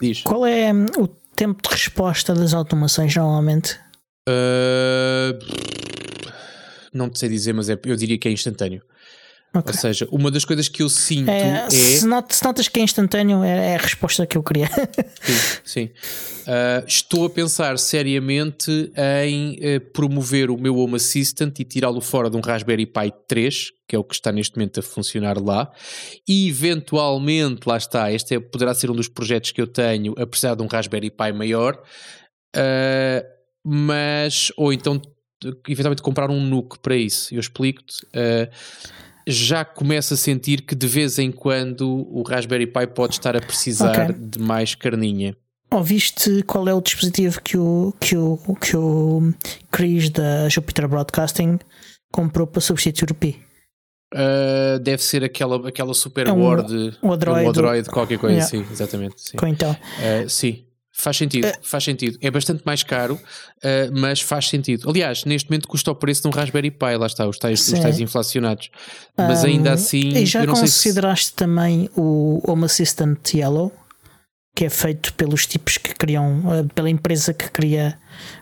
diz. 0.00 0.22
Qual 0.22 0.46
é 0.46 0.72
hum, 0.72 0.86
o 0.98 1.06
tempo 1.08 1.62
de 1.62 1.68
resposta 1.74 2.34
das 2.34 2.54
automações 2.54 3.14
normalmente? 3.14 3.78
Uh, 4.28 5.38
não 6.92 7.08
te 7.08 7.18
sei 7.18 7.28
dizer, 7.28 7.52
mas 7.52 7.68
é, 7.68 7.78
eu 7.84 7.96
diria 7.96 8.18
que 8.18 8.28
é 8.28 8.32
instantâneo. 8.32 8.82
Okay. 9.52 9.74
Ou 9.74 9.80
seja, 9.80 10.08
uma 10.12 10.30
das 10.30 10.44
coisas 10.44 10.68
que 10.68 10.80
eu 10.80 10.88
sinto 10.88 11.28
é. 11.28 11.66
é... 11.66 11.70
Se, 11.70 12.06
not, 12.06 12.32
se, 12.32 12.44
notas 12.44 12.68
que 12.68 12.78
é 12.78 12.84
instantâneo, 12.84 13.42
é, 13.42 13.72
é, 13.72 13.74
a 13.74 13.78
resposta 13.78 14.24
que 14.24 14.38
eu 14.38 14.44
queria. 14.44 14.70
sim, 15.20 15.60
sim. 15.64 15.84
Uh, 16.42 16.86
estou 16.86 17.26
a 17.26 17.30
pensar 17.30 17.76
seriamente 17.76 18.92
em 19.26 19.54
uh, 19.54 19.80
promover 19.92 20.50
o 20.50 20.56
meu 20.56 20.76
Home 20.76 20.94
Assistant 20.96 21.58
e 21.58 21.64
tirá-lo 21.64 22.00
fora 22.00 22.30
de 22.30 22.36
um 22.36 22.40
Raspberry 22.40 22.86
Pi 22.86 23.12
3, 23.26 23.72
que 23.88 23.96
é 23.96 23.98
o 23.98 24.04
que 24.04 24.14
está 24.14 24.30
neste 24.30 24.56
momento 24.56 24.78
a 24.78 24.82
funcionar 24.84 25.36
lá, 25.42 25.68
e 26.28 26.48
eventualmente, 26.48 27.68
lá 27.68 27.76
está, 27.76 28.12
este 28.12 28.36
é, 28.36 28.40
poderá 28.40 28.72
ser 28.72 28.88
um 28.88 28.94
dos 28.94 29.08
projetos 29.08 29.50
que 29.50 29.60
eu 29.60 29.66
tenho 29.66 30.14
a 30.16 30.26
precisar 30.28 30.54
de 30.54 30.62
um 30.62 30.66
Raspberry 30.68 31.10
Pi 31.10 31.32
maior, 31.32 31.74
uh, 32.54 33.26
mas, 33.64 34.52
ou 34.56 34.72
então 34.72 35.02
eventualmente 35.68 36.02
comprar 36.02 36.30
um 36.30 36.40
NUC 36.40 36.78
para 36.78 36.94
isso. 36.94 37.34
Eu 37.34 37.40
explico-te. 37.40 38.06
Já 39.26 39.64
começo 39.64 40.14
a 40.14 40.16
sentir 40.16 40.62
que 40.62 40.74
de 40.74 40.86
vez 40.86 41.18
em 41.18 41.30
quando 41.30 42.06
o 42.10 42.22
Raspberry 42.22 42.66
Pi 42.66 42.86
pode 42.86 43.14
estar 43.14 43.36
a 43.36 43.40
precisar 43.40 44.10
okay. 44.10 44.14
de 44.14 44.38
mais 44.38 44.74
carninha. 44.74 45.36
Ouviste 45.70 46.42
qual 46.42 46.68
é 46.68 46.74
o 46.74 46.80
dispositivo 46.80 47.40
que 47.40 47.56
o, 47.56 47.94
que 48.00 48.16
o, 48.16 48.38
que 48.60 48.76
o 48.76 49.32
Chris 49.70 50.10
da 50.10 50.48
Jupiter 50.48 50.88
Broadcasting 50.88 51.58
comprou 52.12 52.46
para 52.46 52.60
substituir 52.60 53.12
o 53.12 53.14
Pi? 53.14 53.40
Uh, 54.12 54.80
deve 54.80 55.00
ser 55.00 55.22
aquela, 55.22 55.68
aquela 55.68 55.94
super 55.94 56.26
é 56.26 56.32
um, 56.32 56.42
word, 56.42 56.98
o 57.00 57.12
Android, 57.12 57.46
um 57.46 57.48
Android 57.48 57.88
qualquer 57.88 58.18
coisa, 58.18 58.34
yeah. 58.34 58.50
sim, 58.50 58.66
exatamente. 58.72 59.14
Sim. 59.18 59.36
então. 59.46 59.70
Uh, 59.70 60.28
sim, 60.28 60.64
Faz 61.00 61.16
sentido, 61.16 61.48
uh, 61.48 61.52
faz 61.62 61.84
sentido. 61.84 62.18
É 62.20 62.30
bastante 62.30 62.62
mais 62.64 62.82
caro, 62.82 63.14
uh, 63.14 63.98
mas 63.98 64.20
faz 64.20 64.48
sentido. 64.48 64.88
Aliás, 64.88 65.24
neste 65.24 65.50
momento 65.50 65.66
custa 65.66 65.90
o 65.90 65.94
preço 65.94 66.22
de 66.22 66.28
um 66.28 66.30
Raspberry 66.30 66.70
Pi, 66.70 66.96
lá 66.96 67.06
está, 67.06 67.26
os 67.26 67.38
tais, 67.38 67.66
os 67.68 67.78
tais 67.78 67.98
inflacionados. 68.00 68.70
Mas 69.16 69.42
um, 69.42 69.46
ainda 69.46 69.72
assim. 69.72 70.08
E 70.08 70.26
já 70.26 70.46
consideraste 70.46 71.26
se... 71.26 71.34
também 71.34 71.88
o 71.96 72.40
Home 72.46 72.64
Assistant 72.64 73.34
Yellow? 73.34 73.72
que 74.54 74.64
é 74.64 74.68
feito 74.68 75.14
pelos 75.14 75.46
tipos 75.46 75.78
que 75.78 75.94
criam, 75.94 76.40
uh, 76.40 76.68
pela 76.74 76.90
empresa 76.90 77.32
que 77.32 77.48
cria 77.50 77.96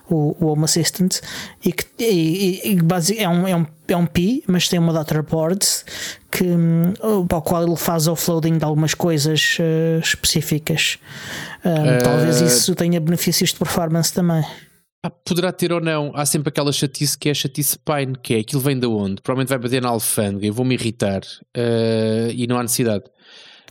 o, 0.08 0.36
o 0.38 0.52
Home 0.52 0.64
Assistant 0.64 1.20
e 1.64 1.72
que 1.72 1.84
e, 1.98 2.60
e, 2.64 2.74
e 2.74 3.22
é, 3.22 3.28
um, 3.28 3.46
é, 3.46 3.56
um, 3.56 3.66
é 3.88 3.96
um 3.96 4.06
Pi, 4.06 4.42
mas 4.46 4.68
tem 4.68 4.78
uma 4.78 4.92
daughterboard 4.92 5.66
que, 6.30 6.44
um, 6.44 6.92
para 7.26 7.38
o 7.38 7.42
qual 7.42 7.66
ele 7.66 7.76
faz 7.76 8.06
offloading 8.06 8.58
de 8.58 8.64
algumas 8.64 8.94
coisas 8.94 9.58
uh, 9.58 10.00
específicas. 10.00 10.98
Uh, 11.64 12.02
talvez 12.02 12.40
isso 12.40 12.74
tenha 12.74 13.00
benefícios 13.00 13.50
de 13.50 13.56
performance 13.56 14.12
também. 14.12 14.44
Ah, 15.02 15.10
poderá 15.10 15.52
ter 15.52 15.72
ou 15.72 15.80
não. 15.80 16.12
Há 16.14 16.26
sempre 16.26 16.48
aquela 16.48 16.72
chatice 16.72 17.16
que 17.16 17.28
é 17.28 17.32
a 17.32 17.34
chatice 17.34 17.78
Pine, 17.78 18.16
que 18.20 18.34
é 18.34 18.38
aquilo 18.40 18.60
vem 18.60 18.78
de 18.78 18.86
onde? 18.86 19.22
Provavelmente 19.22 19.48
vai 19.48 19.58
bater 19.58 19.80
na 19.80 19.88
alfândega, 19.88 20.46
eu 20.46 20.52
vou-me 20.52 20.74
irritar 20.74 21.20
uh, 21.20 22.30
e 22.34 22.46
não 22.46 22.58
há 22.58 22.62
necessidade. 22.62 23.04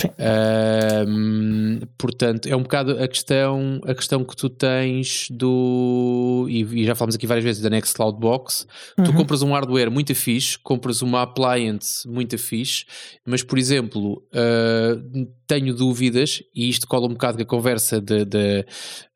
Uh, 0.05 1.85
portanto, 1.97 2.47
é 2.47 2.55
um 2.55 2.61
bocado 2.61 2.91
a 3.01 3.07
questão, 3.07 3.81
a 3.83 3.95
questão 3.95 4.23
que 4.23 4.35
tu 4.35 4.49
tens 4.49 5.27
do. 5.31 6.45
E, 6.49 6.61
e 6.81 6.85
já 6.85 6.93
falamos 6.93 7.15
aqui 7.15 7.25
várias 7.25 7.43
vezes 7.43 7.61
da 7.61 7.69
Nextcloud 7.69 8.19
Box. 8.19 8.67
Uhum. 8.97 9.05
Tu 9.05 9.13
compras 9.13 9.41
um 9.41 9.51
hardware 9.53 9.89
muito 9.89 10.13
fixe, 10.13 10.57
compras 10.59 11.01
uma 11.01 11.23
appliance 11.23 12.07
muito 12.07 12.37
fixe, 12.37 12.85
mas, 13.25 13.41
por 13.41 13.57
exemplo, 13.57 14.23
uh, 14.33 15.27
tenho 15.47 15.73
dúvidas, 15.73 16.43
e 16.53 16.69
isto 16.69 16.87
cola 16.87 17.07
um 17.07 17.13
bocado 17.13 17.37
com 17.37 17.43
a 17.43 17.45
conversa 17.45 17.99
de, 17.99 18.25
de, 18.25 18.65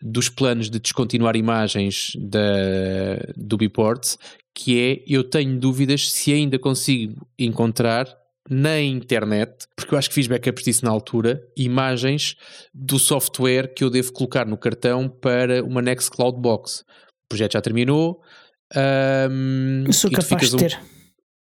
dos 0.01 0.29
planos 0.29 0.69
de 0.69 0.79
descontinuar 0.79 1.36
imagens 1.36 2.13
da, 2.17 3.19
do 3.36 3.57
Biport, 3.57 4.15
que 4.53 4.79
é 4.79 5.03
eu 5.07 5.23
tenho 5.23 5.59
dúvidas 5.59 6.11
se 6.11 6.34
ainda 6.34 6.57
consigo 6.57 7.27
encontrar 7.38 8.20
na 8.49 8.79
internet, 8.79 9.67
porque 9.75 9.93
eu 9.93 9.99
acho 9.99 10.09
que 10.09 10.15
fiz 10.15 10.27
backups 10.27 10.63
disso 10.63 10.85
na 10.85 10.91
altura, 10.91 11.41
imagens 11.55 12.35
do 12.73 12.97
software 12.97 13.73
que 13.73 13.83
eu 13.83 13.89
devo 13.89 14.11
colocar 14.11 14.45
no 14.45 14.57
cartão 14.57 15.07
para 15.07 15.63
uma 15.63 15.81
Nextcloud 15.81 16.39
Box. 16.39 16.81
O 16.81 17.29
projeto 17.29 17.53
já 17.53 17.61
terminou. 17.61 18.21
Um, 18.75 19.91
Sou 19.91 20.09
capaz 20.11 20.49
de 20.49 20.57
ter. 20.57 20.79
Um, 20.81 21.01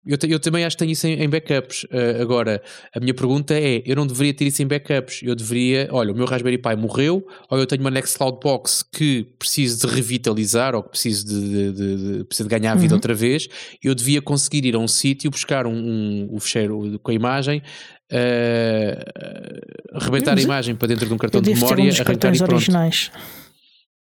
eu, 0.08 0.16
eu, 0.26 0.40
também 0.40 0.64
acho 0.64 0.74
que 0.74 0.78
tenho 0.78 0.92
isso 0.92 1.06
em, 1.06 1.22
em 1.22 1.28
backups. 1.28 1.84
Uh, 1.84 2.22
agora, 2.22 2.62
a 2.94 2.98
minha 2.98 3.12
pergunta 3.12 3.52
é: 3.52 3.82
eu 3.84 3.94
não 3.94 4.06
deveria 4.06 4.32
ter 4.32 4.46
isso 4.46 4.62
em 4.62 4.66
backups. 4.66 5.20
Eu 5.22 5.34
deveria, 5.34 5.86
olha, 5.92 6.12
o 6.12 6.16
meu 6.16 6.24
Raspberry 6.24 6.56
Pi 6.56 6.74
morreu, 6.76 7.26
ou 7.50 7.58
eu 7.58 7.66
tenho 7.66 7.82
uma 7.82 7.90
Nextcloud 7.90 8.38
Box 8.42 8.82
que 8.82 9.26
preciso 9.38 9.86
de 9.86 9.94
revitalizar, 9.94 10.74
ou 10.74 10.82
que 10.82 10.88
preciso 10.88 11.26
de, 11.26 11.40
de, 11.40 11.72
de, 11.72 12.24
de, 12.24 12.24
de 12.24 12.48
ganhar 12.48 12.72
a 12.72 12.74
vida 12.74 12.94
uhum. 12.94 12.96
outra 12.96 13.12
vez. 13.12 13.48
Eu 13.84 13.94
devia 13.94 14.22
conseguir 14.22 14.64
ir 14.64 14.74
a 14.74 14.78
um 14.78 14.88
sítio, 14.88 15.30
buscar 15.30 15.66
um, 15.66 15.76
um, 15.76 16.28
o 16.32 16.40
fecheiro 16.40 16.98
com 17.02 17.10
a 17.10 17.14
imagem, 17.14 17.62
uh, 18.10 19.94
arrebentar 19.94 20.38
a 20.38 20.40
imagem 20.40 20.74
para 20.74 20.88
dentro 20.88 21.06
de 21.06 21.12
um 21.12 21.18
cartão 21.18 21.42
de 21.42 21.52
memória, 21.52 21.84
um 21.84 21.88
arrancar 21.88 22.34
e 22.34 22.38
pronto. 22.38 22.54
originais. 22.54 23.10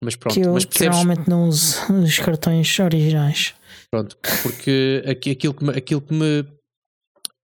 Mas 0.02 0.16
pronto, 0.16 0.34
que 0.34 0.40
eu, 0.40 0.52
mas 0.52 0.66
percebes... 0.66 0.98
que 0.98 1.04
normalmente 1.04 1.30
não 1.30 1.48
uso 1.48 1.80
os 1.94 2.18
cartões 2.18 2.78
originais. 2.78 3.54
Pronto, 3.94 4.18
porque 4.42 5.04
aquilo 5.06 5.54
que 5.54 5.64
me, 5.64 5.70
aquilo 5.70 6.00
que 6.00 6.12
me, 6.12 6.42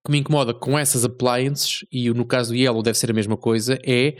que 0.04 0.10
me 0.10 0.18
incomoda 0.18 0.52
com 0.52 0.76
essas 0.76 1.04
appliances, 1.04 1.84
e 1.92 2.10
no 2.10 2.24
caso 2.24 2.50
do 2.50 2.56
Yellow 2.56 2.82
deve 2.82 2.98
ser 2.98 3.08
a 3.08 3.14
mesma 3.14 3.36
coisa, 3.36 3.78
é 3.86 4.16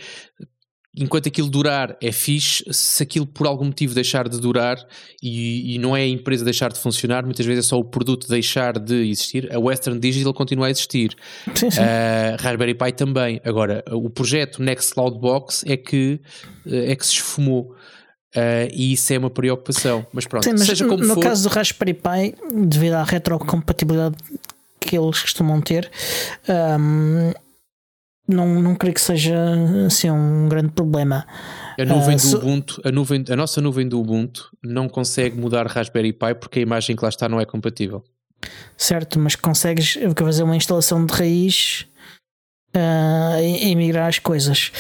enquanto 0.97 1.27
aquilo 1.27 1.49
durar 1.49 1.97
é 2.01 2.13
fixe, 2.13 2.65
se 2.71 3.03
aquilo 3.03 3.27
por 3.27 3.49
algum 3.49 3.65
motivo 3.65 3.95
deixar 3.95 4.29
de 4.29 4.41
durar 4.41 4.79
e, 5.21 5.75
e, 5.75 5.79
não 5.79 5.97
é 5.97 6.03
a 6.03 6.07
empresa 6.07 6.45
deixar 6.45 6.73
de 6.73 6.79
funcionar, 6.79 7.25
muitas 7.25 7.45
vezes 7.45 7.67
é 7.67 7.69
só 7.69 7.77
o 7.81 7.85
produto 7.85 8.29
deixar 8.29 8.79
de 8.79 9.11
existir. 9.11 9.53
A 9.53 9.59
Western 9.59 9.99
Digital 9.99 10.33
continua 10.33 10.69
a 10.69 10.71
existir, 10.71 11.17
sim, 11.53 11.69
sim. 11.69 11.81
a 11.81 12.37
Raspberry 12.41 12.75
Pi 12.75 12.93
também. 12.93 13.41
Agora, 13.45 13.83
o 13.91 14.09
projeto 14.09 14.63
Nextcloud 14.63 15.19
Box 15.19 15.65
é 15.67 15.77
que, 15.77 16.21
é 16.65 16.95
que 16.95 17.05
se 17.05 17.15
esfumou. 17.15 17.75
Uh, 18.37 18.71
e 18.73 18.93
isso 18.93 19.13
é 19.13 19.19
uma 19.19 19.31
preocupação. 19.31 20.07
Mas 20.13 20.27
pronto, 20.27 20.45
Sim, 20.45 20.53
mas 20.53 20.67
seja 20.67 20.87
como 20.87 21.05
no 21.05 21.15
for. 21.15 21.23
caso 21.23 21.49
do 21.49 21.53
Raspberry 21.53 21.95
Pi, 21.95 22.35
devido 22.53 22.95
à 22.95 23.03
retrocompatibilidade 23.03 24.17
que 24.79 24.97
eles 24.97 25.21
costumam 25.21 25.61
ter, 25.61 25.91
um, 26.79 27.33
não, 28.27 28.63
não 28.63 28.75
creio 28.77 28.95
que 28.95 29.01
seja 29.01 29.37
assim, 29.87 30.11
um 30.11 30.49
grande 30.49 30.71
problema. 30.71 31.27
A 31.79 31.85
nuvem 31.85 32.15
uh, 32.15 32.19
do 32.19 32.23
so... 32.23 32.39
Ubuntu, 32.39 32.81
a, 32.85 32.93
nuvem, 32.93 33.25
a 33.29 33.37
nossa 33.37 33.61
nuvem 33.61 33.89
do 33.89 34.01
Ubuntu 34.01 34.57
não 34.63 34.89
consegue 34.89 35.37
mudar 35.37 35.67
Raspberry 35.67 36.13
Pi 36.13 36.35
porque 36.35 36.61
a 36.61 36.63
imagem 36.63 36.95
que 36.95 37.03
lá 37.03 37.09
está 37.09 37.29
não 37.29 37.41
é 37.41 37.45
compatível. 37.45 38.05
Certo, 38.77 39.19
mas 39.19 39.35
consegues 39.35 39.99
fazer 40.17 40.45
uma 40.45 40.57
instalação 40.57 41.05
de 41.05 41.13
raiz 41.13 41.87
uh, 42.75 43.41
e, 43.43 43.71
e 43.71 43.77
migrar 43.77 44.09
as 44.09 44.19
coisas. 44.19 44.73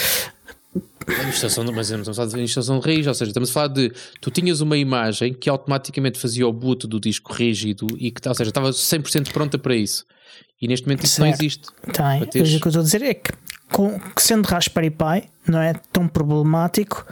Mas 1.06 1.42
estamos 1.90 2.08
a 2.08 2.14
falar 2.14 2.28
de 2.28 2.40
instalação 2.42 2.78
de 2.78 2.86
raiz, 2.86 3.06
ou 3.06 3.14
seja, 3.14 3.30
estamos 3.30 3.50
a 3.50 3.52
falar 3.52 3.68
de 3.68 3.92
tu 4.20 4.30
tinhas 4.30 4.60
uma 4.60 4.76
imagem 4.76 5.34
que 5.34 5.50
automaticamente 5.50 6.18
fazia 6.18 6.46
o 6.46 6.52
boot 6.52 6.86
do 6.86 7.00
disco 7.00 7.32
rígido 7.32 7.86
e 7.98 8.10
que, 8.10 8.28
ou 8.28 8.34
seja, 8.34 8.50
estava 8.50 8.70
100% 8.70 9.32
pronta 9.32 9.58
para 9.58 9.74
isso. 9.74 10.04
E 10.60 10.68
neste 10.68 10.86
momento 10.86 11.04
isso 11.04 11.14
certo. 11.14 11.28
não 11.28 11.34
existe. 11.34 11.68
Tem. 11.92 12.40
Mas 12.40 12.54
o 12.54 12.60
que 12.60 12.66
eu 12.66 12.68
estou 12.68 12.80
a 12.80 12.84
dizer 12.84 13.02
é 13.02 13.14
que, 13.14 13.32
com, 13.72 13.98
sendo 14.16 14.46
Raspberry 14.46 14.90
Pi, 14.90 15.28
não 15.46 15.60
é 15.60 15.74
tão 15.92 16.06
problemático 16.06 17.06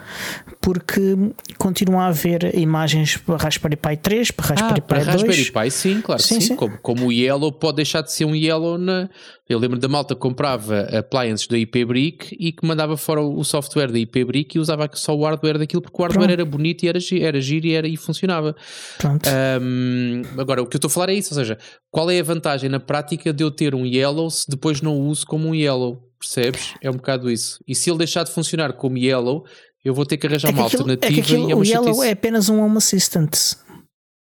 porque 0.61 1.15
continua 1.57 2.03
a 2.03 2.07
haver 2.07 2.55
imagens 2.55 3.17
para 3.17 3.37
Raspberry 3.37 3.75
Pi 3.75 3.97
3, 3.97 4.31
para 4.31 4.45
Raspberry 4.47 4.79
ah, 4.79 4.81
para 4.81 4.99
Pi 4.99 5.05
2. 5.05 5.21
Raspberry 5.21 5.51
Pi, 5.51 5.71
sim, 5.71 6.01
claro 6.01 6.21
sim, 6.21 6.35
sim. 6.35 6.41
sim. 6.41 6.55
Como, 6.55 6.77
como 6.77 7.07
o 7.07 7.11
Yellow 7.11 7.51
pode 7.51 7.77
deixar 7.77 8.01
de 8.01 8.11
ser 8.11 8.25
um 8.25 8.35
Yellow 8.35 8.77
na. 8.77 9.09
Eu 9.47 9.57
lembro 9.57 9.79
da 9.79 9.87
malta 9.87 10.13
que 10.13 10.21
comprava 10.21 10.81
appliances 10.95 11.47
da 11.47 11.57
IP 11.57 11.83
Brick 11.83 12.37
e 12.39 12.51
que 12.51 12.63
mandava 12.67 12.95
fora 12.95 13.19
o 13.19 13.43
software 13.43 13.91
da 13.91 13.97
IP 13.97 14.23
Brick 14.23 14.55
e 14.55 14.59
usava 14.59 14.87
só 14.93 15.17
o 15.17 15.25
hardware 15.25 15.57
daquilo 15.57 15.81
porque 15.81 15.97
o 15.97 16.01
hardware 16.03 16.27
Pronto. 16.27 16.39
era 16.39 16.45
bonito 16.45 16.83
e 16.83 16.87
era, 16.87 16.99
era 17.19 17.41
giro 17.41 17.65
e, 17.65 17.73
era, 17.73 17.87
e 17.87 17.97
funcionava. 17.97 18.55
Pronto. 18.99 19.27
Um, 19.59 20.21
agora, 20.37 20.61
o 20.61 20.67
que 20.67 20.75
eu 20.75 20.77
estou 20.77 20.87
a 20.87 20.91
falar 20.91 21.09
é 21.09 21.15
isso, 21.15 21.33
ou 21.33 21.39
seja, 21.39 21.57
qual 21.89 22.11
é 22.11 22.19
a 22.19 22.23
vantagem 22.23 22.69
na 22.69 22.79
prática 22.79 23.33
de 23.39 23.43
eu 23.43 23.51
ter 23.51 23.73
um 23.73 23.85
Yellow 23.85 24.29
se 24.29 24.49
depois 24.49 24.81
não 24.81 24.97
o 24.97 25.07
uso 25.07 25.25
como 25.25 25.47
um 25.47 25.55
Yellow? 25.55 26.03
Percebes? 26.19 26.73
É 26.81 26.89
um 26.89 26.95
bocado 26.95 27.31
isso. 27.31 27.63
E 27.65 27.73
se 27.73 27.89
ele 27.89 27.97
deixar 27.97 28.23
de 28.25 28.31
funcionar 28.31 28.73
como 28.73 28.97
Yellow, 28.97 29.45
eu 29.83 29.93
vou 29.93 30.05
ter 30.05 30.17
que 30.17 30.27
arranjar 30.27 30.49
é 30.49 30.53
que 30.53 30.59
uma 30.59 30.67
aquilo, 30.67 30.81
alternativa. 30.81 31.11
É 31.11 31.15
que 31.15 31.21
aquilo, 31.21 31.49
é 31.49 31.55
o 31.55 31.63
Yellow 31.63 31.87
chatice. 31.87 32.07
é 32.07 32.11
apenas 32.11 32.49
um 32.49 32.61
Home 32.61 32.77
Assistant. 32.77 33.33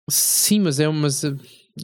Sim, 0.10 0.62
mas 0.62 0.80
é 0.80 0.88
uma. 0.88 1.10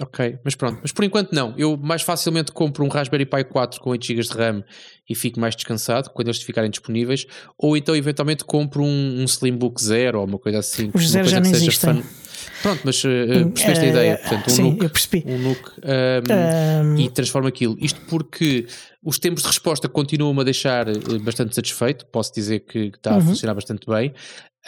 Ok, 0.02 0.40
mas 0.44 0.56
pronto. 0.56 0.80
Mas 0.82 0.94
por 0.94 1.04
enquanto 1.04 1.34
não. 1.34 1.54
Eu 1.58 1.76
mais 1.76 2.02
facilmente 2.02 2.54
compro 2.54 2.86
um 2.86 2.88
Raspberry 2.88 3.26
Pi 3.26 3.44
4 3.44 3.82
com 3.82 3.90
8 3.90 4.06
GB 4.06 4.22
de 4.22 4.30
RAM 4.30 4.64
e 5.10 5.14
fico 5.14 5.40
mais 5.40 5.56
descansado 5.56 6.10
quando 6.12 6.30
eles 6.30 6.42
ficarem 6.42 6.70
disponíveis. 6.70 7.26
Ou 7.58 7.76
então 7.76 7.94
eventualmente 7.96 8.46
compro 8.46 8.82
um, 8.84 9.22
um 9.22 9.26
Slimbook 9.26 9.82
Zero 9.84 10.20
ou 10.20 10.26
uma 10.26 10.40
coisa 10.40 10.60
assim. 10.60 10.90
Os 10.94 11.10
Zero 11.10 11.28
já 11.28 11.42
não 11.42 11.50
existem. 11.50 12.02
Fun... 12.02 12.27
Pronto, 12.62 12.82
mas 12.84 13.04
uh, 13.04 13.50
percebeste 13.54 13.86
a 13.86 13.88
ideia. 13.88 14.18
Portanto, 14.18 14.48
um 14.48 14.50
sim, 14.50 14.64
look, 14.64 14.84
eu 14.84 14.90
percebi. 14.90 15.24
Um 15.28 15.50
look 15.50 15.72
um, 15.78 16.94
um... 16.94 17.00
e 17.00 17.10
transforma 17.10 17.50
aquilo. 17.50 17.78
Isto 17.80 18.02
porque 18.02 18.68
os 19.04 19.20
tempos 19.20 19.44
de 19.44 19.48
resposta 19.48 19.88
continuam 19.88 20.40
a 20.40 20.44
deixar 20.44 20.86
bastante 21.22 21.56
satisfeito. 21.56 22.06
Posso 22.06 22.34
dizer 22.34 22.62
que 22.62 22.92
está 22.96 23.12
uhum. 23.12 23.18
a 23.18 23.22
funcionar 23.22 23.54
bastante 23.54 23.88
bem. 23.88 24.14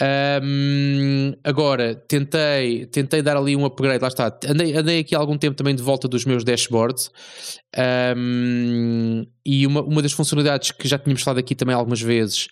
Um, 0.02 1.34
agora, 1.43 1.93
tentei, 1.93 2.86
tentei 2.86 3.22
dar 3.22 3.36
ali 3.36 3.56
um 3.56 3.66
upgrade, 3.66 4.02
lá 4.02 4.08
está. 4.08 4.38
Andei, 4.47 4.76
andei 4.76 5.00
aqui 5.00 5.14
há 5.14 5.20
algum 5.20 5.38
tempo 5.38 5.58
também 5.58 5.76
de 5.76 5.84
volta 5.84 6.08
dos 6.08 6.24
meus 6.24 6.43
dashboards. 6.43 7.12
Um, 8.16 9.26
e 9.45 9.68
uma, 9.68 9.82
uma 9.82 10.02
das 10.02 10.14
funcionalidades 10.14 10.72
que 10.72 10.88
já 10.88 10.97
tínhamos 10.97 11.22
falado 11.22 11.39
aqui 11.39 11.54
também 11.54 11.76
algumas 11.76 12.02
vezes, 12.02 12.47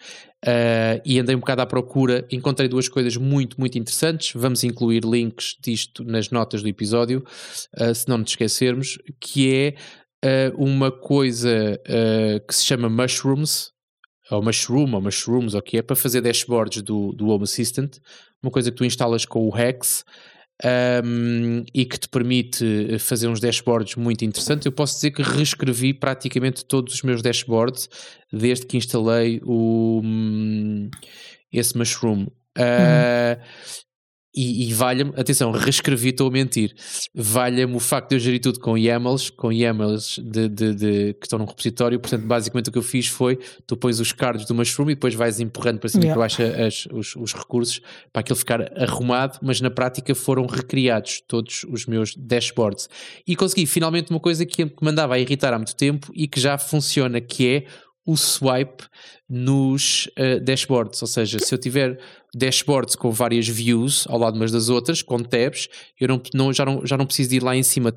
uh, 0.45 1.01
e 1.05 1.19
andei 1.19 1.35
um 1.35 1.39
bocado 1.39 1.61
à 1.61 1.65
procura, 1.65 2.27
encontrei 2.29 2.67
duas 2.67 2.89
coisas 2.89 3.15
muito, 3.15 3.57
muito 3.59 3.77
interessantes. 3.77 4.31
Vamos 4.35 4.63
incluir 4.63 5.05
links 5.05 5.55
disto 5.63 6.03
nas 6.03 6.29
notas 6.29 6.61
do 6.61 6.67
episódio, 6.67 7.23
uh, 7.79 7.95
se 7.95 8.09
não 8.09 8.17
nos 8.17 8.31
esquecermos, 8.31 8.97
que 9.21 9.53
é 10.23 10.51
uh, 10.51 10.63
uma 10.63 10.91
coisa 10.91 11.79
que 12.47 12.53
se 12.53 12.65
chama 12.65 12.89
Mushrooms 12.89 13.76
ou 14.31 14.41
Mushroom, 14.41 14.93
ou 14.93 15.01
Mushrooms, 15.01 15.53
ou 15.53 15.61
que 15.61 15.77
é, 15.77 15.81
para 15.81 15.95
fazer 15.95 16.21
dashboards 16.21 16.81
do, 16.81 17.13
do 17.13 17.27
Home 17.27 17.43
Assistant, 17.43 17.97
uma 18.41 18.51
coisa 18.51 18.71
que 18.71 18.77
tu 18.77 18.85
instalas 18.85 19.25
com 19.25 19.47
o 19.47 19.57
Hex 19.57 20.03
um, 21.03 21.63
e 21.73 21.85
que 21.85 21.99
te 21.99 22.09
permite 22.09 22.97
fazer 22.99 23.27
uns 23.27 23.39
dashboards 23.39 23.95
muito 23.95 24.25
interessantes. 24.25 24.65
Eu 24.65 24.71
posso 24.71 24.95
dizer 24.95 25.11
que 25.11 25.21
reescrevi 25.21 25.93
praticamente 25.93 26.65
todos 26.65 26.95
os 26.95 27.01
meus 27.03 27.21
dashboards 27.21 27.89
desde 28.31 28.65
que 28.65 28.77
instalei 28.77 29.39
o, 29.43 30.01
um, 30.03 30.89
esse 31.51 31.77
Mushroom. 31.77 32.27
Uh, 32.57 33.39
e, 34.35 34.69
e 34.69 34.73
valha-me, 34.73 35.13
atenção, 35.17 35.51
reescrevi, 35.51 36.09
estou 36.09 36.27
a 36.27 36.31
mentir, 36.31 36.75
valha-me 37.13 37.75
o 37.75 37.79
facto 37.79 38.09
de 38.09 38.15
eu 38.15 38.19
gerir 38.19 38.39
tudo 38.39 38.59
com 38.59 38.77
YAMLs, 38.77 39.29
com 39.31 39.51
YAMLs 39.51 40.19
de, 40.23 40.47
de, 40.47 40.75
de, 40.75 41.13
que 41.13 41.25
estão 41.25 41.39
num 41.39 41.45
repositório, 41.45 41.99
portanto, 41.99 42.25
basicamente 42.25 42.69
o 42.69 42.71
que 42.71 42.77
eu 42.77 42.83
fiz 42.83 43.07
foi, 43.07 43.39
tu 43.65 43.75
pões 43.75 43.99
os 43.99 44.11
cards 44.11 44.45
do 44.45 44.53
Mushroom 44.53 44.91
e 44.91 44.95
depois 44.95 45.15
vais 45.15 45.39
empurrando 45.39 45.79
para 45.79 45.89
cima 45.89 46.03
yeah. 46.03 46.11
e 46.11 46.15
para 46.15 46.21
baixo 46.21 46.65
as, 46.65 46.87
os, 46.91 47.15
os, 47.15 47.33
recursos 47.33 47.81
para 48.13 48.19
aquilo 48.19 48.37
ficar 48.37 48.61
arrumado, 48.79 49.39
mas 49.41 49.59
na 49.59 49.71
prática 49.71 50.13
foram 50.13 50.45
recriados 50.45 51.21
todos 51.27 51.65
os 51.69 51.85
meus 51.85 52.15
dashboards. 52.15 52.89
E 53.25 53.35
consegui 53.35 53.65
finalmente 53.65 54.11
uma 54.11 54.19
coisa 54.19 54.45
que 54.45 54.65
me 54.65 54.71
mandava 54.81 55.15
a 55.15 55.19
irritar 55.19 55.53
há 55.53 55.57
muito 55.57 55.75
tempo 55.75 56.11
e 56.13 56.27
que 56.27 56.39
já 56.39 56.57
funciona, 56.57 57.19
que 57.19 57.47
é 57.47 57.65
o 58.07 58.15
swipe 58.15 58.85
nos 59.29 60.07
uh, 60.17 60.39
dashboards, 60.41 61.01
ou 61.01 61.07
seja, 61.07 61.37
se 61.39 61.53
eu 61.53 61.57
tiver 61.57 61.99
dashboards 62.33 62.95
com 62.95 63.11
várias 63.11 63.47
views 63.47 64.07
ao 64.07 64.17
lado 64.17 64.37
umas 64.37 64.51
das 64.51 64.69
outras, 64.69 65.01
com 65.01 65.19
tabs, 65.19 65.67
eu 65.99 66.07
não, 66.07 66.21
não, 66.33 66.53
já, 66.53 66.65
não, 66.65 66.85
já 66.85 66.95
não 66.95 67.05
preciso 67.05 67.35
ir 67.35 67.43
lá 67.43 67.53
em 67.53 67.63
cima 67.63 67.93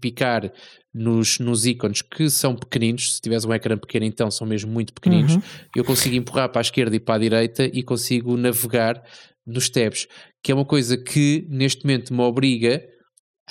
picar 0.00 0.50
nos, 0.92 1.38
nos 1.38 1.66
ícones 1.66 2.02
que 2.02 2.28
são 2.30 2.56
pequeninos, 2.56 3.14
se 3.14 3.20
tiveres 3.20 3.44
um 3.44 3.52
ecrã 3.52 3.76
pequeno 3.76 4.04
então 4.06 4.30
são 4.30 4.46
mesmo 4.46 4.72
muito 4.72 4.92
pequeninos, 4.92 5.36
uhum. 5.36 5.42
eu 5.76 5.84
consigo 5.84 6.16
empurrar 6.16 6.48
para 6.48 6.60
a 6.60 6.62
esquerda 6.62 6.96
e 6.96 7.00
para 7.00 7.14
a 7.14 7.18
direita 7.18 7.64
e 7.64 7.82
consigo 7.82 8.36
navegar 8.36 9.02
nos 9.46 9.68
tabs, 9.68 10.08
que 10.42 10.50
é 10.50 10.54
uma 10.54 10.64
coisa 10.64 10.96
que 10.96 11.46
neste 11.48 11.84
momento 11.84 12.14
me 12.14 12.22
obriga 12.22 12.82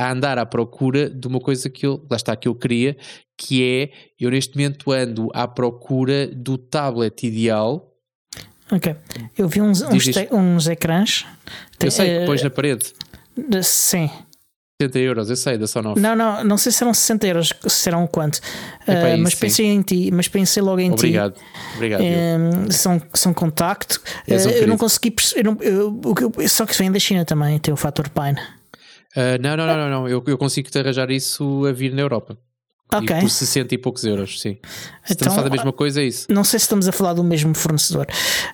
a 0.02 0.12
andar 0.12 0.40
à 0.40 0.46
procura 0.48 1.08
de 1.08 1.28
uma 1.28 1.40
coisa 1.40 1.70
que 1.70 1.86
eu, 1.86 2.04
lá 2.10 2.18
está, 2.18 2.36
que 2.36 2.48
eu 2.48 2.56
queria, 2.56 2.98
que 3.38 3.64
é, 3.64 3.92
eu 4.20 4.32
neste 4.32 4.58
momento 4.58 4.92
ando 4.92 5.30
à 5.32 5.48
procura 5.48 6.26
do 6.26 6.58
tablet 6.58 7.24
ideal. 7.28 7.94
Ok, 8.72 8.96
eu 9.38 9.48
vi 9.48 9.62
uns, 9.62 9.84
uns, 9.84 10.08
uns 10.32 10.68
ecrãs. 10.68 11.28
Eu 11.80 11.92
sei 11.92 12.20
que 12.20 12.26
pões 12.26 12.42
na 12.42 12.50
parede. 12.50 12.94
Sim. 13.62 14.10
60 14.82 14.98
euros, 14.98 15.30
eu 15.30 15.36
sei, 15.36 15.60
da 15.60 15.68
Sonoff. 15.68 16.00
Não, 16.02 16.16
não, 16.16 16.44
não 16.44 16.58
sei 16.58 16.72
se 16.72 16.84
eram 16.84 16.92
60 16.92 17.28
euros, 17.28 17.54
se 17.62 17.70
serão 17.70 18.08
quanto. 18.08 18.38
uh, 18.38 19.18
mas 19.20 19.36
pensei 19.36 19.66
sim. 19.66 19.72
em 19.72 19.82
ti, 19.84 20.10
mas 20.12 20.28
pensei 20.28 20.64
logo 20.64 20.80
em 20.80 20.92
obrigado. 20.92 21.36
ti. 21.36 21.42
Obrigado. 21.76 22.02
Obrigado. 22.02 22.72
são, 22.72 23.00
são 23.14 23.34
contacto. 23.36 24.02
Uh, 24.28 24.50
eu 24.50 24.68
não 24.68 24.78
consegui. 24.78 25.14
Eu 25.36 25.44
não, 25.44 25.58
eu, 25.62 26.02
eu, 26.40 26.50
só 26.50 26.66
que 26.66 26.76
vem 26.76 26.92
da 26.92 26.98
China 26.98 27.24
também, 27.24 27.60
tem 27.60 27.72
o 27.72 27.78
fator 27.78 28.10
Pine. 28.10 28.42
Uh, 29.16 29.42
não, 29.42 29.58
não, 29.58 29.68
não, 29.68 29.78
não, 29.78 29.90
não. 29.90 30.10
Eu, 30.10 30.24
eu 30.26 30.38
consigo 30.38 30.70
te 30.70 30.80
arranjar 30.80 31.12
isso 31.12 31.66
a 31.66 31.72
vir 31.72 31.94
na 31.94 32.02
Europa. 32.02 32.38
Ok. 32.94 33.16
E 33.16 33.22
por 33.22 33.30
60 33.30 33.74
e 33.74 33.78
poucos 33.78 34.04
euros, 34.04 34.40
sim. 34.42 34.58
Se 35.06 35.14
então, 35.14 35.28
estamos 35.28 35.34
a 35.34 35.36
falar 35.36 35.50
da 35.50 35.56
mesma 35.56 35.74
coisa, 35.74 36.02
é 36.02 36.06
isso. 36.06 36.28
Não 36.30 36.44
sei 36.44 36.60
se 36.60 36.66
estamos 36.66 36.88
a 36.88 36.92
falar 36.92 37.14
do 37.14 37.24
mesmo 37.24 37.56
fornecedor 37.56 38.06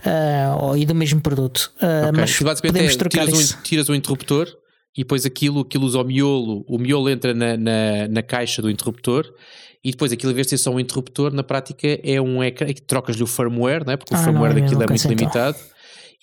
uh, 0.05 0.63
ou, 0.63 0.77
e 0.77 0.85
do 0.85 0.93
mesmo 0.93 1.19
produto. 1.19 1.71
Uh, 1.81 2.09
okay. 2.09 2.21
Mas 2.21 2.61
podemos 2.61 2.93
é, 2.93 2.97
trocar 2.97 3.25
tiras, 3.25 3.39
isso. 3.39 3.57
Um, 3.57 3.61
tiras 3.63 3.89
um 3.89 3.95
interruptor 3.95 4.47
e 4.95 5.01
depois 5.01 5.25
aquilo, 5.25 5.61
aquilo 5.61 5.85
usa 5.85 5.99
o 5.99 6.03
miolo, 6.03 6.63
o 6.67 6.77
miolo 6.77 7.09
entra 7.09 7.33
na, 7.33 7.57
na, 7.57 8.07
na 8.07 8.21
caixa 8.21 8.61
do 8.61 8.69
interruptor 8.69 9.25
e 9.83 9.91
depois 9.91 10.11
aquilo, 10.11 10.31
em 10.31 10.35
vez 10.35 10.47
de 10.47 10.51
ser 10.51 10.57
só 10.57 10.71
um 10.71 10.79
interruptor, 10.79 11.33
na 11.33 11.43
prática 11.43 11.99
é 12.03 12.21
um 12.21 12.43
ecrã, 12.43 12.67
trocas-lhe 12.85 13.23
o 13.23 13.27
firmware, 13.27 13.85
não 13.85 13.93
é? 13.93 13.97
porque 13.97 14.13
o 14.13 14.17
ah, 14.17 14.23
firmware 14.23 14.53
não, 14.53 14.61
daquilo 14.61 14.83
é 14.83 14.87
muito 14.87 15.13
então. 15.13 15.55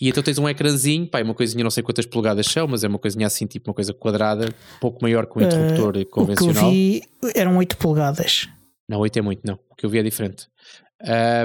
E 0.00 0.08
então 0.08 0.22
tens 0.22 0.38
um 0.38 0.48
ecrãzinho, 0.48 1.06
pá, 1.06 1.20
é 1.20 1.22
uma 1.22 1.34
coisinha, 1.34 1.62
não 1.62 1.70
sei 1.70 1.82
quantas 1.82 2.04
polegadas 2.04 2.46
são, 2.46 2.66
mas 2.66 2.82
é 2.82 2.88
uma 2.88 2.98
coisinha 2.98 3.26
assim, 3.26 3.46
tipo 3.46 3.70
uma 3.70 3.74
coisa 3.74 3.94
quadrada, 3.94 4.46
um 4.46 4.80
pouco 4.80 5.00
maior 5.02 5.26
que 5.26 5.38
um 5.38 5.42
interruptor 5.42 5.96
uh, 5.96 6.06
convencional. 6.06 6.68
O 6.68 6.70
que 6.70 7.02
eu 7.24 7.30
vi 7.30 7.32
eram 7.34 7.56
8 7.56 7.76
polegadas. 7.76 8.48
Não, 8.88 8.98
8 8.98 9.18
é 9.18 9.22
muito, 9.22 9.40
não. 9.44 9.54
O 9.70 9.76
que 9.76 9.86
eu 9.86 9.90
vi 9.90 9.98
é 9.98 10.02
diferente. 10.02 10.46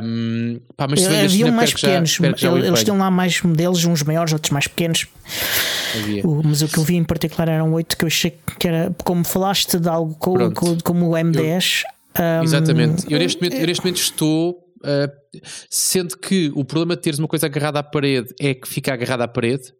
Um, 0.04 0.62
pá, 0.78 0.88
mas 0.88 1.02
se 1.02 1.08
Havia 1.08 1.52
mais 1.52 1.74
pequenos, 1.74 2.18
já, 2.38 2.52
eles 2.52 2.84
tinham 2.84 2.98
lá 2.98 3.12
mais 3.12 3.42
modelos, 3.42 3.84
uns 3.84 4.04
maiores, 4.04 4.32
outros 4.32 4.52
mais 4.52 4.68
pequenos. 4.68 5.06
O, 6.24 6.42
mas 6.44 6.62
o 6.62 6.68
que 6.68 6.78
eu 6.78 6.84
vi 6.84 6.96
em 6.96 7.04
particular 7.04 7.50
eram 7.50 7.74
8 7.74 7.98
que 7.98 8.06
eu 8.06 8.08
achei 8.08 8.38
que 8.58 8.68
era, 8.68 8.96
como 9.04 9.26
falaste 9.26 9.78
de 9.78 9.90
algo 9.90 10.16
como, 10.16 10.54
como 10.84 11.10
o 11.10 11.12
M10. 11.12 11.84
Eu, 12.18 12.24
um, 12.24 12.44
exatamente. 12.44 13.12
Eu 13.12 13.20
neste, 13.20 13.42
momento, 13.42 13.60
eu 13.60 13.68
neste 13.68 13.84
momento 13.84 13.98
estou 13.98 14.69
Uh, 14.80 15.40
sendo 15.70 16.18
que 16.18 16.52
o 16.56 16.64
problema 16.64 16.96
de 16.96 17.02
teres 17.02 17.20
uma 17.20 17.28
coisa 17.28 17.46
agarrada 17.46 17.80
à 17.80 17.84
parede 17.84 18.34
é 18.40 18.54
que 18.54 18.68
fica 18.68 18.94
agarrada 18.94 19.24
à 19.24 19.28
parede, 19.28 19.74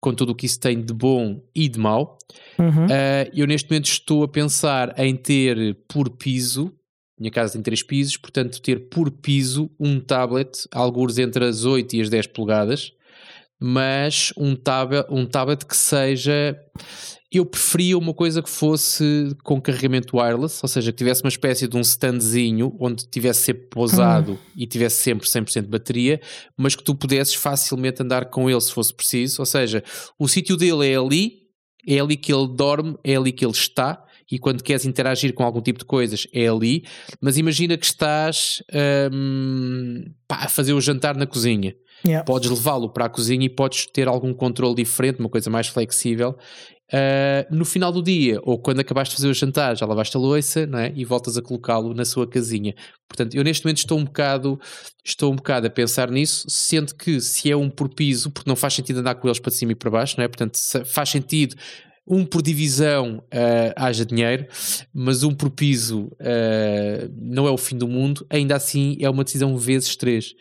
com 0.00 0.14
tudo 0.14 0.32
o 0.32 0.34
que 0.34 0.46
isso 0.46 0.60
tem 0.60 0.82
de 0.82 0.92
bom 0.92 1.42
e 1.54 1.68
de 1.68 1.78
mau. 1.78 2.18
Uhum. 2.58 2.86
Uh, 2.86 3.30
eu 3.32 3.46
neste 3.46 3.70
momento 3.70 3.86
estou 3.86 4.22
a 4.22 4.28
pensar 4.28 4.94
em 4.98 5.16
ter 5.16 5.78
por 5.88 6.10
piso, 6.10 6.72
minha 7.18 7.30
casa 7.30 7.54
tem 7.54 7.62
três 7.62 7.82
pisos, 7.82 8.16
portanto 8.16 8.60
ter 8.60 8.88
por 8.88 9.10
piso 9.10 9.70
um 9.80 10.00
tablet, 10.00 10.68
alguns 10.72 11.16
entre 11.18 11.44
as 11.44 11.64
8 11.64 11.96
e 11.96 12.02
as 12.02 12.10
10 12.10 12.26
polegadas, 12.28 12.92
mas 13.58 14.32
um 14.36 14.54
tablet, 14.54 15.06
um 15.08 15.24
tablet 15.24 15.64
que 15.64 15.76
seja 15.76 16.54
eu 17.38 17.46
preferia 17.46 17.98
uma 17.98 18.14
coisa 18.14 18.42
que 18.42 18.50
fosse 18.50 19.36
com 19.42 19.60
carregamento 19.60 20.16
wireless, 20.16 20.60
ou 20.62 20.68
seja, 20.68 20.92
que 20.92 20.98
tivesse 20.98 21.22
uma 21.22 21.28
espécie 21.28 21.66
de 21.66 21.76
um 21.76 21.80
standzinho 21.80 22.76
onde 22.78 23.06
tivesse 23.08 23.42
sempre 23.42 23.66
pousado 23.66 24.32
hum. 24.32 24.38
e 24.56 24.66
tivesse 24.66 24.96
sempre 25.02 25.26
100% 25.26 25.62
de 25.62 25.68
bateria, 25.68 26.20
mas 26.56 26.76
que 26.76 26.84
tu 26.84 26.94
pudesses 26.94 27.34
facilmente 27.34 28.02
andar 28.02 28.26
com 28.26 28.48
ele 28.48 28.60
se 28.60 28.72
fosse 28.72 28.94
preciso. 28.94 29.42
Ou 29.42 29.46
seja, 29.46 29.82
o 30.18 30.28
sítio 30.28 30.56
dele 30.56 30.88
é 30.88 30.96
ali, 30.96 31.44
é 31.86 31.98
ali 31.98 32.16
que 32.16 32.32
ele 32.32 32.48
dorme, 32.48 32.96
é 33.02 33.16
ali 33.16 33.32
que 33.32 33.44
ele 33.44 33.52
está. 33.52 34.02
E 34.30 34.38
quando 34.38 34.62
queres 34.62 34.86
interagir 34.86 35.34
com 35.34 35.44
algum 35.44 35.60
tipo 35.60 35.78
de 35.78 35.84
coisas, 35.84 36.26
é 36.32 36.48
ali. 36.48 36.84
Mas 37.20 37.36
imagina 37.36 37.76
que 37.76 37.84
estás 37.84 38.62
hum, 39.12 40.04
pá, 40.26 40.44
a 40.44 40.48
fazer 40.48 40.72
o 40.72 40.80
jantar 40.80 41.14
na 41.16 41.26
cozinha. 41.26 41.74
Yeah. 42.06 42.24
Podes 42.24 42.50
levá-lo 42.50 42.90
para 42.90 43.06
a 43.06 43.08
cozinha 43.08 43.46
e 43.46 43.48
podes 43.48 43.86
ter 43.86 44.08
algum 44.08 44.34
controle 44.34 44.74
diferente, 44.74 45.20
uma 45.20 45.28
coisa 45.28 45.48
mais 45.48 45.68
flexível. 45.68 46.36
Uh, 46.92 47.54
no 47.54 47.64
final 47.64 47.90
do 47.90 48.02
dia, 48.02 48.38
ou 48.42 48.58
quando 48.58 48.80
acabaste 48.80 49.12
de 49.12 49.16
fazer 49.16 49.28
o 49.28 49.34
jantar, 49.34 49.76
já 49.76 49.86
lavaste 49.86 50.16
a 50.16 50.20
louça 50.20 50.66
não 50.66 50.78
é? 50.78 50.92
e 50.94 51.04
voltas 51.04 51.36
a 51.38 51.42
colocá-lo 51.42 51.94
na 51.94 52.04
sua 52.04 52.28
casinha. 52.28 52.74
Portanto, 53.08 53.34
eu 53.34 53.42
neste 53.42 53.64
momento 53.64 53.78
estou 53.78 53.98
um 53.98 54.04
bocado, 54.04 54.60
estou 55.04 55.32
um 55.32 55.36
bocado 55.36 55.66
a 55.66 55.70
pensar 55.70 56.10
nisso, 56.10 56.46
sendo 56.48 56.94
que 56.94 57.20
se 57.20 57.50
é 57.50 57.56
um 57.56 57.70
por 57.70 57.88
piso, 57.88 58.30
porque 58.30 58.48
não 58.48 58.56
faz 58.56 58.74
sentido 58.74 59.00
andar 59.00 59.14
com 59.14 59.26
eles 59.26 59.38
para 59.38 59.50
cima 59.50 59.72
e 59.72 59.74
para 59.74 59.90
baixo, 59.90 60.16
não 60.18 60.24
é? 60.24 60.28
Portanto, 60.28 60.58
faz 60.84 61.08
sentido 61.08 61.56
um 62.06 62.24
por 62.26 62.42
divisão 62.42 63.24
uh, 63.32 63.72
haja 63.76 64.04
dinheiro, 64.04 64.46
mas 64.92 65.22
um 65.22 65.34
por 65.34 65.48
piso 65.50 66.10
uh, 66.20 67.10
não 67.16 67.48
é 67.48 67.50
o 67.50 67.56
fim 67.56 67.78
do 67.78 67.88
mundo, 67.88 68.26
ainda 68.28 68.56
assim 68.56 68.98
é 69.00 69.08
uma 69.08 69.24
decisão 69.24 69.56
vezes 69.56 69.96
três. 69.96 70.34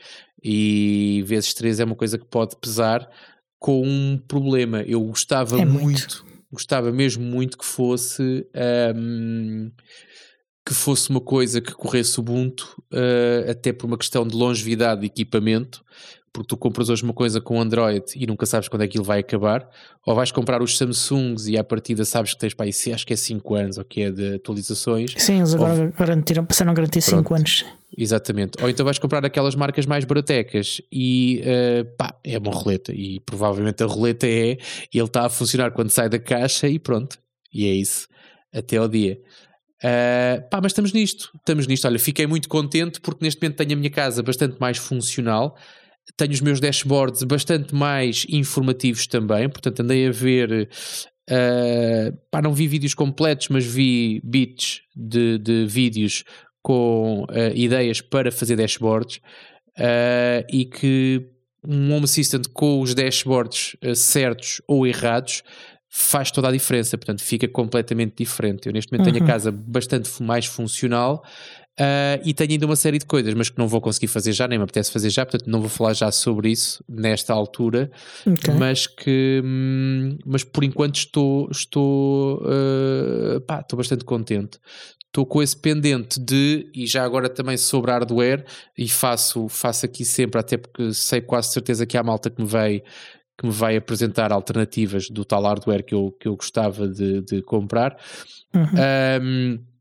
E 0.44 1.24
vezes 1.26 1.54
três 1.54 1.80
é 1.80 1.86
uma 1.86 1.96
coisa 1.96 2.18
que 2.18 2.26
pode 2.26 2.58
pesar 2.58 3.10
com 3.58 3.82
um 3.82 4.18
problema. 4.18 4.82
Eu 4.82 5.00
gostava 5.06 5.58
é 5.58 5.64
muito, 5.64 5.84
muito 5.84 6.33
gostava 6.54 6.92
mesmo 6.92 7.24
muito 7.24 7.58
que 7.58 7.66
fosse 7.66 8.48
um, 8.96 9.72
que 10.66 10.74
fosse 10.74 11.10
uma 11.10 11.20
coisa 11.20 11.60
que 11.60 11.74
corresse 11.74 12.20
Ubuntu, 12.20 12.82
uh, 12.94 13.52
até 13.52 13.74
por 13.74 13.88
uma 13.88 13.98
questão 13.98 14.26
de 14.26 14.36
longevidade 14.36 15.02
de 15.02 15.08
equipamento, 15.08 15.84
porque 16.34 16.48
tu 16.48 16.58
compras 16.58 16.90
hoje 16.90 17.04
uma 17.04 17.14
coisa 17.14 17.40
com 17.40 17.62
Android 17.62 18.04
e 18.16 18.26
nunca 18.26 18.48
sabes 18.48 18.68
quando 18.68 18.82
é 18.82 18.88
que 18.88 18.98
ele 18.98 19.06
vai 19.06 19.20
acabar, 19.20 19.70
ou 20.04 20.16
vais 20.16 20.32
comprar 20.32 20.64
os 20.64 20.76
Samsungs 20.76 21.48
e 21.48 21.58
à 21.58 21.64
partida 21.64 22.04
sabes 22.04 22.34
que 22.34 22.40
tens 22.40 22.56
para 22.56 22.66
aí, 22.66 22.94
acho 22.94 23.06
que 23.06 23.14
é 23.14 23.16
5 23.16 23.56
anos 23.56 23.78
ou 23.78 23.86
que 23.86 24.02
é 24.02 24.12
de 24.12 24.36
atualizações. 24.36 25.14
Sim, 25.16 25.38
eles 25.38 25.54
agora 25.54 25.84
ou... 25.86 25.92
garantiram, 25.92 26.44
passaram 26.44 26.72
a 26.72 26.74
garantir 26.74 27.02
5 27.02 27.36
anos. 27.36 27.66
Exatamente. 27.96 28.62
Ou 28.62 28.68
então 28.68 28.84
vais 28.84 28.98
comprar 28.98 29.24
aquelas 29.24 29.54
marcas 29.54 29.86
mais 29.86 30.04
baratecas 30.04 30.82
e 30.92 31.44
uh, 31.44 31.86
pá, 31.96 32.16
é 32.24 32.40
uma 32.40 32.52
roleta. 32.52 32.92
E 32.92 33.20
provavelmente 33.20 33.84
a 33.84 33.86
roleta 33.86 34.26
é 34.26 34.58
ele 34.92 35.04
está 35.04 35.28
a 35.28 35.30
funcionar 35.30 35.72
quando 35.72 35.92
sai 35.92 36.10
da 36.10 36.18
caixa 36.18 36.68
e 36.68 36.80
pronto. 36.80 37.20
E 37.54 37.68
é 37.68 37.74
isso. 37.74 38.08
Até 38.52 38.78
ao 38.78 38.88
dia. 38.88 39.20
Uh, 39.84 40.50
pá, 40.50 40.60
mas 40.62 40.72
estamos 40.72 40.92
nisto. 40.92 41.30
Estamos 41.36 41.68
nisto. 41.68 41.86
Olha, 41.86 42.00
fiquei 42.00 42.26
muito 42.26 42.50
contente 42.50 43.00
porque 43.00 43.24
neste 43.24 43.40
momento 43.40 43.58
tenho 43.58 43.74
a 43.74 43.76
minha 43.76 43.92
casa 43.92 44.24
bastante 44.24 44.58
mais 44.60 44.78
funcional. 44.78 45.56
Tenho 46.18 46.32
os 46.32 46.42
meus 46.42 46.60
dashboards 46.60 47.24
bastante 47.24 47.74
mais 47.74 48.26
informativos 48.30 49.08
também. 49.08 49.50
Portanto, 49.50 49.82
andei 49.82 50.08
a 50.08 50.12
ver. 50.12 50.70
Uh, 51.30 52.18
pá, 52.30 52.42
não 52.42 52.54
vi 52.54 52.68
vídeos 52.68 52.94
completos, 52.94 53.48
mas 53.48 53.66
vi 53.66 54.22
bits 54.26 54.82
de, 54.94 55.38
de 55.38 55.66
vídeos 55.66 56.26
com 56.62 57.24
uh, 57.24 57.56
ideias 57.56 58.02
para 58.02 58.32
fazer 58.32 58.58
dashboards 58.58 59.22
uh, 59.80 60.46
e 60.52 60.66
que 60.66 61.26
um 61.66 61.94
Home 61.94 62.04
Assistant 62.04 62.48
com 62.54 62.82
os 62.82 62.94
dashboards 62.94 63.78
certos 63.96 64.62
ou 64.68 64.86
errados 64.86 65.44
faz 65.96 66.32
toda 66.32 66.50
a 66.50 66.52
diferença, 66.52 66.98
portanto 66.98 67.22
fica 67.22 67.48
completamente 67.48 68.16
diferente. 68.18 68.66
Eu 68.66 68.74
neste 68.74 68.92
momento 68.92 69.06
uhum. 69.06 69.14
tenho 69.14 69.24
a 69.24 69.28
uhum. 69.28 69.32
casa 69.32 69.52
bastante 69.52 70.24
mais 70.24 70.46
funcional 70.46 71.24
Uh, 71.80 72.22
e 72.24 72.36
tenho 72.36 72.52
ainda 72.52 72.68
uma 72.68 72.76
série 72.76 73.00
de 73.00 73.06
coisas, 73.06 73.34
mas 73.34 73.50
que 73.50 73.58
não 73.58 73.68
vou 73.68 73.82
conseguir 73.82 74.08
fazer 74.08 74.32
já, 74.32 74.48
nem 74.48 74.60
me 74.60 74.64
apetece 74.64 74.92
fazer 74.92 75.10
já, 75.10 75.26
portanto 75.26 75.50
não 75.50 75.60
vou 75.60 75.70
falar 75.70 75.94
já 75.94 76.12
sobre 76.12 76.52
isso 76.52 76.84
nesta 76.88 77.34
altura, 77.34 77.92
okay. 78.28 78.54
mas 78.54 78.86
que 78.86 79.42
hum, 79.44 80.16
mas 80.24 80.44
por 80.44 80.64
enquanto 80.64 80.98
estou 80.98 81.50
estou, 81.50 82.44
uh, 82.44 83.42
pá, 83.42 83.62
estou 83.62 83.78
bastante 83.78 84.06
contente. 84.06 84.60
Estou 85.08 85.26
com 85.26 85.42
esse 85.44 85.56
pendente 85.56 86.20
de, 86.20 86.70
e 86.74 86.88
já 86.88 87.04
agora 87.04 87.30
também 87.30 87.56
sobre 87.56 87.92
hardware, 87.92 88.46
e 88.78 88.88
faço, 88.88 89.48
faço 89.48 89.86
aqui 89.86 90.04
sempre, 90.04 90.40
até 90.40 90.58
porque 90.58 90.94
sei 90.94 91.22
quase 91.22 91.54
certeza 91.54 91.86
que 91.86 91.98
há 91.98 92.04
malta 92.04 92.30
que 92.30 92.42
me 92.42 92.48
vai 92.48 92.84
que 93.36 93.48
me 93.48 93.52
vai 93.52 93.76
apresentar 93.76 94.32
alternativas 94.32 95.10
do 95.10 95.26
tal 95.26 95.42
hardware 95.44 95.84
que 95.84 95.96
eu, 95.96 96.16
que 96.20 96.28
eu 96.28 96.36
gostava 96.36 96.88
de, 96.88 97.22
de 97.22 97.42
comprar. 97.42 97.98
Uhum. 98.54 99.24
Um, 99.24 99.73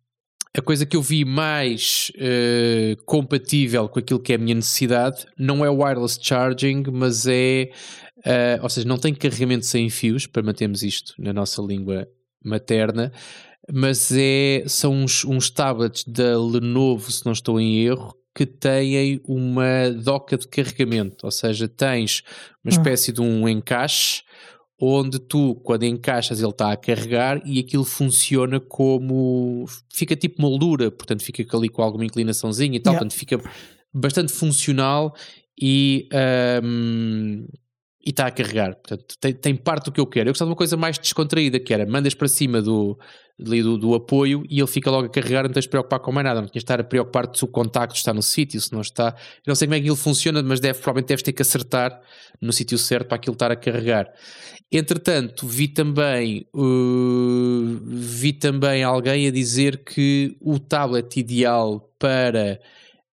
a 0.57 0.61
coisa 0.61 0.84
que 0.84 0.96
eu 0.96 1.03
vi 1.03 1.24
mais 1.24 2.12
uh, 2.16 3.03
compatível 3.05 3.88
com 3.88 3.98
aquilo 3.98 4.20
que 4.20 4.32
é 4.32 4.36
a 4.36 4.38
minha 4.38 4.55
necessidade 4.55 5.24
não 5.38 5.64
é 5.64 5.70
o 5.70 5.82
wireless 5.82 6.18
charging, 6.20 6.84
mas 6.92 7.26
é. 7.26 7.70
Uh, 8.18 8.62
ou 8.62 8.68
seja, 8.68 8.86
não 8.86 8.98
tem 8.98 9.14
carregamento 9.14 9.66
sem 9.66 9.88
fios, 9.90 10.26
para 10.26 10.42
mantermos 10.42 10.82
isto 10.82 11.14
na 11.18 11.32
nossa 11.32 11.61
língua 11.61 12.07
materna, 12.44 13.11
mas 13.72 14.12
é, 14.12 14.62
são 14.66 14.92
uns, 14.92 15.24
uns 15.24 15.50
tablets 15.50 16.05
da 16.05 16.38
Lenovo, 16.38 17.11
se 17.11 17.24
não 17.24 17.32
estou 17.32 17.61
em 17.61 17.80
erro, 17.84 18.14
que 18.34 18.46
têm 18.46 19.20
uma 19.24 19.90
doca 19.90 20.38
de 20.38 20.46
carregamento, 20.46 21.24
ou 21.24 21.30
seja, 21.30 21.68
tens 21.68 22.22
uma 22.64 22.70
espécie 22.70 23.12
de 23.12 23.20
um 23.20 23.48
encaixe 23.48 24.22
onde 24.85 25.20
tu, 25.20 25.55
quando 25.62 25.85
encaixas, 25.85 26.41
ele 26.41 26.51
está 26.51 26.72
a 26.72 26.76
carregar 26.76 27.41
e 27.47 27.61
aquilo 27.61 27.85
funciona 27.85 28.59
como. 28.59 29.64
fica 29.95 30.16
tipo 30.16 30.43
moldura, 30.43 30.91
portanto 30.91 31.22
fica 31.22 31.57
ali 31.57 31.68
com 31.68 31.83
alguma 31.83 32.05
inclinaçãozinha 32.05 32.76
e 32.76 32.80
tal, 32.80 32.95
yeah. 32.95 33.05
portanto 33.05 33.16
fica 33.16 33.41
bastante 33.95 34.33
funcional 34.33 35.14
e. 35.61 36.09
Um, 36.64 37.47
e 38.05 38.11
está 38.11 38.26
a 38.26 38.30
carregar. 38.30 38.74
Portanto, 38.74 39.14
tem, 39.20 39.32
tem, 39.32 39.57
parte 39.57 39.84
do 39.84 39.92
que 39.92 40.00
eu 40.00 40.07
quero. 40.07 40.28
Eu 40.28 40.32
gostava 40.32 40.48
de 40.48 40.53
uma 40.53 40.57
coisa 40.57 40.76
mais 40.76 40.98
descontraída, 40.98 41.61
que 41.61 41.72
era 41.72 41.86
mandas 41.86 42.14
para 42.14 42.26
cima 42.26 42.61
do, 42.61 42.98
do, 43.38 43.78
do, 43.78 43.94
apoio 43.94 44.44
e 44.50 44.59
ele 44.59 44.66
fica 44.66 44.90
logo 44.90 45.07
a 45.07 45.09
carregar, 45.09 45.44
não 45.44 45.53
tens 45.53 45.64
de 45.64 45.68
preocupar 45.68 46.00
com 46.00 46.11
mais 46.11 46.24
nada. 46.24 46.40
Não 46.40 46.48
tinhas 46.48 46.62
de 46.62 46.64
estar 46.64 46.80
a 46.80 46.84
preocupar-te 46.84 47.38
se 47.38 47.44
o 47.44 47.48
contacto 47.48 47.96
está 47.96 48.12
no 48.12 48.22
sítio, 48.22 48.61
se 48.61 48.72
não 48.72 48.80
está. 48.80 49.14
Eu 49.46 49.50
não 49.50 49.55
sei 49.55 49.68
como 49.68 49.76
é 49.76 49.80
que 49.80 49.88
ele 49.88 49.96
funciona, 49.96 50.42
mas 50.42 50.59
deve, 50.59 50.78
provavelmente 50.80 51.09
deves 51.09 51.22
ter 51.22 51.32
que 51.32 51.42
acertar 51.42 52.00
no 52.40 52.53
sítio 52.53 52.76
certo 52.76 53.07
para 53.07 53.16
aquilo 53.16 53.34
estar 53.34 53.53
a 53.53 53.57
carregar. 53.57 54.12
Entretanto, 54.70 55.46
vi 55.46 55.68
também, 55.68 56.46
uh, 56.55 57.80
vi 57.84 58.32
também 58.32 58.82
alguém 58.82 59.28
a 59.28 59.30
dizer 59.30 59.84
que 59.84 60.34
o 60.40 60.59
tablet 60.59 61.20
ideal 61.20 61.92
para, 61.98 62.59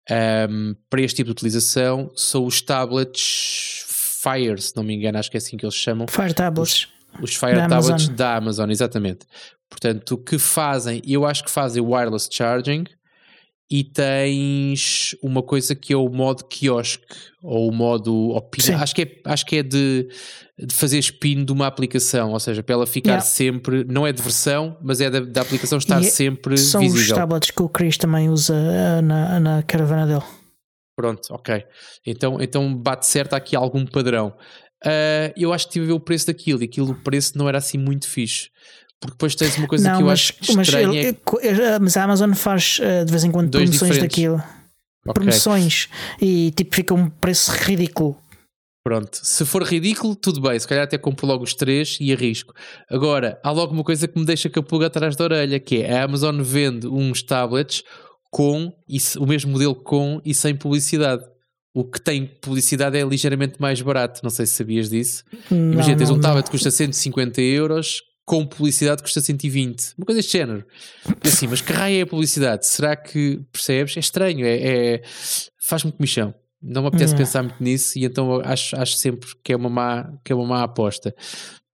um, 0.09 0.13
ehm, 0.13 0.75
para 0.87 1.01
este 1.01 1.17
tipo 1.17 1.27
de 1.27 1.31
utilização 1.31 2.11
são 2.15 2.45
os 2.45 2.61
tablets 2.61 3.86
Fire, 4.21 4.61
se 4.61 4.75
não 4.75 4.83
me 4.83 4.95
engano, 4.95 5.17
acho 5.17 5.29
que 5.29 5.37
é 5.37 5.39
assim 5.39 5.57
que 5.57 5.65
eles 5.65 5.75
chamam. 5.75 6.07
Fire 6.07 6.33
Tablets. 6.33 6.87
Os, 7.21 7.31
os 7.31 7.35
Fire 7.35 7.55
da 7.55 7.67
Tablets 7.67 7.89
Amazon. 7.89 8.15
da 8.15 8.35
Amazon, 8.35 8.69
exatamente. 8.69 9.25
Portanto, 9.69 10.11
o 10.13 10.17
que 10.17 10.39
fazem, 10.39 11.01
eu 11.05 11.25
acho 11.25 11.43
que 11.43 11.51
fazem 11.51 11.83
wireless 11.83 12.29
charging 12.31 12.85
e 13.69 13.83
tens 13.83 15.13
uma 15.21 15.43
coisa 15.43 15.75
que 15.75 15.91
é 15.91 15.97
o 15.97 16.07
modo 16.07 16.45
quiosque 16.45 17.03
ou 17.43 17.69
o 17.69 17.73
modo. 17.73 18.33
Acho 18.79 18.95
que 18.95 19.01
é, 19.01 19.21
acho 19.25 19.45
que 19.45 19.57
é 19.57 19.63
de, 19.63 20.07
de 20.57 20.73
fazer 20.73 20.99
spin 20.99 21.43
de 21.43 21.51
uma 21.51 21.67
aplicação, 21.67 22.31
ou 22.31 22.39
seja, 22.39 22.63
para 22.63 22.75
ela 22.75 22.87
ficar 22.87 23.09
yeah. 23.09 23.25
sempre, 23.25 23.83
não 23.83 24.07
é 24.07 24.13
de 24.13 24.21
versão, 24.21 24.77
mas 24.81 25.01
é 25.01 25.09
da, 25.09 25.19
da 25.19 25.41
aplicação 25.41 25.77
estar 25.77 26.01
e 26.01 26.07
é- 26.07 26.09
sempre 26.09 26.57
são 26.57 26.79
visível. 26.79 27.05
São 27.05 27.15
os 27.15 27.19
tablets 27.19 27.51
que 27.51 27.61
o 27.61 27.67
Chris 27.67 27.97
também 27.97 28.29
usa 28.29 28.53
uh, 28.53 29.01
na, 29.01 29.39
na 29.39 29.63
caravana 29.63 30.07
dele. 30.07 30.23
Pronto, 30.97 31.27
ok. 31.29 31.63
Então, 32.03 32.41
então 32.41 32.75
bate 32.75 33.05
certo 33.05 33.35
aqui 33.35 33.55
algum 33.55 33.85
padrão. 33.85 34.33
Uh, 34.83 35.29
eu 35.37 35.53
acho 35.53 35.67
que 35.67 35.73
tive 35.73 35.85
a 35.85 35.87
ver 35.89 35.93
o 35.93 35.99
preço 35.99 36.25
daquilo 36.25 36.63
e 36.63 36.65
aquilo, 36.65 36.91
o 36.91 37.03
preço 37.03 37.37
não 37.37 37.47
era 37.47 37.59
assim 37.59 37.77
muito 37.77 38.09
fixe. 38.09 38.49
Porque 38.99 39.13
depois 39.13 39.35
tens 39.35 39.55
uma 39.59 39.67
coisa 39.67 39.89
não, 39.91 39.97
que 39.97 40.03
eu 40.03 40.07
mas, 40.07 40.33
acho 40.41 40.59
estranha. 40.61 41.15
Mas, 41.23 41.59
é... 41.59 41.79
mas 41.79 41.97
a 41.97 42.03
Amazon 42.03 42.33
faz 42.33 42.79
uh, 42.79 43.05
de 43.05 43.11
vez 43.11 43.23
em 43.23 43.31
quando 43.31 43.51
Dois 43.51 43.69
promoções 43.69 43.91
diferentes. 43.91 44.15
daquilo. 44.15 44.35
Okay. 44.37 45.13
Promoções 45.13 45.87
e 46.19 46.51
tipo 46.51 46.75
fica 46.75 46.95
um 46.95 47.07
preço 47.07 47.51
ridículo. 47.51 48.17
Pronto, 48.83 49.19
se 49.21 49.45
for 49.45 49.61
ridículo, 49.63 50.15
tudo 50.15 50.41
bem. 50.41 50.59
Se 50.59 50.67
calhar 50.67 50.85
até 50.85 50.97
compro 50.97 51.27
logo 51.27 51.43
os 51.43 51.53
três 51.53 51.97
e 52.01 52.11
arrisco. 52.11 52.53
Agora, 52.89 53.39
há 53.43 53.51
logo 53.51 53.71
uma 53.71 53.83
coisa 53.83 54.07
que 54.07 54.17
me 54.17 54.25
deixa 54.25 54.49
com 54.49 54.61
a 54.61 54.63
pulga 54.63 54.87
atrás 54.87 55.15
da 55.15 55.25
orelha, 55.25 55.59
que 55.59 55.83
é 55.83 55.99
a 55.99 56.05
Amazon 56.05 56.41
vende 56.41 56.87
uns 56.87 57.21
tablets 57.21 57.83
com 58.31 58.73
e, 58.87 58.97
o 59.17 59.25
mesmo 59.25 59.51
modelo 59.51 59.75
com 59.75 60.21
e 60.23 60.33
sem 60.33 60.55
publicidade. 60.55 61.23
O 61.73 61.83
que 61.83 62.01
tem 62.01 62.25
publicidade 62.25 62.97
é 62.97 63.03
ligeiramente 63.03 63.61
mais 63.61 63.81
barato. 63.81 64.21
Não 64.23 64.29
sei 64.29 64.45
se 64.45 64.53
sabias 64.53 64.89
disso. 64.89 65.23
Não, 65.51 65.73
Imagina, 65.73 65.97
tens 65.97 66.09
um 66.09 66.19
tablet 66.19 66.45
que 66.45 66.51
custa 66.51 66.71
150 66.71 67.39
euros, 67.41 68.01
com 68.25 68.45
publicidade 68.45 69.01
custa 69.03 69.21
120. 69.21 69.93
Uma 69.97 70.05
coisa 70.05 70.17
deste 70.17 70.37
género. 70.37 70.65
Assim, 71.23 71.47
mas 71.47 71.61
que 71.61 71.71
raio 71.71 71.99
é 71.99 72.01
a 72.01 72.07
publicidade? 72.07 72.65
Será 72.65 72.95
que 72.95 73.41
percebes? 73.51 73.95
É 73.95 73.99
estranho, 73.99 74.45
é, 74.45 74.55
é... 74.57 75.01
faz-me 75.59 75.91
comichão. 75.91 76.33
Não 76.61 76.81
me 76.81 76.87
apetece 76.87 77.15
pensar 77.15 77.43
muito 77.43 77.63
nisso 77.63 77.97
e 77.99 78.05
então 78.05 78.41
acho, 78.43 78.75
acho 78.75 78.97
sempre 78.97 79.29
que 79.43 79.53
é 79.53 79.55
uma 79.55 79.69
má, 79.69 80.11
que 80.25 80.33
é 80.33 80.35
uma 80.35 80.45
má 80.45 80.63
aposta. 80.63 81.13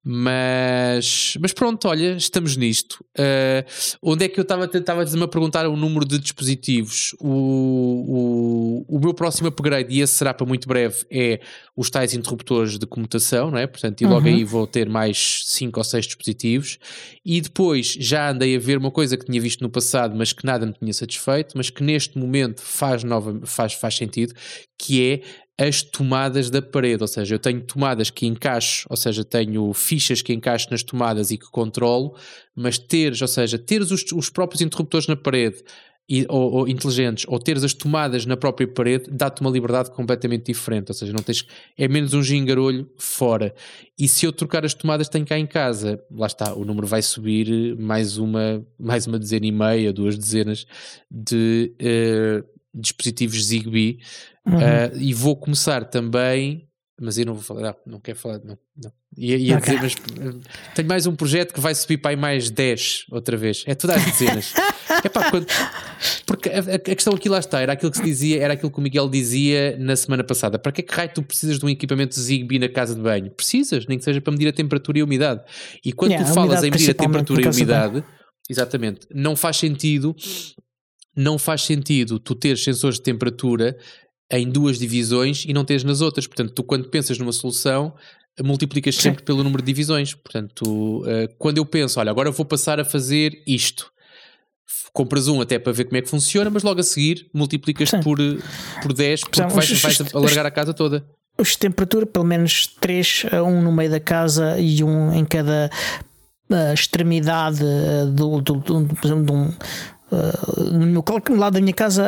Mas, 0.06 1.38
mas 1.40 1.54
pronto, 1.54 1.88
olha, 1.88 2.18
estamos 2.18 2.58
nisto. 2.58 3.06
Uh, 3.18 3.64
onde 4.02 4.26
é 4.26 4.28
que 4.28 4.38
eu 4.38 4.42
estava 4.42 4.66
a 4.66 5.28
perguntar 5.30 5.66
o 5.66 5.78
número 5.78 6.06
de 6.06 6.20
dispositivos? 6.20 7.16
O, 7.22 8.84
o, 8.90 8.98
o 8.98 9.00
meu 9.00 9.14
próximo 9.14 9.48
upgrade, 9.48 9.96
e 9.96 10.02
esse 10.02 10.14
será 10.14 10.34
para 10.34 10.46
muito 10.46 10.68
breve, 10.68 11.06
é 11.10 11.40
os 11.74 11.90
tais 11.90 12.14
interruptores 12.14 12.78
de 12.78 12.86
comutação, 12.86 13.50
não 13.50 13.58
é? 13.58 13.66
Portanto, 13.66 14.02
e 14.02 14.06
logo 14.06 14.28
uhum. 14.28 14.36
aí 14.36 14.44
vou 14.44 14.68
ter 14.68 14.90
mais 14.90 15.44
5 15.46 15.80
ou 15.80 15.84
6 15.86 16.06
dispositivos. 16.06 16.78
E 17.24 17.40
depois 17.40 17.96
já 17.98 18.30
andei 18.30 18.58
a 18.58 18.60
ver 18.60 18.78
uma 18.78 18.92
coisa 18.92 19.16
que 19.16 19.26
tinha 19.26 19.40
visto 19.40 19.62
no 19.62 19.70
passado, 19.70 20.16
mas 20.18 20.34
que 20.34 20.46
nada 20.46 20.66
me 20.66 20.74
tinha 20.74 20.94
satisfeito, 20.94 21.54
mas 21.56 21.70
que 21.70 21.82
neste 21.82 22.18
momento 22.18 22.62
faz, 22.62 23.06
nova, 23.06 23.40
faz, 23.46 23.72
faz 23.72 23.96
sentido, 23.96 24.34
que 24.78 25.02
é 25.02 25.22
as 25.58 25.84
tomadas 25.84 26.50
da 26.50 26.62
parede, 26.62 27.04
ou 27.04 27.08
seja, 27.08 27.36
eu 27.36 27.40
tenho 27.40 27.62
tomadas 27.62 28.10
que 28.10 28.26
encaixo, 28.26 28.88
ou 28.90 28.98
seja, 28.98 29.24
tenho 29.24 29.72
fichas 29.74 30.22
que 30.22 30.34
encaixo 30.34 30.68
nas 30.72 30.82
tomadas 30.82 31.30
e 31.30 31.38
que 31.38 31.46
controlo, 31.52 32.16
mas 32.56 32.78
teres, 32.78 33.22
ou 33.22 33.28
seja, 33.28 33.60
teres 33.60 33.92
os, 33.92 34.04
os 34.12 34.30
próprios 34.30 34.62
interruptores 34.62 35.08
na 35.08 35.16
parede 35.16 35.64
e, 36.10 36.26
ou, 36.28 36.52
ou, 36.54 36.68
inteligentes, 36.68 37.26
ou 37.28 37.40
teres 37.40 37.64
as 37.64 37.74
tomadas 37.74 38.26
na 38.26 38.36
própria 38.36 38.68
parede, 38.68 39.10
dá-te 39.12 39.42
uma 39.42 39.50
liberdade 39.50 39.92
completamente 39.92 40.48
diferente, 40.48 40.90
ou 40.90 40.96
seja, 40.96 41.14
não 41.14 41.22
tens, 41.22 41.46
é 41.78 41.88
menos 41.88 42.14
um 42.14 42.24
gingarolho 42.24 42.90
fora. 42.98 43.54
E 43.98 44.08
se 44.08 44.26
eu 44.26 44.34
trocar 44.34 44.66
as 44.66 44.74
tomadas 44.74 45.08
tenho 45.08 45.26
cá 45.26 45.38
em 45.38 45.46
casa, 45.46 46.04
lá 46.12 46.28
está, 46.28 46.54
o 46.56 46.66
número 46.66 46.88
vai 46.88 47.02
subir 47.04 47.78
mais 47.78 48.18
uma, 48.18 48.66
mais 48.78 49.06
uma 49.06 49.20
dezena 49.20 49.46
e 49.46 49.52
meia, 49.52 49.94
duas 49.94 50.18
dezenas 50.18 50.66
de 51.10 51.74
uh, 51.80 52.44
dispositivos 52.74 53.46
Zigbee 53.46 54.00
Uhum. 54.46 54.58
Uh, 54.58 54.98
e 54.98 55.14
vou 55.14 55.36
começar 55.36 55.86
também, 55.86 56.68
mas 57.00 57.18
eu 57.18 57.26
não 57.26 57.34
vou 57.34 57.44
falar, 57.44 57.62
não, 57.62 57.94
não 57.94 58.00
quero 58.00 58.18
falar, 58.18 58.40
não. 58.44 58.58
não. 58.76 58.92
Ia, 59.18 59.38
ia 59.38 59.58
okay. 59.58 59.78
dizer, 59.80 60.02
mas 60.22 60.76
tenho 60.76 60.88
mais 60.88 61.06
um 61.06 61.16
projeto 61.16 61.54
que 61.54 61.60
vai 61.60 61.74
subir 61.76 61.98
para 61.98 62.12
aí 62.12 62.18
mais 62.18 62.50
10 62.50 63.06
outra 63.12 63.38
vez. 63.38 63.64
É 63.68 63.76
todas 63.76 63.98
as 63.98 64.06
dezenas. 64.06 64.54
Epá, 65.06 65.30
quando, 65.30 65.48
porque 66.26 66.50
a, 66.50 66.60
a, 66.60 66.80
questão 66.80 67.14
aqui 67.14 67.30
lá 67.30 67.40
está, 67.40 67.62
era 67.62 67.74
aquilo 67.74 67.92
que 67.92 67.98
se 67.98 68.04
dizia, 68.04 68.42
era 68.42 68.54
aquilo 68.54 68.72
que 68.72 68.80
o 68.80 68.82
Miguel 68.82 69.10
dizia 69.10 69.78
na 69.78 69.96
semana 69.96 70.24
passada. 70.24 70.60
Para 70.60 70.72
que 70.72 70.82
é 70.82 70.84
que 70.84 70.94
raio 70.94 71.12
tu 71.14 71.24
precisas 71.24 71.60
de 71.60 71.66
um 71.66 71.70
equipamento 71.70 72.20
Zigbee 72.20 72.60
na 72.60 72.70
casa 72.70 72.96
de 72.96 73.02
banho? 73.02 73.32
Precisas, 73.32 73.86
nem 73.88 73.98
que 73.98 74.04
seja 74.04 74.22
para 74.22 74.32
medir 74.32 74.48
a 74.48 74.54
temperatura 74.54 74.98
e 74.98 75.02
a 75.02 75.06
umidade. 75.06 75.42
E 75.84 75.94
quando 75.94 76.12
yeah, 76.12 76.30
tu 76.30 76.34
falas 76.34 76.64
em 76.64 76.72
medir 76.72 76.92
a 76.92 76.94
temperatura 76.94 77.42
e 77.42 77.48
a 77.48 77.52
umidade, 77.52 78.04
exatamente, 78.50 79.08
não 79.14 79.36
faz 79.36 79.58
sentido 79.58 80.16
não 81.16 81.38
faz 81.38 81.62
sentido 81.62 82.20
tu 82.20 82.34
teres 82.34 82.64
sensores 82.64 82.98
de 82.98 83.04
temperatura 83.04 83.78
em 84.32 84.50
duas 84.50 84.80
divisões 84.80 85.46
e 85.48 85.54
não 85.54 85.66
tens 85.66 85.84
nas 85.84 86.02
outras. 86.02 86.28
Portanto, 86.28 86.54
tu 86.54 86.64
quando 86.64 86.90
pensas 86.90 87.18
numa 87.18 87.32
solução, 87.32 87.94
multiplicas 88.42 88.96
sempre 88.96 89.20
Sim. 89.20 89.26
pelo 89.26 89.44
número 89.44 89.62
de 89.62 89.68
divisões. 89.68 90.14
Portanto, 90.14 91.02
uh, 91.02 91.34
quando 91.38 91.58
eu 91.58 91.66
penso, 91.66 92.00
olha, 92.00 92.10
agora 92.10 92.32
vou 92.32 92.46
passar 92.46 92.80
a 92.80 92.86
fazer 92.86 93.42
isto, 93.46 93.92
compras 94.92 95.28
um 95.28 95.42
até 95.42 95.60
para 95.60 95.72
ver 95.72 95.86
como 95.86 95.98
é 95.98 96.02
que 96.02 96.10
funciona, 96.10 96.50
mas 96.50 96.64
logo 96.64 96.80
a 96.80 96.84
seguir 96.84 97.28
multiplicas 97.34 97.92
por, 98.04 98.18
por 98.82 98.94
10 98.94 99.22
porque 99.22 99.42
Sim, 99.42 99.48
vais, 99.48 99.72
os, 99.72 99.82
vais 99.82 100.16
alargar 100.16 100.46
a 100.46 100.52
casa 100.52 100.74
toda. 100.74 101.06
Os 101.38 101.56
temperatura, 101.56 102.06
pelo 102.06 102.26
menos 102.26 102.68
3, 102.80 103.26
um 103.46 103.62
no 103.62 103.72
meio 103.72 103.90
da 103.90 104.00
casa 104.00 104.60
e 104.60 104.84
um 104.84 105.12
em 105.14 105.26
cada 105.26 105.70
uh, 106.50 106.74
extremidade 106.74 107.60
do, 108.14 108.40
do, 108.40 108.54
do, 108.56 108.84
do, 108.84 109.24
de 109.24 109.32
um 109.32 109.52
no 110.72 111.36
lado 111.36 111.54
da 111.54 111.62
minha 111.62 111.74
casa 111.74 112.04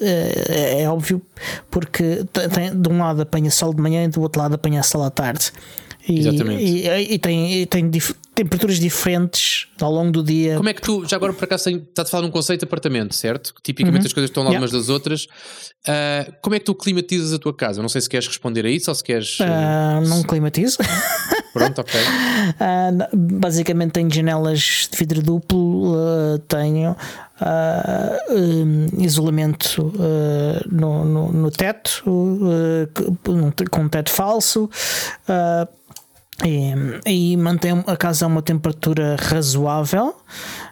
é, 0.00 0.82
é 0.82 0.90
óbvio, 0.90 1.22
porque 1.70 2.24
tem, 2.54 2.80
de 2.80 2.88
um 2.88 2.98
lado 2.98 3.22
apanha 3.22 3.50
sol 3.50 3.72
de 3.72 3.80
manhã 3.80 4.04
e 4.04 4.08
do 4.08 4.20
outro 4.20 4.40
lado 4.40 4.54
apanha 4.54 4.82
sol 4.82 5.04
à 5.04 5.10
tarde. 5.10 5.52
E, 6.08 6.20
Exatamente. 6.20 6.64
E, 6.64 7.14
e, 7.14 7.18
tem, 7.18 7.62
e 7.62 7.66
tem 7.66 7.90
temperaturas 8.38 8.78
diferentes 8.78 9.66
ao 9.80 9.90
longo 9.90 10.12
do 10.12 10.22
dia. 10.22 10.56
Como 10.56 10.68
é 10.68 10.72
que 10.72 10.80
tu, 10.80 11.04
já 11.04 11.16
agora 11.16 11.32
por 11.32 11.42
acaso, 11.42 11.70
estás 11.70 12.06
a 12.06 12.10
falar 12.10 12.22
de 12.22 12.28
um 12.28 12.30
conceito 12.30 12.60
de 12.60 12.66
apartamento, 12.66 13.12
certo? 13.12 13.52
Tipicamente 13.64 14.02
uhum. 14.02 14.06
as 14.06 14.12
coisas 14.12 14.30
estão 14.30 14.44
lá 14.44 14.50
yeah. 14.50 14.62
umas 14.62 14.70
das 14.70 14.88
outras. 14.88 15.24
Uh, 15.24 16.32
como 16.40 16.54
é 16.54 16.60
que 16.60 16.64
tu 16.64 16.72
climatizas 16.72 17.32
a 17.32 17.38
tua 17.40 17.52
casa? 17.52 17.82
Não 17.82 17.88
sei 17.88 18.00
se 18.00 18.08
queres 18.08 18.28
responder 18.28 18.64
a 18.64 18.70
isso 18.70 18.92
ou 18.92 18.94
se 18.94 19.02
queres. 19.02 19.40
Uh, 19.40 20.06
não 20.06 20.22
climatizo. 20.22 20.78
Pronto, 21.52 21.80
ok. 21.80 22.00
Basicamente 23.12 23.92
tenho 23.92 24.12
janelas 24.12 24.88
de 24.88 24.96
vidro 24.96 25.20
duplo, 25.20 26.38
tenho 26.46 26.94
um, 28.30 29.02
isolamento 29.02 29.92
no, 30.70 31.04
no, 31.04 31.32
no, 31.32 31.50
teto, 31.50 32.04
com 33.72 33.88
teto 33.88 34.10
falso. 34.10 34.70
E, 36.44 37.32
e, 37.32 37.36
mantém 37.36 37.72
a 37.86 37.96
casa 37.96 38.24
a 38.24 38.28
uma 38.28 38.42
temperatura 38.42 39.16
razoável, 39.18 40.14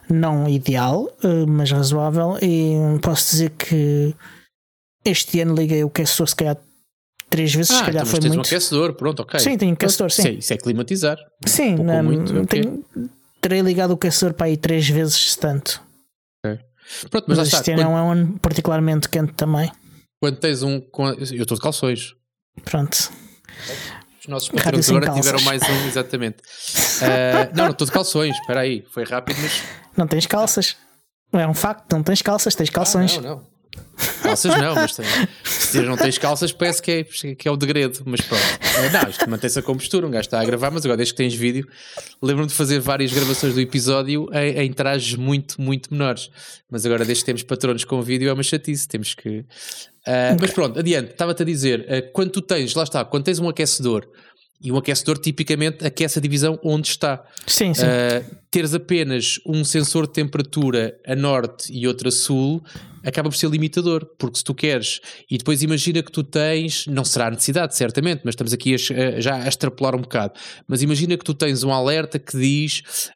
não 0.09 0.47
ideal, 0.47 1.09
mas 1.47 1.71
razoável. 1.71 2.37
E 2.41 2.75
posso 3.01 3.31
dizer 3.31 3.49
que 3.51 4.15
este 5.03 5.41
ano 5.41 5.55
liguei 5.55 5.83
o 5.83 5.87
aquecedor, 5.87 6.29
se 6.29 6.35
calhar 6.35 6.57
três 7.29 7.53
vezes, 7.53 7.71
ah, 7.71 7.79
se 7.79 7.83
calhar 7.83 8.03
então, 8.03 8.11
foi 8.11 8.19
muito. 8.21 8.37
um 8.37 8.41
aquecedor, 8.41 8.93
pronto, 8.93 9.21
ok. 9.21 9.39
Sim, 9.39 9.57
tenho 9.57 9.71
um 9.71 9.73
aquecedor, 9.73 10.09
sim. 10.09 10.37
Isso 10.37 10.53
é, 10.53 10.55
é 10.55 10.59
climatizar. 10.59 11.17
Sim, 11.45 11.75
um 11.75 11.83
não, 11.83 12.03
muito, 12.03 12.45
tenho, 12.45 12.85
okay. 12.95 13.09
terei 13.41 13.61
ligado 13.61 13.91
o 13.91 13.95
aquecedor 13.95 14.33
para 14.33 14.47
aí 14.47 14.55
três 14.55 14.87
vezes 14.87 15.35
tanto. 15.35 15.85
Pronto, 17.09 17.25
mas, 17.27 17.37
mas 17.39 17.53
este 17.53 17.71
ano 17.71 17.81
é 17.81 17.87
um 17.87 18.11
ano 18.11 18.39
particularmente 18.39 19.09
quente 19.09 19.33
também. 19.33 19.71
Quando 20.21 20.37
tens 20.37 20.63
um. 20.63 20.81
Eu 21.31 21.41
estou 21.41 21.57
de 21.57 21.61
calções. 21.61 22.15
Pronto. 22.63 23.11
Os 24.27 24.31
nossos 24.31 24.49
patrões 24.49 24.89
agora 24.89 25.05
calças. 25.05 25.25
tiveram 25.25 25.43
mais 25.45 25.61
um, 25.63 25.87
exatamente. 25.87 26.37
Uh, 26.37 27.55
não, 27.55 27.63
não 27.63 27.71
estou 27.71 27.87
de 27.87 27.93
calções, 27.93 28.35
espera 28.37 28.59
aí, 28.59 28.85
foi 28.91 29.05
rápido, 29.05 29.37
mas. 29.41 29.63
Não 29.95 30.05
tens 30.05 30.25
calças. 30.25 30.75
É 31.31 31.47
um 31.47 31.53
facto, 31.53 31.93
não 31.93 32.03
tens 32.03 32.21
calças, 32.21 32.53
tens 32.53 32.69
calções. 32.69 33.17
Ah, 33.17 33.21
não, 33.21 33.29
não. 33.37 33.57
Calças 34.21 34.57
não, 34.59 34.75
mas 34.75 34.95
tem, 34.95 35.05
se 35.43 35.81
não 35.81 35.95
tens 35.95 36.17
calças, 36.17 36.51
parece 36.51 36.81
que 36.81 36.91
é, 36.91 37.03
que 37.35 37.47
é 37.47 37.51
o 37.51 37.55
degredo. 37.55 38.01
Mas 38.05 38.21
pronto, 38.21 38.43
é, 38.43 38.89
não, 38.89 39.09
isto 39.09 39.29
mantém-se 39.29 39.59
a 39.59 39.61
compostura. 39.61 40.05
Um 40.05 40.11
gajo 40.11 40.27
está 40.27 40.41
a 40.41 40.45
gravar, 40.45 40.71
mas 40.71 40.83
agora 40.83 40.97
desde 40.97 41.13
que 41.13 41.17
tens 41.17 41.33
vídeo, 41.33 41.67
lembro-me 42.21 42.49
de 42.49 42.53
fazer 42.53 42.79
várias 42.79 43.13
gravações 43.13 43.53
do 43.53 43.61
episódio 43.61 44.27
em, 44.33 44.65
em 44.65 44.73
trajes 44.73 45.15
muito, 45.15 45.61
muito 45.61 45.91
menores. 45.91 46.29
Mas 46.69 46.85
agora, 46.85 47.05
desde 47.05 47.23
que 47.23 47.25
temos 47.27 47.43
patronos 47.43 47.85
com 47.85 48.01
vídeo, 48.01 48.29
é 48.29 48.33
uma 48.33 48.43
chatice. 48.43 48.87
Temos 48.87 49.13
que. 49.13 49.45
Uh, 50.07 50.37
mas 50.39 50.51
pronto, 50.51 50.79
adiante, 50.79 51.11
estava-te 51.11 51.41
a 51.41 51.45
dizer, 51.45 51.81
uh, 51.81 52.11
quando 52.13 52.31
tu 52.31 52.41
tens, 52.41 52.73
lá 52.73 52.83
está, 52.83 53.03
quando 53.03 53.25
tens 53.25 53.39
um 53.39 53.49
aquecedor 53.49 54.07
e 54.61 54.71
um 54.71 54.77
aquecedor 54.77 55.17
tipicamente 55.17 55.85
aquece 55.85 56.17
a 56.17 56.21
divisão 56.21 56.57
onde 56.63 56.87
está. 56.87 57.23
Sim, 57.45 57.73
sim. 57.73 57.83
Uh, 57.83 58.37
teres 58.49 58.73
apenas 58.73 59.39
um 59.45 59.65
sensor 59.65 60.07
de 60.07 60.13
temperatura 60.13 60.97
a 61.05 61.15
norte 61.15 61.71
e 61.71 61.85
outro 61.85 62.07
a 62.07 62.11
sul 62.11 62.63
acaba 63.07 63.29
por 63.29 63.35
ser 63.35 63.49
limitador, 63.49 64.05
porque 64.17 64.37
se 64.37 64.43
tu 64.43 64.53
queres, 64.53 64.99
e 65.31 65.37
depois 65.37 65.63
imagina 65.63 66.03
que 66.03 66.11
tu 66.11 66.23
tens, 66.23 66.85
não 66.87 67.05
será 67.05 67.31
necessidade, 67.31 67.75
certamente, 67.75 68.21
mas 68.25 68.33
estamos 68.33 68.51
aqui 68.51 68.75
a, 68.75 68.77
já 69.19 69.35
a 69.35 69.47
extrapolar 69.47 69.95
um 69.95 70.01
bocado, 70.01 70.33
mas 70.67 70.81
imagina 70.81 71.17
que 71.17 71.23
tu 71.23 71.33
tens 71.33 71.63
um 71.63 71.71
alerta 71.71 72.19
que 72.19 72.37
diz, 72.37 73.11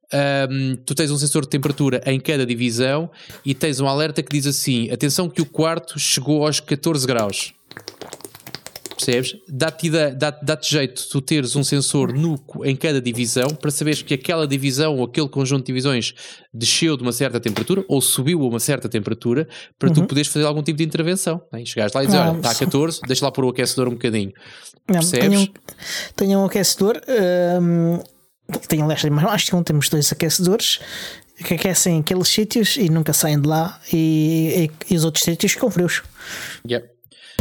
um, 0.50 0.76
tu 0.78 0.96
tens 0.96 1.12
um 1.12 1.18
sensor 1.18 1.42
de 1.44 1.50
temperatura 1.50 2.02
em 2.06 2.20
cada 2.20 2.46
divisão 2.46 3.12
e 3.46 3.54
tens 3.54 3.82
um 3.82 3.88
alerta 3.88 4.24
que 4.24 4.32
diz 4.32 4.48
assim: 4.48 4.90
atenção 4.90 5.30
que 5.30 5.42
o 5.42 5.46
quarto 5.46 6.00
chegou 6.00 6.46
aos 6.46 6.60
14 6.60 7.06
graus 7.06 7.54
percebes? 9.04 9.36
Dá-te 9.48 9.90
dá, 9.90 10.32
dá 10.32 10.58
jeito 10.62 11.08
tu 11.10 11.22
teres 11.22 11.56
um 11.56 11.64
sensor 11.64 12.14
nuco 12.14 12.66
em 12.66 12.76
cada 12.76 13.02
divisão 13.02 13.50
para 13.50 13.72
saberes 13.72 14.02
que 14.02 14.14
aquela 14.14 14.48
divisão 14.48 14.98
ou 14.98 15.06
aquele 15.06 15.30
conjunto 15.30 15.62
de 15.62 15.68
divisões 15.68 16.14
desceu 16.54 16.96
de 16.96 17.04
uma 17.04 17.12
certa 17.12 17.40
temperatura 17.40 17.84
ou 17.88 18.02
subiu 18.02 18.42
a 18.42 18.48
uma 18.48 18.60
certa 18.60 18.88
temperatura 18.88 19.48
para 19.78 19.90
uhum. 19.90 19.96
tu 19.96 20.06
poderes 20.06 20.32
fazer 20.32 20.46
algum 20.46 20.64
tipo 20.64 20.78
de 20.78 20.84
intervenção. 20.84 21.42
Né? 21.52 21.64
Chegares 21.66 21.94
lá 21.94 22.04
e 22.04 22.06
dizer, 22.08 22.20
olha, 22.20 22.38
está 22.38 22.52
a 22.52 22.56
14, 22.56 23.02
deixa 23.08 23.26
lá 23.26 23.32
pôr 23.32 23.46
o 23.46 23.50
aquecedor 23.50 23.88
um 23.88 23.92
bocadinho. 23.92 24.32
Não, 24.88 25.00
percebes? 25.00 25.50
Tenho, 26.16 26.40
um 26.40 26.46
aquecedor, 26.46 27.02
hum, 27.62 28.00
tenho 28.68 28.84
aliás, 28.84 29.04
mas 29.06 29.26
acho 29.26 29.46
que 29.48 29.54
não 29.54 29.64
temos 29.64 29.90
dois 29.90 30.12
aquecedores 30.12 30.80
que 31.44 31.56
aquecem 31.56 32.00
aqueles 32.00 32.28
sítios 32.28 32.78
e 32.78 32.90
nunca 32.90 33.14
saem 33.14 33.40
de 33.40 33.48
lá 33.48 33.80
e, 33.92 34.70
e, 34.90 34.94
e 34.94 34.98
os 34.98 35.04
outros 35.04 35.24
sítios 35.24 35.54
ficam 35.54 35.72
frios. 35.72 36.04
Yeah. 36.68 36.88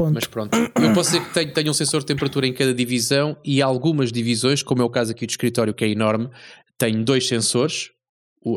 Ponto. 0.01 0.14
Mas 0.14 0.26
pronto, 0.26 0.57
eu 0.57 0.94
posso 0.94 1.11
dizer 1.11 1.26
que 1.26 1.34
tenho, 1.34 1.53
tenho, 1.53 1.70
um 1.70 1.74
sensor 1.74 2.01
de 2.01 2.07
temperatura 2.07 2.46
em 2.46 2.55
cada 2.55 2.72
divisão 2.72 3.36
e 3.44 3.61
algumas 3.61 4.11
divisões, 4.11 4.62
como 4.62 4.80
é 4.80 4.84
o 4.84 4.88
caso 4.88 5.12
aqui 5.12 5.26
do 5.26 5.30
escritório, 5.30 5.74
que 5.74 5.84
é 5.84 5.88
enorme, 5.88 6.30
tenho 6.78 7.05
dois 7.05 7.28
sensores 7.28 7.90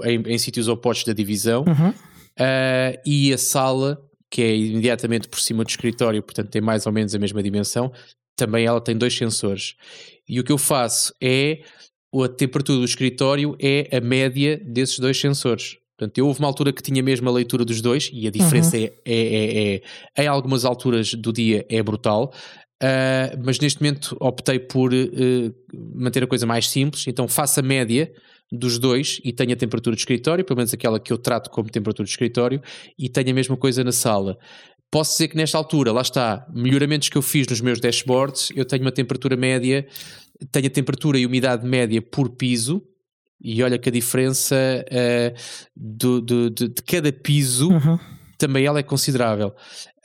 em, 0.06 0.22
em 0.26 0.38
sítios 0.38 0.70
opostos 0.70 1.06
da 1.06 1.12
divisão 1.12 1.66
uhum. 1.68 1.89
uh, 1.89 3.02
e 3.06 3.34
a 3.34 3.38
sala, 3.38 4.02
que 4.32 4.41
é 4.41 4.56
imediatamente 4.56 5.28
por 5.28 5.41
cima 5.41 5.66
do 5.66 5.70
escritório, 5.70 6.24
portanto 6.24 6.50
tem 6.50 6.62
mais 6.62 6.86
ou 6.86 6.94
menos 6.94 7.14
a 7.14 7.20
mesma 7.20 7.44
dimensão, 7.44 7.91
também 8.38 8.66
ela 8.66 8.80
tem 8.80 8.98
dois 8.98 9.14
sensores. 9.14 9.76
E 10.28 10.39
o 10.39 10.46
que 10.46 10.52
eu 10.52 10.58
faço 10.58 11.14
é 11.22 11.62
a 12.14 12.30
temperatura 12.30 12.80
do 12.80 12.86
escritório 12.86 13.58
é 13.60 13.89
a 13.96 14.00
média 14.00 14.58
desses 14.64 14.98
dois 14.98 15.20
sensores. 15.20 15.78
Portanto, 16.04 16.18
eu 16.18 16.28
houve 16.28 16.39
uma 16.39 16.47
altura 16.47 16.74
que 16.74 16.82
tinha 16.82 17.01
mesmo 17.01 17.30
a 17.30 17.32
leitura 17.32 17.64
dos 17.64 17.82
dois 17.82 18.10
e 18.12 18.28
a 18.28 18.32
diferença 18.32 18.78
uhum. 18.78 18.84
é, 18.84 18.91
é, 19.06 19.74
é, 19.76 19.82
é, 20.18 20.24
em 20.24 20.28
algumas 20.28 20.66
alturas 20.66 21.14
do 21.14 21.32
dia 21.32 21.66
é 21.70 21.82
brutal. 21.82 22.34
Uh, 22.82 23.39
mas 23.45 23.60
neste 23.60 23.82
momento 23.82 24.18
optei 24.20 24.60
por 24.60 24.93
uh, 24.93 25.56
manter 25.95 26.24
a 26.24 26.28
coisa 26.28 26.45
mais 26.45 26.68
simples, 26.68 27.08
então 27.08 27.30
faço 27.30 27.62
a 27.62 27.64
média 27.64 28.12
dos 28.51 28.78
dois 28.78 29.22
e 29.24 29.32
tenho 29.32 29.54
a 29.54 29.56
temperatura 29.56 29.95
de 29.95 30.01
escritório, 30.01 30.43
pelo 30.43 30.58
menos 30.58 30.74
aquela 30.74 30.99
que 30.99 31.14
eu 31.14 31.18
trato 31.18 31.49
como 31.49 31.70
temperatura 31.70 32.06
de 32.06 32.12
escritório, 32.12 32.62
e 32.99 33.08
tenho 33.08 33.30
a 33.30 33.34
mesma 33.34 33.56
coisa 33.56 33.82
na 33.86 33.93
sala. 33.93 34.38
Posso 34.91 35.14
dizer 35.14 35.30
que 35.30 35.38
nesta 35.38 35.58
altura, 35.58 35.93
lá 35.93 36.01
está, 36.01 36.45
melhoramentos 36.54 37.08
que 37.08 37.18
eu 37.18 37.22
fiz 37.22 37.47
nos 37.47 37.62
meus 37.62 37.80
dashboards, 37.80 38.51
eu 38.54 38.66
tenho 38.66 38.82
uma 38.82 38.91
temperatura 38.91 39.38
média, 39.38 39.88
tenho 40.51 40.68
a 40.68 40.70
temperatura 40.70 41.18
e 41.18 41.26
umidade 41.26 41.66
média 41.66 42.01
por 42.01 42.30
piso, 42.32 42.84
e 43.44 43.62
olha 43.62 43.78
que 43.78 43.89
a 43.89 43.91
diferença 43.91 44.56
uh, 44.56 45.38
do, 45.76 46.22
do, 46.22 46.50
de, 46.50 46.70
de, 46.70 46.82
cada 46.82 47.12
piso 47.12 47.70
uhum. 47.70 48.00
também 48.38 48.66
ela 48.66 48.80
é 48.80 48.84
considerável. 48.84 49.54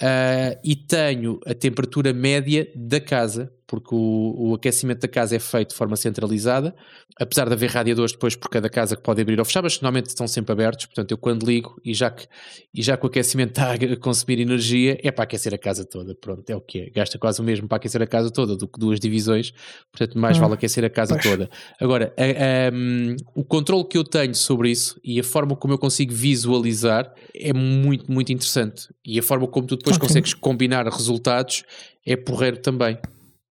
Uh, 0.01 0.55
e 0.63 0.77
tenho 0.77 1.41
a 1.45 1.53
temperatura 1.53 2.13
média 2.13 2.71
da 2.73 3.01
casa, 3.01 3.53
porque 3.69 3.93
o, 3.93 4.35
o, 4.51 4.55
aquecimento 4.55 5.01
da 5.01 5.09
casa 5.09 5.35
é 5.37 5.39
feito 5.39 5.71
de 5.71 5.75
forma 5.75 5.95
centralizada, 5.97 6.75
apesar 7.21 7.49
de 7.49 7.53
haver 7.53 7.69
radiadores 7.69 8.13
depois 8.13 8.35
por 8.35 8.49
cada 8.49 8.71
casa 8.71 8.97
que 8.97 9.03
pode 9.03 9.21
abrir 9.21 9.39
ou 9.39 9.45
fechar, 9.45 9.61
mas 9.63 9.79
normalmente 9.81 10.07
estão 10.07 10.27
sempre 10.27 10.53
abertos, 10.53 10.87
portanto 10.87 11.11
eu 11.11 11.19
quando 11.19 11.45
ligo 11.45 11.79
e 11.85 11.93
já 11.93 12.11
que, 12.11 12.27
e 12.73 12.81
já 12.81 12.97
que 12.97 13.05
o 13.05 13.09
aquecimento 13.09 13.51
está 13.59 13.73
a 13.73 13.97
consumir 13.97 14.41
energia, 14.41 14.99
é 15.03 15.11
para 15.11 15.25
aquecer 15.25 15.53
a 15.53 15.59
casa 15.59 15.85
toda, 15.85 16.15
pronto, 16.15 16.49
é 16.49 16.57
o 16.57 16.61
que 16.61 16.79
é, 16.79 16.91
gasta 16.91 17.19
quase 17.19 17.41
o 17.41 17.45
mesmo 17.45 17.69
para 17.69 17.77
aquecer 17.77 18.01
a 18.01 18.07
casa 18.07 18.31
toda 18.31 18.57
do 18.57 18.69
que 18.69 18.79
duas 18.79 18.99
divisões, 18.99 19.53
portanto 19.93 20.17
mais 20.17 20.39
hum. 20.39 20.43
vale 20.43 20.55
aquecer 20.55 20.85
a 20.85 20.91
casa 20.91 21.15
pois. 21.15 21.25
toda. 21.25 21.51
Agora, 21.79 22.15
a, 22.17 22.23
a, 22.23 22.73
um, 22.73 23.17
o 23.35 23.45
controle 23.45 23.85
que 23.85 23.99
eu 23.99 24.05
tenho 24.05 24.35
sobre 24.35 24.71
isso 24.71 24.99
e 25.05 25.21
a 25.21 25.25
forma 25.25 25.57
como 25.57 25.75
eu 25.75 25.79
consigo 25.79 26.15
visualizar 26.15 27.13
é 27.35 27.53
muito, 27.53 28.11
muito 28.11 28.33
interessante, 28.33 28.89
e 29.05 29.19
a 29.19 29.23
forma 29.23 29.47
como 29.47 29.67
tu 29.67 29.77
depois 29.89 29.97
okay. 29.97 30.09
consegues 30.09 30.35
combinar 30.35 30.87
resultados 30.87 31.65
é 32.05 32.17
porreiro 32.17 32.59
também. 32.59 32.97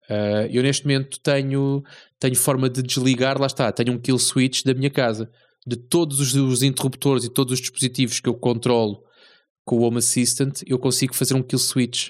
Uh, 0.10 0.48
eu 0.50 0.64
neste 0.64 0.86
momento 0.86 1.20
tenho, 1.20 1.84
tenho 2.20 2.36
forma 2.36 2.70
de 2.70 2.82
desligar, 2.82 3.40
lá 3.40 3.48
está, 3.48 3.72
tenho 3.72 3.94
um 3.94 4.00
kill 4.00 4.18
switch 4.18 4.64
da 4.64 4.74
minha 4.74 4.90
casa. 4.90 5.30
De 5.66 5.76
todos 5.76 6.20
os, 6.20 6.34
os 6.34 6.64
interruptores 6.64 7.26
e 7.26 7.30
todos 7.30 7.54
os 7.54 7.60
dispositivos 7.60 8.20
que 8.20 8.30
eu 8.30 8.34
controlo 8.34 9.04
com 9.66 9.78
o 9.78 9.82
Home 9.82 9.98
Assistant, 9.98 10.62
eu 10.66 10.80
consigo 10.80 11.14
fazer 11.14 11.34
um 11.34 11.44
kill 11.44 11.60
switch. 11.60 12.10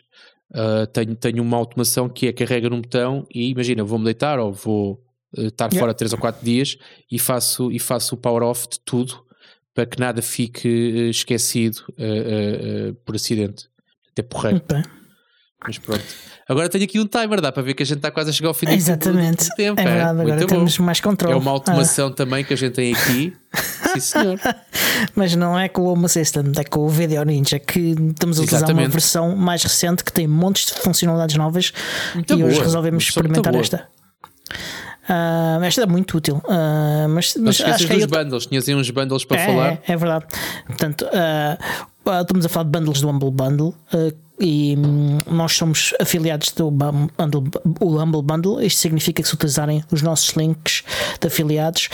Uh, 0.52 0.86
tenho, 0.94 1.16
tenho 1.16 1.44
uma 1.44 1.58
automação 1.58 2.08
que 2.08 2.28
é 2.28 2.34
carrega 2.34 2.70
num 2.70 2.80
botão 2.80 3.26
e 3.34 3.50
imagina, 3.50 3.84
vou-me 3.84 4.06
deitar 4.06 4.40
ou 4.40 4.54
vou 4.54 4.94
uh, 5.36 5.48
estar 5.48 5.66
yeah. 5.66 5.80
fora 5.80 5.94
3 5.94 6.14
ou 6.14 6.20
4 6.20 6.46
dias 6.46 6.78
e 7.12 7.18
faço, 7.18 7.72
e 7.72 7.80
faço 7.80 8.16
o 8.16 8.18
power 8.18 8.44
off 8.44 8.68
de 8.70 8.80
tudo 8.86 9.26
para 9.74 9.86
que 9.86 10.00
nada 10.00 10.22
fique 10.24 10.68
esquecido 11.10 11.84
por 13.06 13.16
acidente. 13.16 13.70
Até 14.18 14.24
porreiro. 14.24 14.62
Mas 15.66 15.78
pronto. 15.78 16.04
Agora 16.50 16.70
tenho 16.70 16.86
aqui 16.86 17.00
um 17.00 17.06
timer, 17.06 17.42
dá 17.42 17.52
para 17.52 17.62
ver 17.62 17.74
que 17.74 17.84
a 17.84 17.86
gente 17.86 17.98
está 17.98 18.10
quase 18.10 18.30
a 18.30 18.34
chegar 18.34 18.48
ao 18.48 18.54
fim 18.54 18.70
Exatamente. 18.70 19.50
do 19.50 19.56
tempo. 19.56 19.80
É 19.80 19.84
verdade, 19.84 20.20
é? 20.20 20.22
agora 20.22 20.36
Muito 20.38 20.48
temos 20.48 20.78
bom. 20.78 20.84
mais 20.86 21.02
controle. 21.02 21.34
É 21.34 21.38
uma 21.38 21.52
automação 21.52 22.08
ah. 22.08 22.12
também 22.12 22.44
que 22.44 22.54
a 22.54 22.58
gente 22.58 22.74
tem 22.74 22.94
aqui. 22.94 23.36
Sim, 23.94 24.00
senhor. 24.00 24.40
Mas 25.14 25.36
não 25.36 25.60
é 25.60 25.68
com 25.68 25.82
o 25.82 25.92
Home 25.92 26.06
Assistant, 26.06 26.58
é 26.58 26.64
com 26.64 26.82
o 26.82 26.90
Video 26.90 27.24
Ninja 27.24 27.60
que 27.60 27.80
estamos 27.80 28.40
a 28.40 28.44
utilizar 28.44 28.60
Exatamente. 28.60 28.86
uma 28.86 28.92
versão 28.92 29.36
mais 29.36 29.62
recente 29.62 30.04
que 30.04 30.12
tem 30.12 30.26
montes 30.26 30.68
de 30.68 30.74
funcionalidades 30.74 31.36
novas 31.36 31.74
muito 32.16 32.34
e 32.34 32.38
boa. 32.38 32.50
hoje 32.50 32.60
resolvemos 32.62 33.04
experimentar 33.04 33.54
esta. 33.56 33.88
Uh, 35.10 35.64
esta 35.64 35.84
é 35.84 35.86
muito 35.86 36.18
útil. 36.18 36.42
Uh, 36.46 37.10
mas, 37.10 37.36
mas 37.38 37.62
acho 37.62 37.88
que 37.88 37.94
é 37.94 37.98
dos 37.98 38.06
bundles, 38.06 38.46
tinhas 38.46 38.68
aí 38.68 38.76
uns 38.76 38.90
bundles 38.90 39.26
para 39.26 39.42
é, 39.42 39.46
falar. 39.46 39.82
É 39.88 39.96
verdade. 39.96 40.26
Portanto, 40.66 41.06
uh, 41.06 41.88
estamos 42.22 42.46
a 42.46 42.50
falar 42.50 42.66
de 42.66 42.72
bundles 42.72 43.02
do 43.02 43.10
Humble 43.10 43.32
Bundle. 43.32 43.76
e 44.40 44.76
hum, 44.78 45.18
nós 45.32 45.54
somos 45.54 45.94
afiliados 46.00 46.52
do 46.52 46.70
bundle, 46.70 47.44
o 47.80 48.02
Humble 48.02 48.22
Bundle. 48.22 48.62
Isto 48.62 48.82
significa 48.82 49.22
que 49.22 49.28
se 49.28 49.34
utilizarem 49.34 49.84
os 49.92 50.02
nossos 50.02 50.30
links 50.36 50.84
de 51.20 51.28
afiliados, 51.28 51.90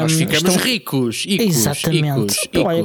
nós 0.00 0.12
ficamos 0.12 0.54
estão... 0.54 0.56
ricos. 0.56 1.24
Icos, 1.26 1.46
Exatamente. 1.46 2.36
Icos, 2.44 2.64
Olha, 2.64 2.84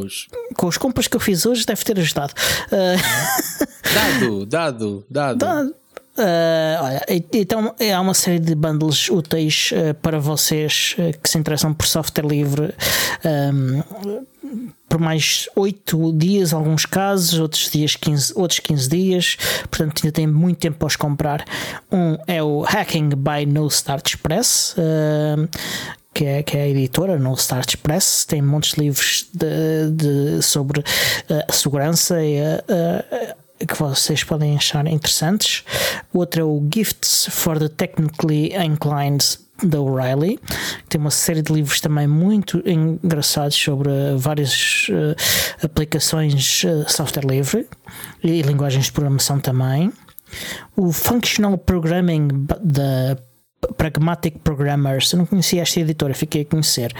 com 0.55 0.67
as 0.67 0.77
compras 0.77 1.07
que 1.07 1.15
eu 1.15 1.21
fiz 1.21 1.45
hoje, 1.45 1.65
deve 1.65 1.83
ter 1.83 1.99
ajudado. 1.99 2.33
Dado, 3.93 4.45
dado, 4.45 5.05
dado. 5.09 5.37
dado 5.37 5.75
Uh, 6.17 6.83
olha, 6.83 7.05
então 7.31 7.75
há 7.95 8.01
uma 8.01 8.15
série 8.15 8.39
de 8.39 8.55
bundles 8.55 9.07
úteis 9.07 9.69
uh, 9.71 9.93
para 10.01 10.19
vocês 10.19 10.95
uh, 10.97 11.15
que 11.21 11.29
se 11.29 11.37
interessam 11.37 11.75
por 11.75 11.85
software 11.85 12.25
livre 12.25 12.73
um, 13.23 14.73
por 14.87 14.99
mais 14.99 15.47
8 15.55 16.13
dias, 16.13 16.53
alguns 16.53 16.85
casos, 16.85 17.39
outros 17.39 17.69
dias 17.69 17.95
15, 17.95 18.33
outros 18.35 18.59
15 18.59 18.89
dias, 18.89 19.37
portanto 19.69 20.01
ainda 20.03 20.11
tem 20.13 20.27
muito 20.27 20.59
tempo 20.59 20.77
para 20.77 20.87
os 20.87 20.95
comprar. 20.95 21.45
Um 21.91 22.17
é 22.27 22.41
o 22.41 22.61
Hacking 22.61 23.09
by 23.09 23.45
No 23.45 23.67
Start 23.67 24.07
Express. 24.07 24.75
que 26.13 26.25
é, 26.25 26.41
que 26.41 26.57
é 26.57 26.63
a 26.63 26.67
editora 26.67 27.19
no 27.19 27.33
Start 27.35 27.75
Express, 27.75 28.25
tem 28.25 28.41
de 28.41 28.73
livros 28.75 29.27
de, 29.31 29.91
de 29.91 30.41
sobre 30.41 30.83
a 31.47 31.53
segurança 31.53 32.23
e 32.23 32.39
a 32.39 33.35
que 33.65 33.75
vocês 33.77 34.23
podem 34.23 34.55
achar 34.55 34.85
interessantes. 34.87 35.63
Outro 36.13 36.41
é 36.41 36.43
o 36.43 36.67
Gifts 36.73 37.27
for 37.31 37.57
the 37.57 37.69
Technically 37.69 38.53
Inclined 38.55 39.23
da 39.63 39.79
O'Reilly, 39.79 40.39
tem 40.87 40.99
uma 40.99 41.11
série 41.11 41.41
de 41.41 41.51
livros 41.51 41.79
também 41.81 42.07
muito 42.07 42.61
engraçados 42.65 43.55
sobre 43.55 43.89
várias 44.17 44.87
uh, 44.89 45.65
aplicações 45.65 46.63
uh, 46.63 46.85
software 46.87 47.25
livre 47.25 47.67
e 48.23 48.41
linguagens 48.41 48.85
de 48.85 48.91
programação 48.91 49.39
também. 49.39 49.91
O 50.75 50.91
Functional 50.91 51.57
Programming 51.57 52.27
da 52.61 53.17
Pragmatic 53.75 54.39
Programmers, 54.43 55.11
eu 55.11 55.19
não 55.19 55.25
conhecia 55.25 55.61
esta 55.61 55.79
editora, 55.79 56.13
fiquei 56.13 56.41
a 56.41 56.45
conhecer. 56.45 56.93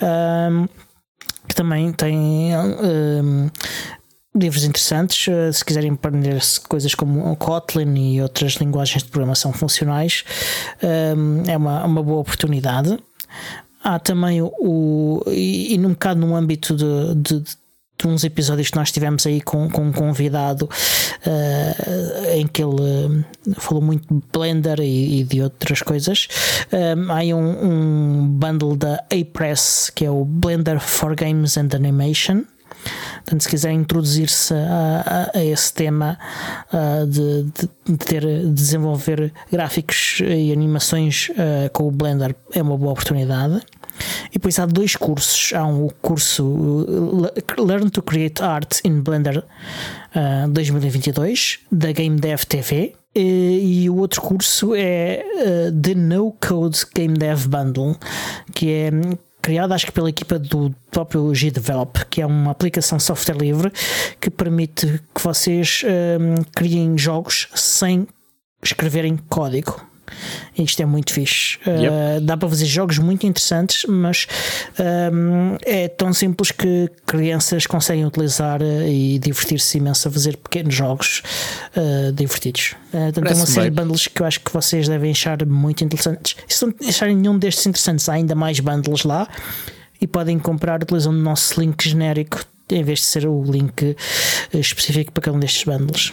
Um, 0.00 0.66
que 1.48 1.54
também 1.54 1.92
tem 1.92 2.56
um, 2.56 3.50
livros 4.34 4.64
interessantes. 4.64 5.26
Uh, 5.26 5.52
se 5.52 5.64
quiserem 5.64 5.92
aprender 5.92 6.40
coisas 6.68 6.94
como 6.94 7.34
Kotlin 7.36 8.14
e 8.14 8.22
outras 8.22 8.54
linguagens 8.54 9.02
de 9.02 9.10
programação 9.10 9.52
funcionais, 9.52 10.24
um, 10.82 11.42
é 11.50 11.56
uma, 11.56 11.84
uma 11.84 12.02
boa 12.02 12.20
oportunidade. 12.20 12.98
Há 13.82 13.98
também 13.98 14.40
o, 14.42 15.22
e, 15.26 15.74
e 15.74 15.78
num 15.78 15.90
bocado 15.90 16.20
no 16.20 16.36
âmbito 16.36 16.76
de, 16.76 17.14
de, 17.16 17.44
uns 18.04 18.24
episódios 18.24 18.68
que 18.68 18.76
nós 18.76 18.90
tivemos 18.90 19.24
aí 19.26 19.40
com, 19.40 19.70
com 19.70 19.82
um 19.82 19.92
convidado 19.92 20.64
uh, 20.66 22.30
em 22.34 22.46
que 22.48 22.62
ele 22.62 22.74
uh, 22.74 23.24
falou 23.60 23.82
muito 23.82 24.12
de 24.12 24.22
Blender 24.32 24.80
e, 24.80 25.20
e 25.20 25.24
de 25.24 25.42
outras 25.42 25.82
coisas. 25.82 26.28
Um, 26.72 27.12
há 27.12 27.16
aí 27.16 27.34
um, 27.34 27.64
um 27.64 28.26
bundle 28.26 28.76
da 28.76 29.04
A-Press 29.10 29.90
que 29.94 30.04
é 30.04 30.10
o 30.10 30.24
Blender 30.24 30.80
for 30.80 31.14
Games 31.14 31.56
and 31.56 31.68
Animation. 31.74 32.44
Portanto, 33.24 33.42
se 33.42 33.48
quiserem 33.48 33.78
introduzir-se 33.78 34.52
a, 34.54 35.30
a, 35.34 35.38
a, 35.38 35.44
esse 35.44 35.72
tema 35.72 36.18
uh, 36.72 37.06
de, 37.06 37.44
de, 37.44 37.70
de, 37.84 37.96
ter, 37.98 38.20
de 38.20 38.50
desenvolver 38.50 39.32
gráficos 39.50 40.20
e 40.20 40.52
animações 40.52 41.28
uh, 41.30 41.70
com 41.72 41.88
o 41.88 41.90
Blender, 41.90 42.34
é 42.52 42.62
uma 42.62 42.76
boa 42.76 42.92
oportunidade. 42.92 43.62
E 44.30 44.34
depois 44.34 44.58
há 44.58 44.66
dois 44.66 44.96
cursos. 44.96 45.52
Há 45.54 45.64
um 45.64 45.88
curso 46.00 46.86
Learn 47.58 47.90
to 47.90 48.02
Create 48.02 48.42
Art 48.42 48.80
in 48.84 49.00
Blender 49.00 49.38
uh, 49.38 50.48
2022 50.48 51.60
da 51.70 51.92
Game 51.92 52.18
Dev 52.18 52.42
TV. 52.44 52.94
E, 53.14 53.82
e 53.84 53.90
o 53.90 53.96
outro 53.96 54.22
curso 54.22 54.74
é 54.74 55.22
uh, 55.22 55.80
The 55.80 55.94
No 55.94 56.32
Code 56.32 56.80
Game 56.94 57.14
Dev 57.14 57.46
Bundle, 57.46 57.96
que 58.54 58.70
é 58.70 58.90
criado 59.42 59.74
acho 59.74 59.86
que 59.86 59.92
pela 59.92 60.08
equipa 60.08 60.38
do 60.38 60.72
próprio 60.90 61.34
G-Develop, 61.34 62.06
que 62.08 62.22
é 62.22 62.26
uma 62.26 62.52
aplicação 62.52 62.98
software 63.00 63.36
livre 63.36 63.72
que 64.20 64.30
permite 64.30 65.02
que 65.12 65.22
vocês 65.22 65.82
um, 65.84 66.42
criem 66.54 66.96
jogos 66.96 67.48
sem 67.54 68.06
escreverem 68.62 69.16
código. 69.28 69.91
Isto 70.56 70.82
é 70.82 70.86
muito 70.86 71.12
fixe. 71.12 71.58
Yep. 71.66 71.88
Uh, 71.88 72.20
dá 72.20 72.36
para 72.36 72.48
fazer 72.48 72.66
jogos 72.66 72.98
muito 72.98 73.26
interessantes, 73.26 73.84
mas 73.88 74.26
um, 75.12 75.56
é 75.64 75.88
tão 75.88 76.12
simples 76.12 76.50
que 76.50 76.90
crianças 77.06 77.66
conseguem 77.66 78.04
utilizar 78.04 78.60
uh, 78.60 78.86
e 78.86 79.18
divertir-se 79.18 79.78
imenso 79.78 80.08
a 80.08 80.10
fazer 80.10 80.36
pequenos 80.36 80.74
jogos 80.74 81.22
uh, 81.76 82.12
divertidos. 82.12 82.74
Uh, 82.92 83.34
uma 83.34 83.46
série 83.46 83.70
de 83.70 83.76
bundles 83.76 84.06
que 84.06 84.20
eu 84.20 84.26
acho 84.26 84.40
que 84.40 84.52
vocês 84.52 84.88
devem 84.88 85.10
achar 85.10 85.44
muito 85.46 85.82
interessantes. 85.84 86.36
Se 86.46 86.66
não 86.66 86.74
acharem 86.86 87.16
nenhum 87.16 87.38
destes 87.38 87.66
interessantes, 87.66 88.08
há 88.08 88.14
ainda 88.14 88.34
mais 88.34 88.60
bundles 88.60 89.04
lá 89.04 89.28
e 90.00 90.06
podem 90.06 90.38
comprar 90.38 90.82
utilizando 90.82 91.16
o 91.16 91.22
nosso 91.22 91.60
link 91.60 91.88
genérico 91.88 92.44
em 92.70 92.82
vez 92.82 93.00
de 93.00 93.04
ser 93.04 93.26
o 93.26 93.42
link 93.42 93.96
específico 94.54 95.12
para 95.12 95.24
cada 95.24 95.36
um 95.36 95.40
destes 95.40 95.64
bundles. 95.64 96.12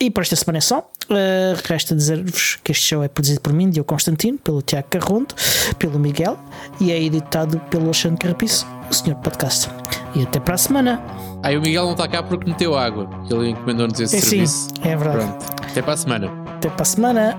E 0.00 0.10
para 0.10 0.22
esta 0.22 0.36
semana 0.36 0.58
é 0.58 0.60
só. 0.60 0.90
Uh, 1.10 1.58
resta 1.64 1.94
dizer-vos 1.94 2.58
que 2.62 2.70
este 2.70 2.86
show 2.86 3.02
é 3.02 3.08
produzido 3.08 3.40
por 3.40 3.52
mim, 3.52 3.68
Diogo 3.68 3.88
Constantino, 3.88 4.38
pelo 4.38 4.62
Tiago 4.62 4.86
Carrondo, 4.90 5.34
pelo 5.76 5.98
Miguel 5.98 6.38
e 6.80 6.92
é 6.92 7.02
editado 7.02 7.58
pelo 7.68 7.86
Alexandre 7.86 8.18
Carrapiço, 8.18 8.64
o 8.88 8.94
senhor 8.94 9.16
podcast. 9.16 9.68
E 10.14 10.22
até 10.22 10.38
para 10.38 10.54
a 10.54 10.58
semana. 10.58 11.02
Aí 11.42 11.56
o 11.56 11.60
Miguel 11.60 11.84
não 11.84 11.92
está 11.92 12.06
cá 12.06 12.22
porque 12.22 12.48
meteu 12.48 12.76
água. 12.76 13.08
Ele 13.28 13.50
encomendou-nos 13.50 13.98
esse 13.98 14.16
é, 14.16 14.20
serviço. 14.20 14.68
Sim, 14.68 14.88
é 14.88 14.96
verdade. 14.96 15.26
Pronto. 15.26 15.64
Até 15.70 15.82
para 15.82 15.92
a 15.94 15.96
semana. 15.96 16.30
Até 16.56 16.70
para 16.70 16.82
a 16.82 16.84
semana. 16.84 17.38